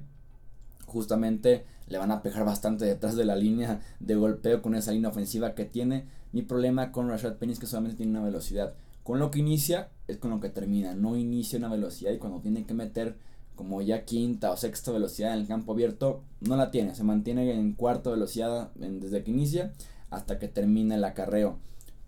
justamente 0.86 1.66
le 1.88 1.98
van 1.98 2.12
a 2.12 2.22
pegar 2.22 2.46
bastante 2.46 2.86
detrás 2.86 3.16
de 3.16 3.26
la 3.26 3.36
línea 3.36 3.82
de 4.00 4.16
golpeo 4.16 4.62
con 4.62 4.76
esa 4.76 4.92
línea 4.92 5.10
ofensiva 5.10 5.54
que 5.54 5.66
tiene. 5.66 6.06
Mi 6.32 6.42
problema 6.42 6.92
con 6.92 7.10
Rashad 7.10 7.36
Penny 7.36 7.54
es 7.54 7.60
que 7.60 7.68
solamente 7.68 7.98
tiene 7.98 8.12
una 8.12 8.24
velocidad. 8.24 8.74
Con 9.04 9.20
lo 9.20 9.32
que 9.32 9.40
inicia 9.40 9.90
es 10.08 10.18
con 10.18 10.32
lo 10.32 10.40
que 10.40 10.50
termina. 10.50 10.96
No 10.96 11.18
inicia 11.18 11.60
una 11.60 11.70
velocidad 11.70 12.12
y 12.12 12.18
cuando 12.18 12.40
tiene 12.40 12.66
que 12.66 12.74
meter 12.74 13.18
como 13.56 13.82
ya 13.82 14.04
quinta 14.04 14.52
o 14.52 14.58
sexta 14.58 14.92
velocidad 14.92 15.34
en 15.34 15.42
el 15.42 15.48
campo 15.48 15.74
abierto, 15.74 16.24
no 16.42 16.58
la 16.58 16.72
tiene. 16.72 16.96
Se 16.96 17.04
mantiene 17.04 17.54
en 17.54 17.74
cuarta 17.74 18.10
velocidad 18.10 18.72
desde 18.76 19.24
que 19.24 19.32
inicia 19.32 19.74
hasta 20.16 20.40
que 20.40 20.48
termina 20.48 20.96
el 20.96 21.04
acarreo. 21.04 21.60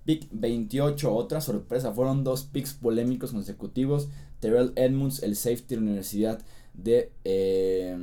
Pick 0.06 0.28
28, 0.32 1.14
otra 1.14 1.42
sorpresa, 1.42 1.92
fueron 1.92 2.24
dos 2.24 2.44
picks 2.44 2.74
polémicos 2.74 3.32
consecutivos. 3.32 4.10
Terrell 4.40 4.72
Edmonds, 4.76 5.22
el 5.24 5.36
safety 5.36 5.76
de 5.76 5.82
Universidad 5.82 6.40
de 6.74 7.12
eh, 7.26 7.98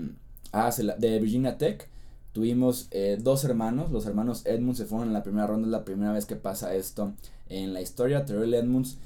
Ah, 0.57 0.70
de 0.70 1.18
Virginia 1.18 1.59
Tech. 1.59 1.88
Tuvimos 2.32 2.86
eh, 2.92 3.18
dos 3.20 3.44
hermanos, 3.44 3.90
los 3.90 4.07
hermanos 4.07 4.46
Edmunds 4.46 4.78
se 4.78 4.84
fueron 4.84 5.09
en 5.09 5.12
la 5.12 5.24
primera 5.24 5.48
ronda, 5.48 5.66
es 5.66 5.72
la 5.72 5.84
primera 5.84 6.12
vez 6.12 6.26
que 6.26 6.36
pasa 6.36 6.76
esto 6.76 7.12
en 7.48 7.72
la 7.72 7.80
historia. 7.80 8.24
Terrell 8.24 8.55
Edmunds 8.55 8.98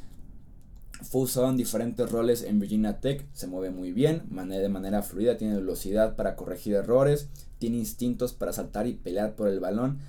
fue 1.01 1.23
usado 1.23 1.49
en 1.49 1.57
diferentes 1.57 2.11
roles 2.13 2.43
en 2.43 2.61
Virginia 2.61 3.01
Tech, 3.01 3.25
se 3.33 3.47
mueve 3.47 3.71
muy 3.71 3.93
bien, 3.93 4.25
de 4.31 4.69
manera 4.69 5.01
fluida, 5.01 5.39
tiene 5.39 5.57
velocidad 5.57 6.17
para 6.17 6.37
corregir 6.37 6.75
errores, 6.75 7.29
tiene 7.59 7.79
instintos 7.79 8.35
para 8.35 8.53
saltar 8.53 8.87
y 8.87 8.93
pelear 8.93 9.35
por 9.35 9.49
el 9.49 9.59
balón. 9.59 10.01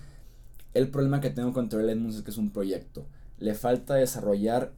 El 0.74 0.90
problema 0.90 1.22
que 1.22 1.30
tengo 1.30 1.54
con 1.54 1.70
Terrell 1.70 1.90
Edmunds 1.90 2.18
es 2.18 2.22
que 2.24 2.32
es 2.32 2.38
un 2.38 2.52
proyecto, 2.52 3.06
le 3.40 3.56
falta 3.56 3.96
desarrollar 3.96 4.72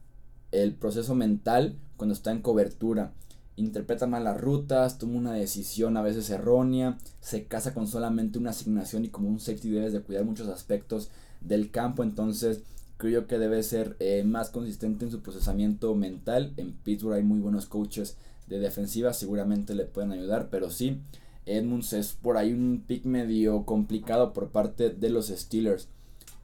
el 0.50 0.74
proceso 0.74 1.14
mental 1.14 1.76
cuando 1.96 2.14
está 2.14 2.30
en 2.30 2.42
cobertura. 2.42 3.12
Interpreta 3.56 4.06
mal 4.06 4.24
las 4.24 4.40
rutas, 4.40 4.98
toma 4.98 5.18
una 5.18 5.34
decisión 5.34 5.96
a 5.96 6.02
veces 6.02 6.30
errónea, 6.30 6.98
se 7.20 7.44
casa 7.44 7.74
con 7.74 7.86
solamente 7.86 8.38
una 8.38 8.50
asignación 8.50 9.04
y 9.04 9.08
como 9.08 9.28
un 9.28 9.40
safety 9.40 9.70
debes 9.70 9.92
de 9.92 10.00
cuidar 10.00 10.24
muchos 10.24 10.48
aspectos 10.48 11.10
del 11.40 11.70
campo, 11.70 12.02
entonces 12.02 12.62
creo 12.96 13.26
que 13.26 13.38
debe 13.38 13.62
ser 13.62 13.96
eh, 13.98 14.22
más 14.24 14.50
consistente 14.50 15.04
en 15.04 15.10
su 15.10 15.20
procesamiento 15.20 15.94
mental. 15.94 16.52
En 16.56 16.72
Pittsburgh 16.72 17.16
hay 17.16 17.22
muy 17.22 17.40
buenos 17.40 17.66
coaches 17.66 18.16
de 18.46 18.58
defensiva, 18.58 19.12
seguramente 19.12 19.74
le 19.74 19.84
pueden 19.84 20.12
ayudar, 20.12 20.48
pero 20.50 20.70
sí, 20.70 21.00
Edmunds 21.46 21.92
es 21.92 22.12
por 22.12 22.36
ahí 22.36 22.52
un 22.52 22.84
pick 22.86 23.04
medio 23.04 23.64
complicado 23.64 24.32
por 24.32 24.50
parte 24.50 24.90
de 24.90 25.10
los 25.10 25.28
Steelers. 25.28 25.88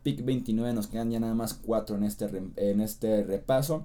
Pick 0.03 0.25
29, 0.25 0.73
nos 0.75 0.87
quedan 0.87 1.11
ya 1.11 1.21
nada 1.21 1.35
más 1.35 1.55
4 1.55 1.97
en 1.97 2.05
este, 2.05 2.27
en 2.57 2.81
este 2.81 3.23
repaso. 3.25 3.85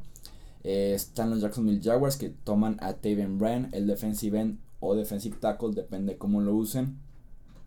Eh, 0.63 0.93
están 0.95 1.29
los 1.29 1.41
Jacksonville 1.41 1.81
Jaguars 1.83 2.15
que 2.15 2.29
toman 2.29 2.77
a 2.79 2.93
Taven 2.93 3.37
Bryan, 3.37 3.69
el 3.73 3.85
defensive 3.85 4.39
end 4.39 4.59
o 4.79 4.95
defensive 4.95 5.37
tackle, 5.39 5.73
depende 5.73 6.17
cómo 6.17 6.41
lo 6.41 6.55
usen, 6.55 6.97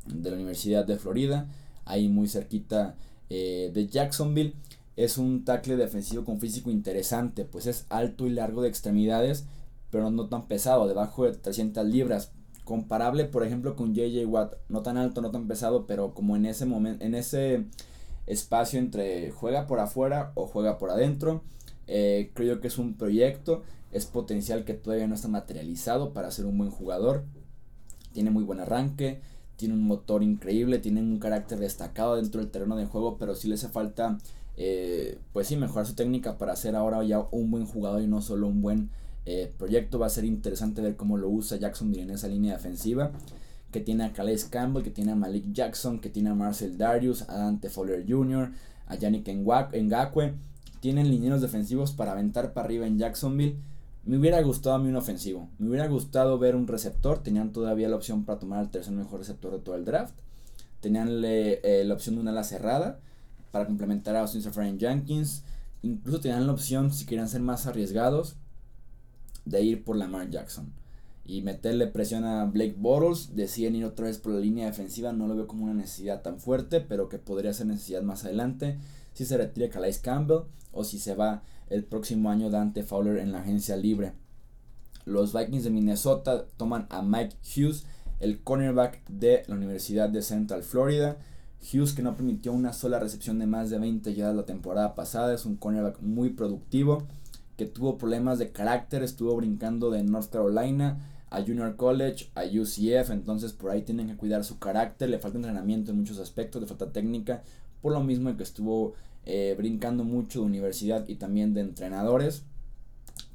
de 0.07 0.31
la 0.31 0.37
Universidad 0.37 0.87
de 0.87 0.99
Florida, 0.99 1.49
ahí 1.85 2.09
muy 2.09 2.29
cerquita 2.29 2.97
eh, 3.31 3.71
de 3.73 3.87
Jacksonville. 3.87 4.55
Es 4.97 5.19
un 5.19 5.45
tackle 5.45 5.77
defensivo 5.77 6.25
con 6.25 6.41
físico 6.41 6.71
interesante, 6.71 7.45
pues 7.45 7.67
es 7.67 7.85
alto 7.91 8.27
y 8.27 8.31
largo 8.31 8.63
de 8.63 8.69
extremidades, 8.69 9.45
pero 9.91 10.11
no 10.11 10.29
tan 10.29 10.47
pesado, 10.47 10.89
debajo 10.89 11.25
de 11.25 11.33
300 11.33 11.87
libras. 11.87 12.33
Comparable, 12.67 13.27
por 13.27 13.45
ejemplo, 13.45 13.77
con 13.77 13.95
JJ 13.95 14.27
Watt, 14.27 14.55
no 14.69 14.83
tan 14.83 14.97
alto, 14.97 15.21
no 15.21 15.31
tan 15.31 15.47
pesado, 15.47 15.87
pero 15.87 16.15
como 16.15 16.35
en 16.35 16.47
ese 16.47 16.67
momento, 16.67 17.05
en 17.05 17.15
ese 17.15 17.65
espacio 18.27 18.81
entre 18.81 19.31
juega 19.31 19.69
por 19.69 19.79
afuera 19.79 20.33
o 20.35 20.49
juega 20.49 20.77
por 20.77 20.91
adentro. 20.91 21.45
Eh, 21.87 22.33
creo 22.35 22.61
que 22.61 22.67
es 22.67 22.77
un 22.79 22.95
proyecto, 22.95 23.63
es 23.93 24.07
potencial 24.07 24.65
que 24.65 24.75
todavía 24.75 25.07
no 25.07 25.15
está 25.15 25.29
materializado 25.29 26.13
para 26.13 26.33
ser 26.33 26.47
un 26.47 26.59
buen 26.59 26.73
jugador. 26.73 27.25
Tiene 28.13 28.33
muy 28.33 28.43
buen 28.43 28.59
arranque, 28.59 29.21
tiene 29.55 29.75
un 29.75 29.87
motor 29.87 30.25
increíble, 30.25 30.81
tiene 30.81 31.01
un 31.01 31.21
carácter 31.21 31.61
destacado 31.61 32.17
dentro 32.17 32.41
del 32.41 32.51
terreno 32.51 32.75
de 32.75 32.87
juego, 32.87 33.17
pero 33.17 33.37
sí 33.37 33.47
le 33.47 33.55
hace 33.55 33.69
falta, 33.69 34.19
eh, 34.57 35.21
pues 35.33 35.47
sí, 35.47 35.57
mejorar 35.57 35.87
su 35.87 35.95
técnica 35.95 36.37
para 36.37 36.57
ser 36.57 36.75
ahora 36.75 37.05
ya 37.05 37.29
un 37.31 37.53
buen 37.53 37.65
jugador 37.65 38.03
y 38.03 38.09
no 38.09 38.23
solo 38.23 38.49
un 38.49 38.61
buen 38.61 38.91
eh, 39.27 39.53
proyecto. 39.59 39.99
Va 39.99 40.07
a 40.07 40.11
ser 40.11 40.25
interesante 40.25 40.81
ver 40.81 40.97
cómo 40.97 41.19
lo 41.19 41.29
usa 41.29 41.59
Jacksonville 41.59 42.03
en 42.03 42.11
esa 42.11 42.29
línea 42.29 42.55
defensiva. 42.55 43.13
Que 43.71 43.81
tiene 43.81 44.05
a 44.05 44.13
Calais 44.13 44.45
Campbell, 44.45 44.83
que 44.83 44.91
tiene 44.91 45.13
a 45.13 45.17
Malik 45.17 45.53
Jackson, 45.53 46.01
que 46.01 46.09
tiene 46.09 46.31
a 46.31 46.35
Marcel 46.35 46.79
Darius, 46.79 47.29
a 47.29 47.37
Dante 47.37 47.69
Fowler 47.69 48.07
Jr., 48.09 48.51
a 48.87 48.95
Yannick 48.95 49.29
Ngakwe 49.29 50.35
tienen 50.81 51.11
linieros 51.11 51.41
defensivos 51.41 51.91
para 51.91 52.13
aventar 52.13 52.53
para 52.53 52.67
arriba 52.67 52.87
en 52.87 52.97
Jacksonville. 52.97 53.57
Me 54.05 54.19
hubiera 54.19 54.41
gustado 54.43 54.77
a 54.77 54.79
mí 54.79 54.89
un 54.89 54.95
ofensivo. 54.95 55.49
Me 55.59 55.69
hubiera 55.69 55.89
gustado 55.89 56.39
ver 56.39 56.55
un 56.55 56.69
receptor. 56.69 57.25
Tenían 57.25 57.53
todavía 57.53 57.89
la 57.89 57.97
opción 57.97 58.25
para 58.25 58.39
tomar 58.39 58.63
el 58.63 58.71
tercer 58.71 58.93
mejor 58.93 59.19
receptor 59.19 59.51
de 59.53 59.59
todo 59.59 59.75
el 59.75 59.85
draft. 59.85 60.15
Tenían 60.81 61.09
eh, 61.25 61.83
la 61.85 61.95
opción 61.95 62.15
de 62.15 62.21
una 62.21 62.31
ala 62.31 62.45
cerrada 62.45 63.01
para 63.51 63.67
complementar 63.67 64.15
a 64.15 64.21
Austin 64.21 64.43
Safari 64.43 64.77
Jenkins. 64.79 65.43
Incluso 65.83 66.21
tenían 66.21 66.47
la 66.47 66.53
opción, 66.53 66.93
si 66.93 67.05
querían 67.05 67.29
ser 67.29 67.41
más 67.41 67.67
arriesgados, 67.67 68.37
de 69.47 69.63
ir 69.63 69.85
por 69.85 69.97
Lamar 69.97 70.29
Jackson. 70.29 70.73
Y 71.25 71.41
meterle 71.41 71.87
presión 71.87 72.25
a 72.25 72.45
Blake 72.45 72.77
Bottles. 72.79 73.35
Decían 73.35 73.75
ir 73.75 73.85
otra 73.85 74.07
vez 74.07 74.19
por 74.19 74.33
la 74.33 74.41
línea 74.41 74.67
defensiva. 74.67 75.13
No 75.13 75.27
lo 75.27 75.35
veo 75.35 75.47
como 75.47 75.65
una 75.65 75.75
necesidad 75.75 76.23
tan 76.23 76.39
fuerte, 76.39 76.81
pero 76.81 77.09
que 77.09 77.19
podría 77.19 77.53
ser 77.53 77.67
necesidad 77.67 78.03
más 78.03 78.25
adelante 78.25 78.77
si 79.17 79.25
se 79.25 79.39
retira 79.39 79.71
Calais 79.71 79.99
Campbell 79.99 80.43
o 80.73 80.85
si 80.85 80.99
se 80.99 81.15
va 81.15 81.43
el 81.71 81.85
próximo 81.85 82.31
año 82.31 82.51
Dante 82.51 82.83
Fowler 82.83 83.17
en 83.17 83.33
la 83.33 83.41
agencia 83.41 83.77
libre. 83.77 84.13
Los 85.07 85.33
Vikings 85.33 85.65
de 85.65 85.71
Minnesota 85.71 86.45
toman 86.59 86.87
a 86.91 87.01
Mike 87.01 87.37
Hughes, 87.43 87.87
el 88.21 88.43
cornerback 88.43 89.07
de 89.09 89.43
la 89.47 89.55
Universidad 89.55 90.11
de 90.11 90.21
Central 90.21 90.63
Florida. 90.63 91.17
Hughes 91.63 91.95
que 91.95 92.03
no 92.03 92.15
permitió 92.15 92.53
una 92.53 92.75
sola 92.75 92.99
recepción 92.99 93.39
de 93.39 93.47
más 93.47 93.71
de 93.71 93.79
20 93.79 94.15
ya 94.15 94.33
la 94.33 94.45
temporada 94.45 94.95
pasada, 94.95 95.35
es 95.35 95.47
un 95.47 95.57
cornerback 95.57 96.01
muy 96.01 96.31
productivo 96.31 97.07
que 97.57 97.67
tuvo 97.67 97.99
problemas 97.99 98.39
de 98.39 98.53
carácter, 98.53 99.03
estuvo 99.03 99.35
brincando 99.37 99.91
de 99.91 100.03
North 100.03 100.31
Carolina 100.31 100.99
a 101.31 101.43
Junior 101.43 101.77
College, 101.77 102.31
a 102.35 102.45
UCF, 102.45 103.11
entonces 103.11 103.53
por 103.53 103.71
ahí 103.71 103.83
tienen 103.83 104.07
que 104.09 104.17
cuidar 104.17 104.45
su 104.45 104.59
carácter, 104.59 105.11
le 105.11 105.19
falta 105.19 105.39
entrenamiento 105.39 105.91
en 105.91 105.99
muchos 105.99 106.19
aspectos, 106.19 106.63
le 106.63 106.69
falta 106.69 106.93
técnica, 106.93 107.43
por 107.83 107.93
lo 107.93 108.03
mismo 108.03 108.35
que 108.37 108.43
estuvo 108.43 108.95
eh, 109.25 109.55
brincando 109.59 110.05
mucho 110.05 110.41
de 110.41 110.47
universidad 110.47 111.09
y 111.09 111.17
también 111.17 111.53
de 111.53 111.63
entrenadores. 111.63 112.45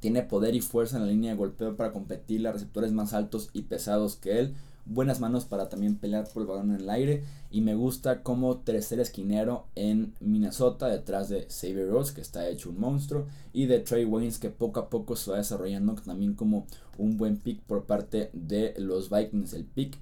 Tiene 0.00 0.22
poder 0.22 0.54
y 0.54 0.60
fuerza 0.60 0.96
en 0.96 1.02
la 1.02 1.08
línea 1.08 1.32
de 1.32 1.36
golpeo 1.36 1.76
para 1.76 1.92
competir 1.92 2.46
a 2.46 2.52
receptores 2.52 2.92
más 2.92 3.12
altos 3.12 3.50
y 3.52 3.62
pesados 3.62 4.16
que 4.16 4.38
él. 4.38 4.54
Buenas 4.84 5.20
manos 5.20 5.44
para 5.44 5.68
también 5.68 5.96
pelear 5.96 6.28
por 6.28 6.42
el 6.42 6.48
balón 6.48 6.70
en 6.70 6.80
el 6.80 6.90
aire. 6.90 7.24
Y 7.50 7.60
me 7.60 7.74
gusta 7.74 8.22
como 8.22 8.58
tercer 8.58 9.00
esquinero 9.00 9.66
en 9.74 10.14
Minnesota, 10.20 10.88
detrás 10.88 11.28
de 11.28 11.46
Xavier 11.48 11.88
Rose, 11.88 12.14
que 12.14 12.20
está 12.20 12.48
hecho 12.48 12.70
un 12.70 12.80
monstruo. 12.80 13.26
Y 13.52 13.66
de 13.66 13.80
Trey 13.80 14.04
Waynes, 14.04 14.38
que 14.38 14.50
poco 14.50 14.80
a 14.80 14.90
poco 14.90 15.16
se 15.16 15.30
va 15.30 15.36
desarrollando 15.38 15.94
también 15.94 16.34
como 16.34 16.66
un 16.98 17.16
buen 17.16 17.36
pick 17.36 17.60
por 17.62 17.84
parte 17.84 18.30
de 18.32 18.74
los 18.78 19.10
Vikings. 19.10 19.52
El 19.52 19.64
pick. 19.64 19.98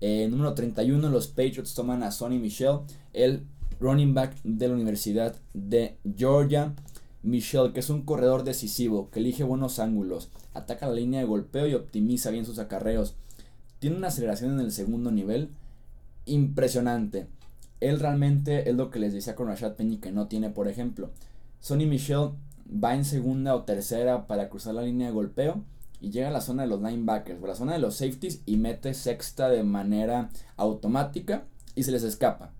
Eh, 0.00 0.28
número 0.30 0.54
31, 0.54 1.08
los 1.08 1.26
Patriots 1.26 1.74
toman 1.74 2.04
a 2.04 2.12
Sonny 2.12 2.38
Michel, 2.38 2.80
el 3.12 3.42
running 3.80 4.14
back 4.14 4.36
de 4.44 4.68
la 4.68 4.74
Universidad 4.74 5.34
de 5.54 5.96
Georgia. 6.16 6.74
Michelle, 7.22 7.72
que 7.72 7.80
es 7.80 7.90
un 7.90 8.02
corredor 8.02 8.44
decisivo, 8.44 9.10
que 9.10 9.18
elige 9.18 9.42
buenos 9.42 9.80
ángulos, 9.80 10.30
ataca 10.54 10.86
la 10.86 10.94
línea 10.94 11.20
de 11.20 11.26
golpeo 11.26 11.66
y 11.66 11.74
optimiza 11.74 12.30
bien 12.30 12.46
sus 12.46 12.58
acarreos. 12.58 13.16
Tiene 13.78 13.96
una 13.96 14.08
aceleración 14.08 14.52
en 14.54 14.60
el 14.60 14.72
segundo 14.72 15.10
nivel 15.10 15.50
impresionante. 16.24 17.28
Él 17.80 18.00
realmente 18.00 18.68
es 18.68 18.76
lo 18.76 18.90
que 18.90 18.98
les 18.98 19.12
decía 19.12 19.36
con 19.36 19.46
Rashad 19.46 19.74
Penny 19.74 19.98
que 19.98 20.12
no 20.12 20.26
tiene, 20.26 20.50
por 20.50 20.68
ejemplo. 20.68 21.10
Sonny 21.60 21.86
Michelle 21.86 22.32
va 22.72 22.94
en 22.94 23.04
segunda 23.04 23.54
o 23.54 23.62
tercera 23.62 24.26
para 24.26 24.48
cruzar 24.48 24.74
la 24.74 24.82
línea 24.82 25.08
de 25.08 25.14
golpeo 25.14 25.62
y 26.00 26.10
llega 26.10 26.28
a 26.28 26.32
la 26.32 26.40
zona 26.40 26.62
de 26.62 26.68
los 26.68 26.82
linebackers 26.82 27.42
o 27.42 27.46
la 27.46 27.54
zona 27.54 27.72
de 27.72 27.78
los 27.78 27.96
safeties 27.96 28.42
y 28.46 28.56
mete 28.56 28.94
sexta 28.94 29.48
de 29.48 29.62
manera 29.64 30.30
automática 30.56 31.44
y 31.74 31.84
se 31.84 31.92
les 31.92 32.02
escapa. 32.02 32.52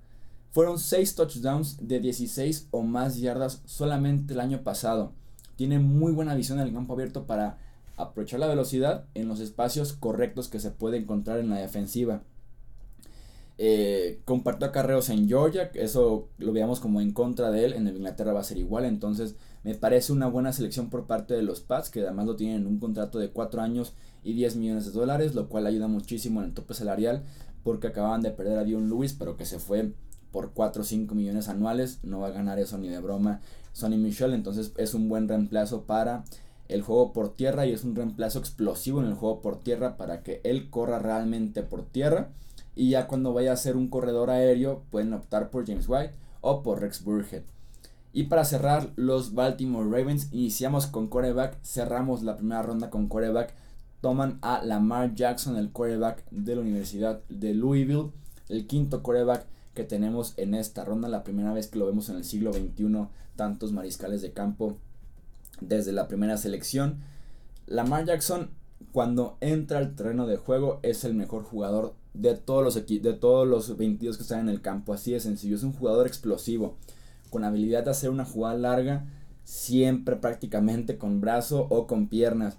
Fueron 0.50 0.78
6 0.78 1.14
touchdowns 1.14 1.76
de 1.86 2.00
16 2.00 2.68
o 2.70 2.82
más 2.82 3.18
yardas 3.18 3.62
solamente 3.66 4.34
el 4.34 4.40
año 4.40 4.62
pasado. 4.62 5.12
Tiene 5.56 5.78
muy 5.78 6.12
buena 6.12 6.34
visión 6.34 6.58
en 6.58 6.66
el 6.66 6.72
campo 6.72 6.94
abierto 6.94 7.26
para 7.26 7.58
aprovechar 7.98 8.40
la 8.40 8.46
velocidad 8.46 9.04
en 9.14 9.28
los 9.28 9.40
espacios 9.40 9.92
correctos 9.92 10.48
que 10.48 10.60
se 10.60 10.70
puede 10.70 10.96
encontrar 10.96 11.40
en 11.40 11.50
la 11.50 11.58
defensiva. 11.58 12.22
Eh, 13.60 14.20
compartió 14.24 14.68
acarreos 14.68 15.10
en 15.10 15.26
Georgia, 15.26 15.72
eso 15.74 16.28
lo 16.38 16.52
veamos 16.52 16.78
como 16.78 17.00
en 17.00 17.12
contra 17.12 17.50
de 17.50 17.64
él, 17.64 17.72
en 17.72 17.88
Inglaterra 17.88 18.32
va 18.32 18.38
a 18.38 18.44
ser 18.44 18.56
igual, 18.56 18.84
entonces 18.84 19.34
me 19.64 19.74
parece 19.74 20.12
una 20.12 20.28
buena 20.28 20.52
selección 20.52 20.90
por 20.90 21.08
parte 21.08 21.34
de 21.34 21.42
los 21.42 21.60
Pats, 21.60 21.90
que 21.90 22.02
además 22.02 22.26
lo 22.26 22.36
tienen 22.36 22.58
en 22.58 22.66
un 22.68 22.78
contrato 22.78 23.18
de 23.18 23.30
4 23.30 23.60
años 23.60 23.94
y 24.22 24.34
10 24.34 24.54
millones 24.54 24.86
de 24.86 24.92
dólares, 24.92 25.34
lo 25.34 25.48
cual 25.48 25.66
ayuda 25.66 25.88
muchísimo 25.88 26.40
en 26.40 26.46
el 26.46 26.54
tope 26.54 26.74
salarial, 26.74 27.24
porque 27.64 27.88
acababan 27.88 28.22
de 28.22 28.30
perder 28.30 28.58
a 28.58 28.64
Dion 28.64 28.88
Lewis, 28.88 29.12
pero 29.18 29.36
que 29.36 29.44
se 29.44 29.58
fue 29.58 29.92
por 30.30 30.52
4 30.52 30.82
o 30.82 30.84
5 30.84 31.16
millones 31.16 31.48
anuales, 31.48 31.98
no 32.04 32.20
va 32.20 32.28
a 32.28 32.30
ganar 32.30 32.60
eso 32.60 32.78
ni 32.78 32.88
de 32.88 33.00
broma 33.00 33.40
Sonny 33.72 33.96
Michel, 33.96 34.34
entonces 34.34 34.72
es 34.76 34.94
un 34.94 35.08
buen 35.08 35.26
reemplazo 35.26 35.82
para 35.82 36.24
el 36.68 36.82
juego 36.82 37.12
por 37.12 37.34
tierra 37.34 37.66
y 37.66 37.72
es 37.72 37.84
un 37.84 37.96
reemplazo 37.96 38.38
explosivo 38.38 39.00
en 39.00 39.06
el 39.06 39.14
juego 39.14 39.40
por 39.40 39.60
tierra 39.60 39.96
para 39.96 40.22
que 40.22 40.40
él 40.44 40.70
corra 40.70 40.98
realmente 40.98 41.62
por 41.62 41.84
tierra. 41.84 42.30
Y 42.74 42.90
ya 42.90 43.08
cuando 43.08 43.32
vaya 43.32 43.52
a 43.52 43.56
ser 43.56 43.76
un 43.76 43.88
corredor 43.88 44.30
aéreo 44.30 44.82
pueden 44.90 45.12
optar 45.12 45.50
por 45.50 45.66
James 45.66 45.88
White 45.88 46.12
o 46.40 46.62
por 46.62 46.80
Rex 46.80 47.02
Burhead. 47.02 47.42
Y 48.12 48.24
para 48.24 48.44
cerrar, 48.44 48.90
los 48.96 49.34
Baltimore 49.34 49.84
Ravens 49.84 50.28
iniciamos 50.32 50.86
con 50.86 51.08
coreback, 51.08 51.58
cerramos 51.62 52.22
la 52.22 52.36
primera 52.36 52.62
ronda 52.62 52.90
con 52.90 53.08
coreback, 53.08 53.52
toman 54.00 54.38
a 54.42 54.62
Lamar 54.64 55.14
Jackson, 55.14 55.56
el 55.56 55.72
coreback 55.72 56.24
de 56.30 56.54
la 56.54 56.62
Universidad 56.62 57.20
de 57.28 57.54
Louisville, 57.54 58.10
el 58.48 58.66
quinto 58.66 59.02
coreback 59.02 59.46
que 59.74 59.84
tenemos 59.84 60.34
en 60.36 60.54
esta 60.54 60.84
ronda, 60.84 61.08
la 61.08 61.22
primera 61.22 61.52
vez 61.52 61.68
que 61.68 61.78
lo 61.78 61.86
vemos 61.86 62.08
en 62.08 62.16
el 62.16 62.24
siglo 62.24 62.52
XXI, 62.52 63.08
tantos 63.36 63.72
mariscales 63.72 64.22
de 64.22 64.32
campo 64.32 64.78
desde 65.60 65.92
la 65.92 66.08
primera 66.08 66.36
selección. 66.36 66.98
Lamar 67.66 68.04
Jackson 68.04 68.50
cuando 68.92 69.36
entra 69.40 69.78
al 69.78 69.94
terreno 69.94 70.26
de 70.26 70.36
juego 70.36 70.80
es 70.82 71.04
el 71.04 71.14
mejor 71.14 71.44
jugador 71.44 71.94
de 72.14 72.34
todos 72.34 72.64
los 72.64 72.74
de 72.74 73.12
todos 73.12 73.46
los 73.46 73.76
22 73.76 74.16
que 74.16 74.22
están 74.22 74.40
en 74.40 74.48
el 74.48 74.60
campo, 74.60 74.92
así 74.92 75.12
de 75.12 75.20
sencillo, 75.20 75.56
es 75.56 75.62
un 75.62 75.72
jugador 75.72 76.06
explosivo, 76.06 76.76
con 77.30 77.44
habilidad 77.44 77.84
de 77.84 77.90
hacer 77.90 78.10
una 78.10 78.24
jugada 78.24 78.56
larga, 78.56 79.06
siempre 79.44 80.16
prácticamente 80.16 80.98
con 80.98 81.20
brazo 81.20 81.66
o 81.70 81.86
con 81.86 82.08
piernas. 82.08 82.56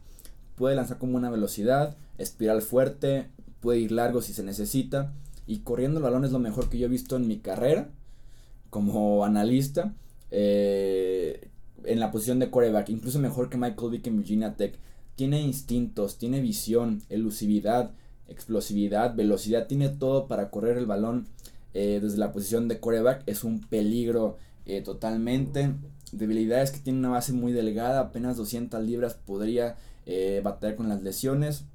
Puede 0.56 0.76
lanzar 0.76 0.98
como 0.98 1.18
una 1.18 1.30
velocidad, 1.30 1.98
espiral 2.18 2.62
fuerte, 2.62 3.30
puede 3.60 3.80
ir 3.80 3.92
largo 3.92 4.22
si 4.22 4.34
se 4.34 4.44
necesita 4.44 5.14
y 5.46 5.60
corriendo 5.60 6.00
el 6.00 6.04
balón 6.04 6.26
es 6.26 6.32
lo 6.32 6.40
mejor 6.40 6.70
que 6.70 6.78
yo 6.78 6.86
he 6.86 6.90
visto 6.90 7.16
en 7.16 7.28
mi 7.28 7.40
carrera 7.40 7.90
como 8.70 9.26
analista. 9.26 9.94
Eh, 10.32 11.19
en 11.90 12.00
la 12.00 12.12
posición 12.12 12.38
de 12.38 12.52
coreback, 12.52 12.90
incluso 12.90 13.20
mejor 13.20 13.50
que 13.50 13.58
Michael 13.58 13.92
Vick 13.92 14.08
en 14.08 14.18
Virginia 14.18 14.56
Tech. 14.56 14.78
Tiene 15.16 15.42
instintos, 15.42 16.18
tiene 16.18 16.40
visión, 16.40 17.02
elusividad, 17.10 17.92
explosividad, 18.28 19.16
velocidad, 19.16 19.68
tiene 19.68 19.90
todo 19.90 20.28
para 20.28 20.52
correr 20.52 20.78
el 20.78 20.86
balón 20.86 21.28
eh, 21.74 22.00
desde 22.02 22.20
la 22.20 22.32
posición 22.32 22.68
de 22.68 22.80
coreback. 22.80 23.24
Es 23.26 23.44
un 23.44 23.60
peligro 23.62 24.38
eh, 24.66 24.82
totalmente. 24.82 25.74
Debilidades 26.12 26.72
que 26.72 26.80
tiene 26.80 27.00
una 27.00 27.10
base 27.10 27.34
muy 27.34 27.52
delgada, 27.52 28.00
apenas 28.00 28.38
200 28.38 28.82
libras, 28.84 29.16
podría 29.16 29.76
eh, 30.06 30.42
batallar 30.44 30.76
con 30.76 30.90
las 30.90 31.02
lesiones. 31.02 31.66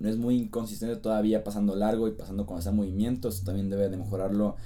No 0.00 0.08
es 0.08 0.16
muy 0.16 0.36
inconsistente 0.36 0.96
todavía 0.96 1.44
pasando 1.44 1.76
largo 1.76 2.08
y 2.08 2.12
pasando 2.12 2.46
con 2.46 2.58
ese 2.58 2.72
movimiento. 2.72 3.28
Eso 3.28 3.44
también 3.44 3.68
debe 3.68 3.90
de 3.90 3.98
mejorarlo 3.98 4.56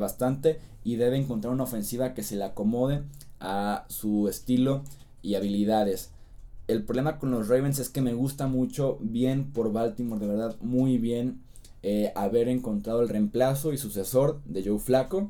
bastante. 0.00 0.58
Y 0.82 0.96
debe 0.96 1.16
encontrar 1.16 1.52
una 1.52 1.62
ofensiva 1.62 2.14
que 2.14 2.24
se 2.24 2.34
le 2.34 2.44
acomode 2.44 3.02
a 3.44 3.84
su 3.88 4.28
estilo 4.28 4.82
y 5.22 5.36
habilidades. 5.36 6.10
El 6.66 6.82
problema 6.82 7.18
con 7.18 7.30
los 7.30 7.48
Ravens 7.48 7.78
es 7.78 7.90
que 7.90 8.00
me 8.00 8.14
gusta 8.14 8.46
mucho, 8.46 8.98
bien 9.00 9.52
por 9.52 9.72
Baltimore, 9.72 10.20
de 10.20 10.26
verdad, 10.26 10.56
muy 10.60 10.98
bien 10.98 11.42
eh, 11.82 12.12
haber 12.16 12.48
encontrado 12.48 13.02
el 13.02 13.08
reemplazo 13.10 13.72
y 13.72 13.76
sucesor 13.76 14.40
de 14.46 14.64
Joe 14.64 14.78
Flaco. 14.78 15.28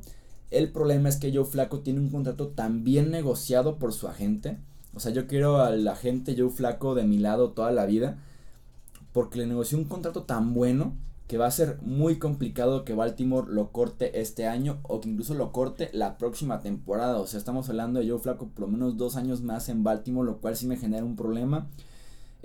El 0.49 0.71
problema 0.71 1.09
es 1.09 1.17
que 1.17 1.35
Joe 1.35 1.43
Flaco 1.43 1.81
tiene 1.81 1.99
un 1.99 2.09
contrato 2.09 2.47
tan 2.47 2.85
bien 2.85 3.11
negociado 3.11 3.75
por 3.75 3.91
su 3.91 4.07
agente. 4.07 4.57
O 4.93 5.01
sea, 5.01 5.11
yo 5.11 5.27
quiero 5.27 5.57
al 5.57 5.85
agente 5.85 6.35
Joe 6.37 6.49
Flaco 6.49 6.95
de 6.95 7.03
mi 7.03 7.17
lado 7.17 7.51
toda 7.51 7.71
la 7.71 7.85
vida. 7.85 8.17
Porque 9.11 9.39
le 9.39 9.47
negoció 9.47 9.77
un 9.77 9.85
contrato 9.85 10.23
tan 10.23 10.53
bueno 10.53 10.93
que 11.27 11.37
va 11.37 11.47
a 11.47 11.51
ser 11.51 11.79
muy 11.81 12.19
complicado 12.19 12.85
que 12.85 12.93
Baltimore 12.93 13.51
lo 13.51 13.71
corte 13.71 14.21
este 14.21 14.45
año 14.45 14.77
o 14.83 15.01
que 15.01 15.09
incluso 15.09 15.33
lo 15.33 15.51
corte 15.51 15.89
la 15.91 16.17
próxima 16.17 16.59
temporada. 16.59 17.17
O 17.17 17.25
sea, 17.25 17.39
estamos 17.39 17.67
hablando 17.69 17.99
de 17.99 18.09
Joe 18.09 18.19
Flaco 18.19 18.47
por 18.49 18.61
lo 18.61 18.67
menos 18.67 18.97
dos 18.97 19.15
años 19.15 19.41
más 19.41 19.69
en 19.69 19.83
Baltimore, 19.83 20.25
lo 20.25 20.37
cual 20.37 20.55
sí 20.55 20.67
me 20.67 20.77
genera 20.77 21.03
un 21.03 21.15
problema. 21.15 21.67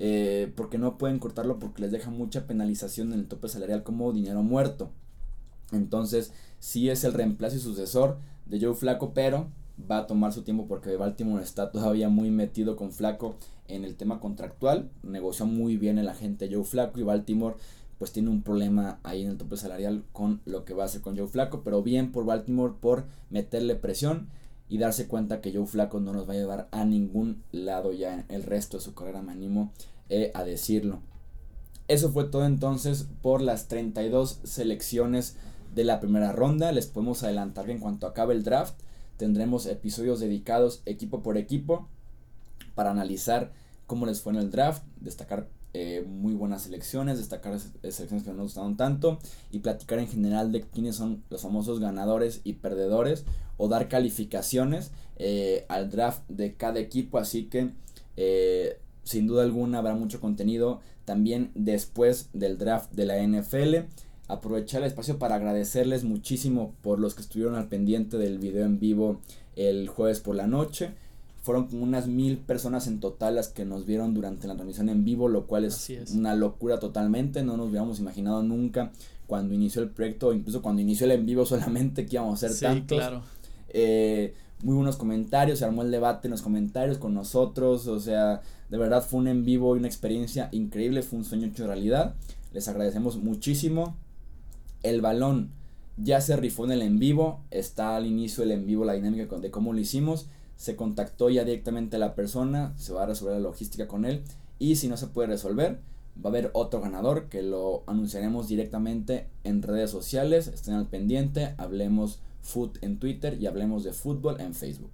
Eh, 0.02 0.50
porque 0.56 0.78
no 0.78 0.96
pueden 0.96 1.18
cortarlo 1.18 1.58
porque 1.58 1.82
les 1.82 1.92
deja 1.92 2.10
mucha 2.10 2.46
penalización 2.46 3.12
en 3.12 3.18
el 3.18 3.28
tope 3.28 3.48
salarial 3.48 3.82
como 3.82 4.12
dinero 4.14 4.42
muerto. 4.42 4.90
Entonces, 5.72 6.32
sí 6.58 6.88
es 6.88 7.04
el 7.04 7.12
reemplazo 7.12 7.56
y 7.56 7.60
sucesor 7.60 8.16
de 8.46 8.60
Joe 8.60 8.74
Flaco, 8.74 9.12
pero 9.12 9.48
va 9.90 9.98
a 9.98 10.06
tomar 10.06 10.32
su 10.32 10.42
tiempo 10.42 10.66
porque 10.66 10.96
Baltimore 10.96 11.42
está 11.42 11.70
todavía 11.70 12.08
muy 12.08 12.30
metido 12.30 12.76
con 12.76 12.92
Flaco 12.92 13.36
en 13.68 13.84
el 13.84 13.94
tema 13.96 14.20
contractual. 14.20 14.90
Negoció 15.02 15.44
muy 15.44 15.76
bien 15.76 15.98
el 15.98 16.08
agente 16.08 16.48
Joe 16.50 16.64
Flaco 16.64 16.98
y 16.98 17.02
Baltimore 17.02 17.56
pues 18.00 18.12
tiene 18.12 18.30
un 18.30 18.40
problema 18.40 18.98
ahí 19.02 19.20
en 19.20 19.28
el 19.28 19.36
tope 19.36 19.58
salarial 19.58 20.04
con 20.14 20.40
lo 20.46 20.64
que 20.64 20.72
va 20.72 20.84
a 20.84 20.86
hacer 20.86 21.02
con 21.02 21.18
Joe 21.18 21.28
Flaco, 21.28 21.60
pero 21.62 21.82
bien 21.82 22.12
por 22.12 22.24
Baltimore 22.24 22.72
por 22.80 23.04
meterle 23.28 23.74
presión 23.74 24.30
y 24.70 24.78
darse 24.78 25.06
cuenta 25.06 25.42
que 25.42 25.52
Joe 25.52 25.66
Flaco 25.66 26.00
no 26.00 26.14
nos 26.14 26.26
va 26.26 26.32
a 26.32 26.36
llevar 26.36 26.68
a 26.70 26.86
ningún 26.86 27.42
lado 27.52 27.92
ya 27.92 28.24
el 28.30 28.42
resto 28.44 28.78
de 28.78 28.84
su 28.84 28.94
carrera, 28.94 29.20
me 29.20 29.32
animo 29.32 29.70
eh, 30.08 30.30
a 30.32 30.44
decirlo. 30.44 31.00
Eso 31.88 32.10
fue 32.10 32.24
todo 32.24 32.46
entonces 32.46 33.06
por 33.20 33.42
las 33.42 33.68
32 33.68 34.40
selecciones 34.44 35.36
de 35.74 35.84
la 35.84 36.00
primera 36.00 36.32
ronda. 36.32 36.72
Les 36.72 36.86
podemos 36.86 37.22
adelantar 37.22 37.66
que 37.66 37.72
en 37.72 37.80
cuanto 37.80 38.06
acabe 38.06 38.32
el 38.32 38.44
draft 38.44 38.80
tendremos 39.18 39.66
episodios 39.66 40.20
dedicados 40.20 40.80
equipo 40.86 41.22
por 41.22 41.36
equipo 41.36 41.86
para 42.74 42.92
analizar 42.92 43.52
cómo 43.86 44.06
les 44.06 44.22
fue 44.22 44.32
en 44.32 44.38
el 44.38 44.50
draft, 44.50 44.84
destacar 45.02 45.48
eh, 45.72 46.04
muy 46.04 46.34
buenas 46.34 46.62
selecciones, 46.62 47.18
destacar 47.18 47.58
selecciones 47.60 48.24
que 48.24 48.30
no 48.30 48.38
nos 48.38 48.46
gustaron 48.46 48.76
tanto 48.76 49.20
y 49.52 49.60
platicar 49.60 50.00
en 50.00 50.08
general 50.08 50.50
de 50.50 50.62
quiénes 50.62 50.96
son 50.96 51.22
los 51.30 51.42
famosos 51.42 51.78
ganadores 51.78 52.40
y 52.42 52.54
perdedores 52.54 53.24
o 53.56 53.68
dar 53.68 53.88
calificaciones 53.88 54.90
eh, 55.16 55.66
al 55.68 55.88
draft 55.90 56.22
de 56.28 56.54
cada 56.54 56.80
equipo. 56.80 57.18
Así 57.18 57.44
que 57.44 57.70
eh, 58.16 58.78
sin 59.04 59.28
duda 59.28 59.44
alguna 59.44 59.78
habrá 59.78 59.94
mucho 59.94 60.20
contenido 60.20 60.80
también 61.04 61.52
después 61.54 62.30
del 62.32 62.58
draft 62.58 62.92
de 62.92 63.06
la 63.06 63.22
NFL. 63.22 63.86
Aprovechar 64.26 64.82
el 64.82 64.88
espacio 64.88 65.18
para 65.18 65.36
agradecerles 65.36 66.02
muchísimo 66.02 66.74
por 66.82 66.98
los 66.98 67.14
que 67.14 67.22
estuvieron 67.22 67.54
al 67.54 67.68
pendiente 67.68 68.16
del 68.16 68.38
video 68.38 68.64
en 68.64 68.80
vivo 68.80 69.20
el 69.54 69.88
jueves 69.88 70.18
por 70.18 70.34
la 70.34 70.46
noche. 70.48 70.90
Fueron 71.42 71.68
como 71.68 71.82
unas 71.82 72.06
mil 72.06 72.36
personas 72.38 72.86
en 72.86 73.00
total 73.00 73.36
las 73.36 73.48
que 73.48 73.64
nos 73.64 73.86
vieron 73.86 74.12
durante 74.12 74.46
la 74.46 74.54
transmisión 74.54 74.88
en 74.88 75.04
vivo, 75.04 75.28
lo 75.28 75.46
cual 75.46 75.64
es, 75.64 75.90
una 76.14 76.34
locura 76.34 76.78
totalmente. 76.78 77.42
No 77.42 77.56
nos 77.56 77.70
hubiéramos 77.70 77.98
imaginado 77.98 78.42
nunca 78.42 78.92
cuando 79.26 79.54
inició 79.54 79.82
el 79.82 79.90
proyecto, 79.90 80.32
incluso 80.34 80.60
cuando 80.60 80.82
inició 80.82 81.06
el 81.06 81.12
en 81.12 81.26
vivo 81.26 81.46
solamente 81.46 82.06
que 82.06 82.16
íbamos 82.16 82.34
a 82.34 82.48
ser 82.48 82.52
sí, 82.52 82.64
tantos. 82.64 82.98
claro. 82.98 83.22
Eh, 83.70 84.34
muy 84.62 84.74
buenos 84.74 84.96
comentarios, 84.96 85.60
se 85.60 85.64
armó 85.64 85.82
el 85.82 85.90
debate 85.90 86.28
en 86.28 86.32
los 86.32 86.42
comentarios 86.42 86.98
con 86.98 87.14
nosotros, 87.14 87.86
o 87.86 87.98
sea, 87.98 88.42
de 88.68 88.76
verdad 88.76 89.02
fue 89.02 89.20
un 89.20 89.28
en 89.28 89.44
vivo 89.44 89.74
y 89.74 89.78
una 89.78 89.88
experiencia 89.88 90.50
increíble, 90.52 91.02
fue 91.02 91.18
un 91.18 91.24
sueño 91.24 91.46
hecho 91.46 91.66
realidad. 91.66 92.14
Les 92.52 92.68
agradecemos 92.68 93.16
muchísimo. 93.16 93.96
El 94.82 95.00
balón 95.00 95.50
ya 95.96 96.20
se 96.20 96.36
rifó 96.36 96.64
en 96.64 96.72
el 96.72 96.82
en 96.82 96.98
vivo, 96.98 97.40
está 97.50 97.96
al 97.96 98.06
inicio 98.06 98.42
del 98.42 98.52
en 98.52 98.66
vivo 98.66 98.84
la 98.84 98.94
dinámica 98.94 99.36
de 99.36 99.50
cómo 99.50 99.72
lo 99.72 99.80
hicimos 99.80 100.26
se 100.60 100.76
contactó 100.76 101.30
ya 101.30 101.42
directamente 101.42 101.96
a 101.96 101.98
la 101.98 102.14
persona, 102.14 102.74
se 102.76 102.92
va 102.92 103.04
a 103.04 103.06
resolver 103.06 103.32
la 103.32 103.40
logística 103.40 103.88
con 103.88 104.04
él 104.04 104.22
y 104.58 104.76
si 104.76 104.88
no 104.88 104.98
se 104.98 105.06
puede 105.06 105.28
resolver, 105.28 105.80
va 106.22 106.24
a 106.24 106.28
haber 106.28 106.50
otro 106.52 106.82
ganador 106.82 107.30
que 107.30 107.40
lo 107.40 107.82
anunciaremos 107.86 108.46
directamente 108.46 109.26
en 109.42 109.62
redes 109.62 109.90
sociales, 109.90 110.48
estén 110.48 110.74
al 110.74 110.86
pendiente, 110.86 111.54
hablemos 111.56 112.20
foot 112.42 112.76
en 112.82 112.98
Twitter 112.98 113.40
y 113.40 113.46
hablemos 113.46 113.84
de 113.84 113.94
fútbol 113.94 114.38
en 114.38 114.54
Facebook. 114.54 114.90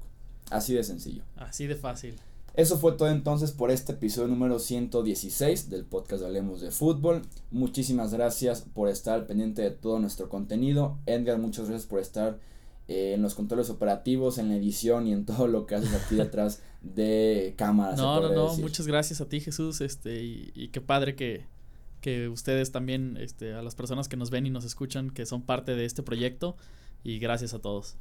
Así 0.52 0.72
de 0.72 0.84
sencillo. 0.84 1.24
Así 1.34 1.66
de 1.66 1.74
fácil. 1.74 2.14
Eso 2.54 2.78
fue 2.78 2.92
todo 2.92 3.08
entonces 3.08 3.50
por 3.50 3.72
este 3.72 3.94
episodio 3.94 4.28
número 4.28 4.60
116 4.60 5.68
del 5.68 5.84
podcast 5.84 6.20
de 6.20 6.28
Hablemos 6.28 6.60
de 6.60 6.70
Fútbol. 6.70 7.22
Muchísimas 7.50 8.14
gracias 8.14 8.60
por 8.60 8.88
estar 8.88 9.14
al 9.14 9.26
pendiente 9.26 9.62
de 9.62 9.72
todo 9.72 9.98
nuestro 9.98 10.28
contenido. 10.28 10.96
Edgar, 11.06 11.38
muchas 11.40 11.68
gracias 11.68 11.88
por 11.88 11.98
estar 11.98 12.38
eh, 12.88 13.14
en 13.14 13.22
los 13.22 13.34
controles 13.34 13.70
operativos, 13.70 14.38
en 14.38 14.48
la 14.48 14.56
edición 14.56 15.06
y 15.06 15.12
en 15.12 15.24
todo 15.26 15.48
lo 15.48 15.66
que 15.66 15.74
haces 15.74 15.92
aquí 15.94 16.14
detrás 16.16 16.62
de 16.82 17.54
cámaras. 17.56 17.98
No, 17.98 18.20
no, 18.20 18.32
no, 18.32 18.56
muchas 18.58 18.86
gracias 18.86 19.20
a 19.20 19.28
ti 19.28 19.40
Jesús, 19.40 19.80
este, 19.80 20.22
y, 20.22 20.68
qué 20.68 20.80
padre 20.80 21.16
que, 21.16 21.46
que 22.00 22.28
ustedes 22.28 22.72
también, 22.72 23.16
este, 23.20 23.54
a 23.54 23.62
las 23.62 23.74
personas 23.74 24.08
que 24.08 24.16
nos 24.16 24.30
ven 24.30 24.46
y 24.46 24.50
nos 24.50 24.64
escuchan, 24.64 25.10
que 25.10 25.26
son 25.26 25.42
parte 25.42 25.74
de 25.74 25.84
este 25.84 26.02
proyecto, 26.02 26.56
y 27.02 27.18
gracias 27.18 27.54
a 27.54 27.58
todos. 27.58 27.96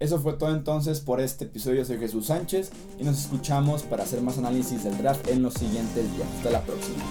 Eso 0.00 0.18
fue 0.18 0.32
todo 0.32 0.54
entonces 0.54 1.00
por 1.00 1.20
este 1.20 1.44
episodio. 1.44 1.84
Soy 1.84 1.98
Jesús 1.98 2.26
Sánchez 2.26 2.72
y 2.98 3.04
nos 3.04 3.20
escuchamos 3.20 3.82
para 3.82 4.04
hacer 4.04 4.22
más 4.22 4.38
análisis 4.38 4.82
del 4.82 4.96
draft 4.96 5.28
en 5.28 5.42
los 5.42 5.52
siguientes 5.52 6.10
días. 6.16 6.28
Hasta 6.38 6.50
la 6.50 6.62
próxima. 6.62 7.04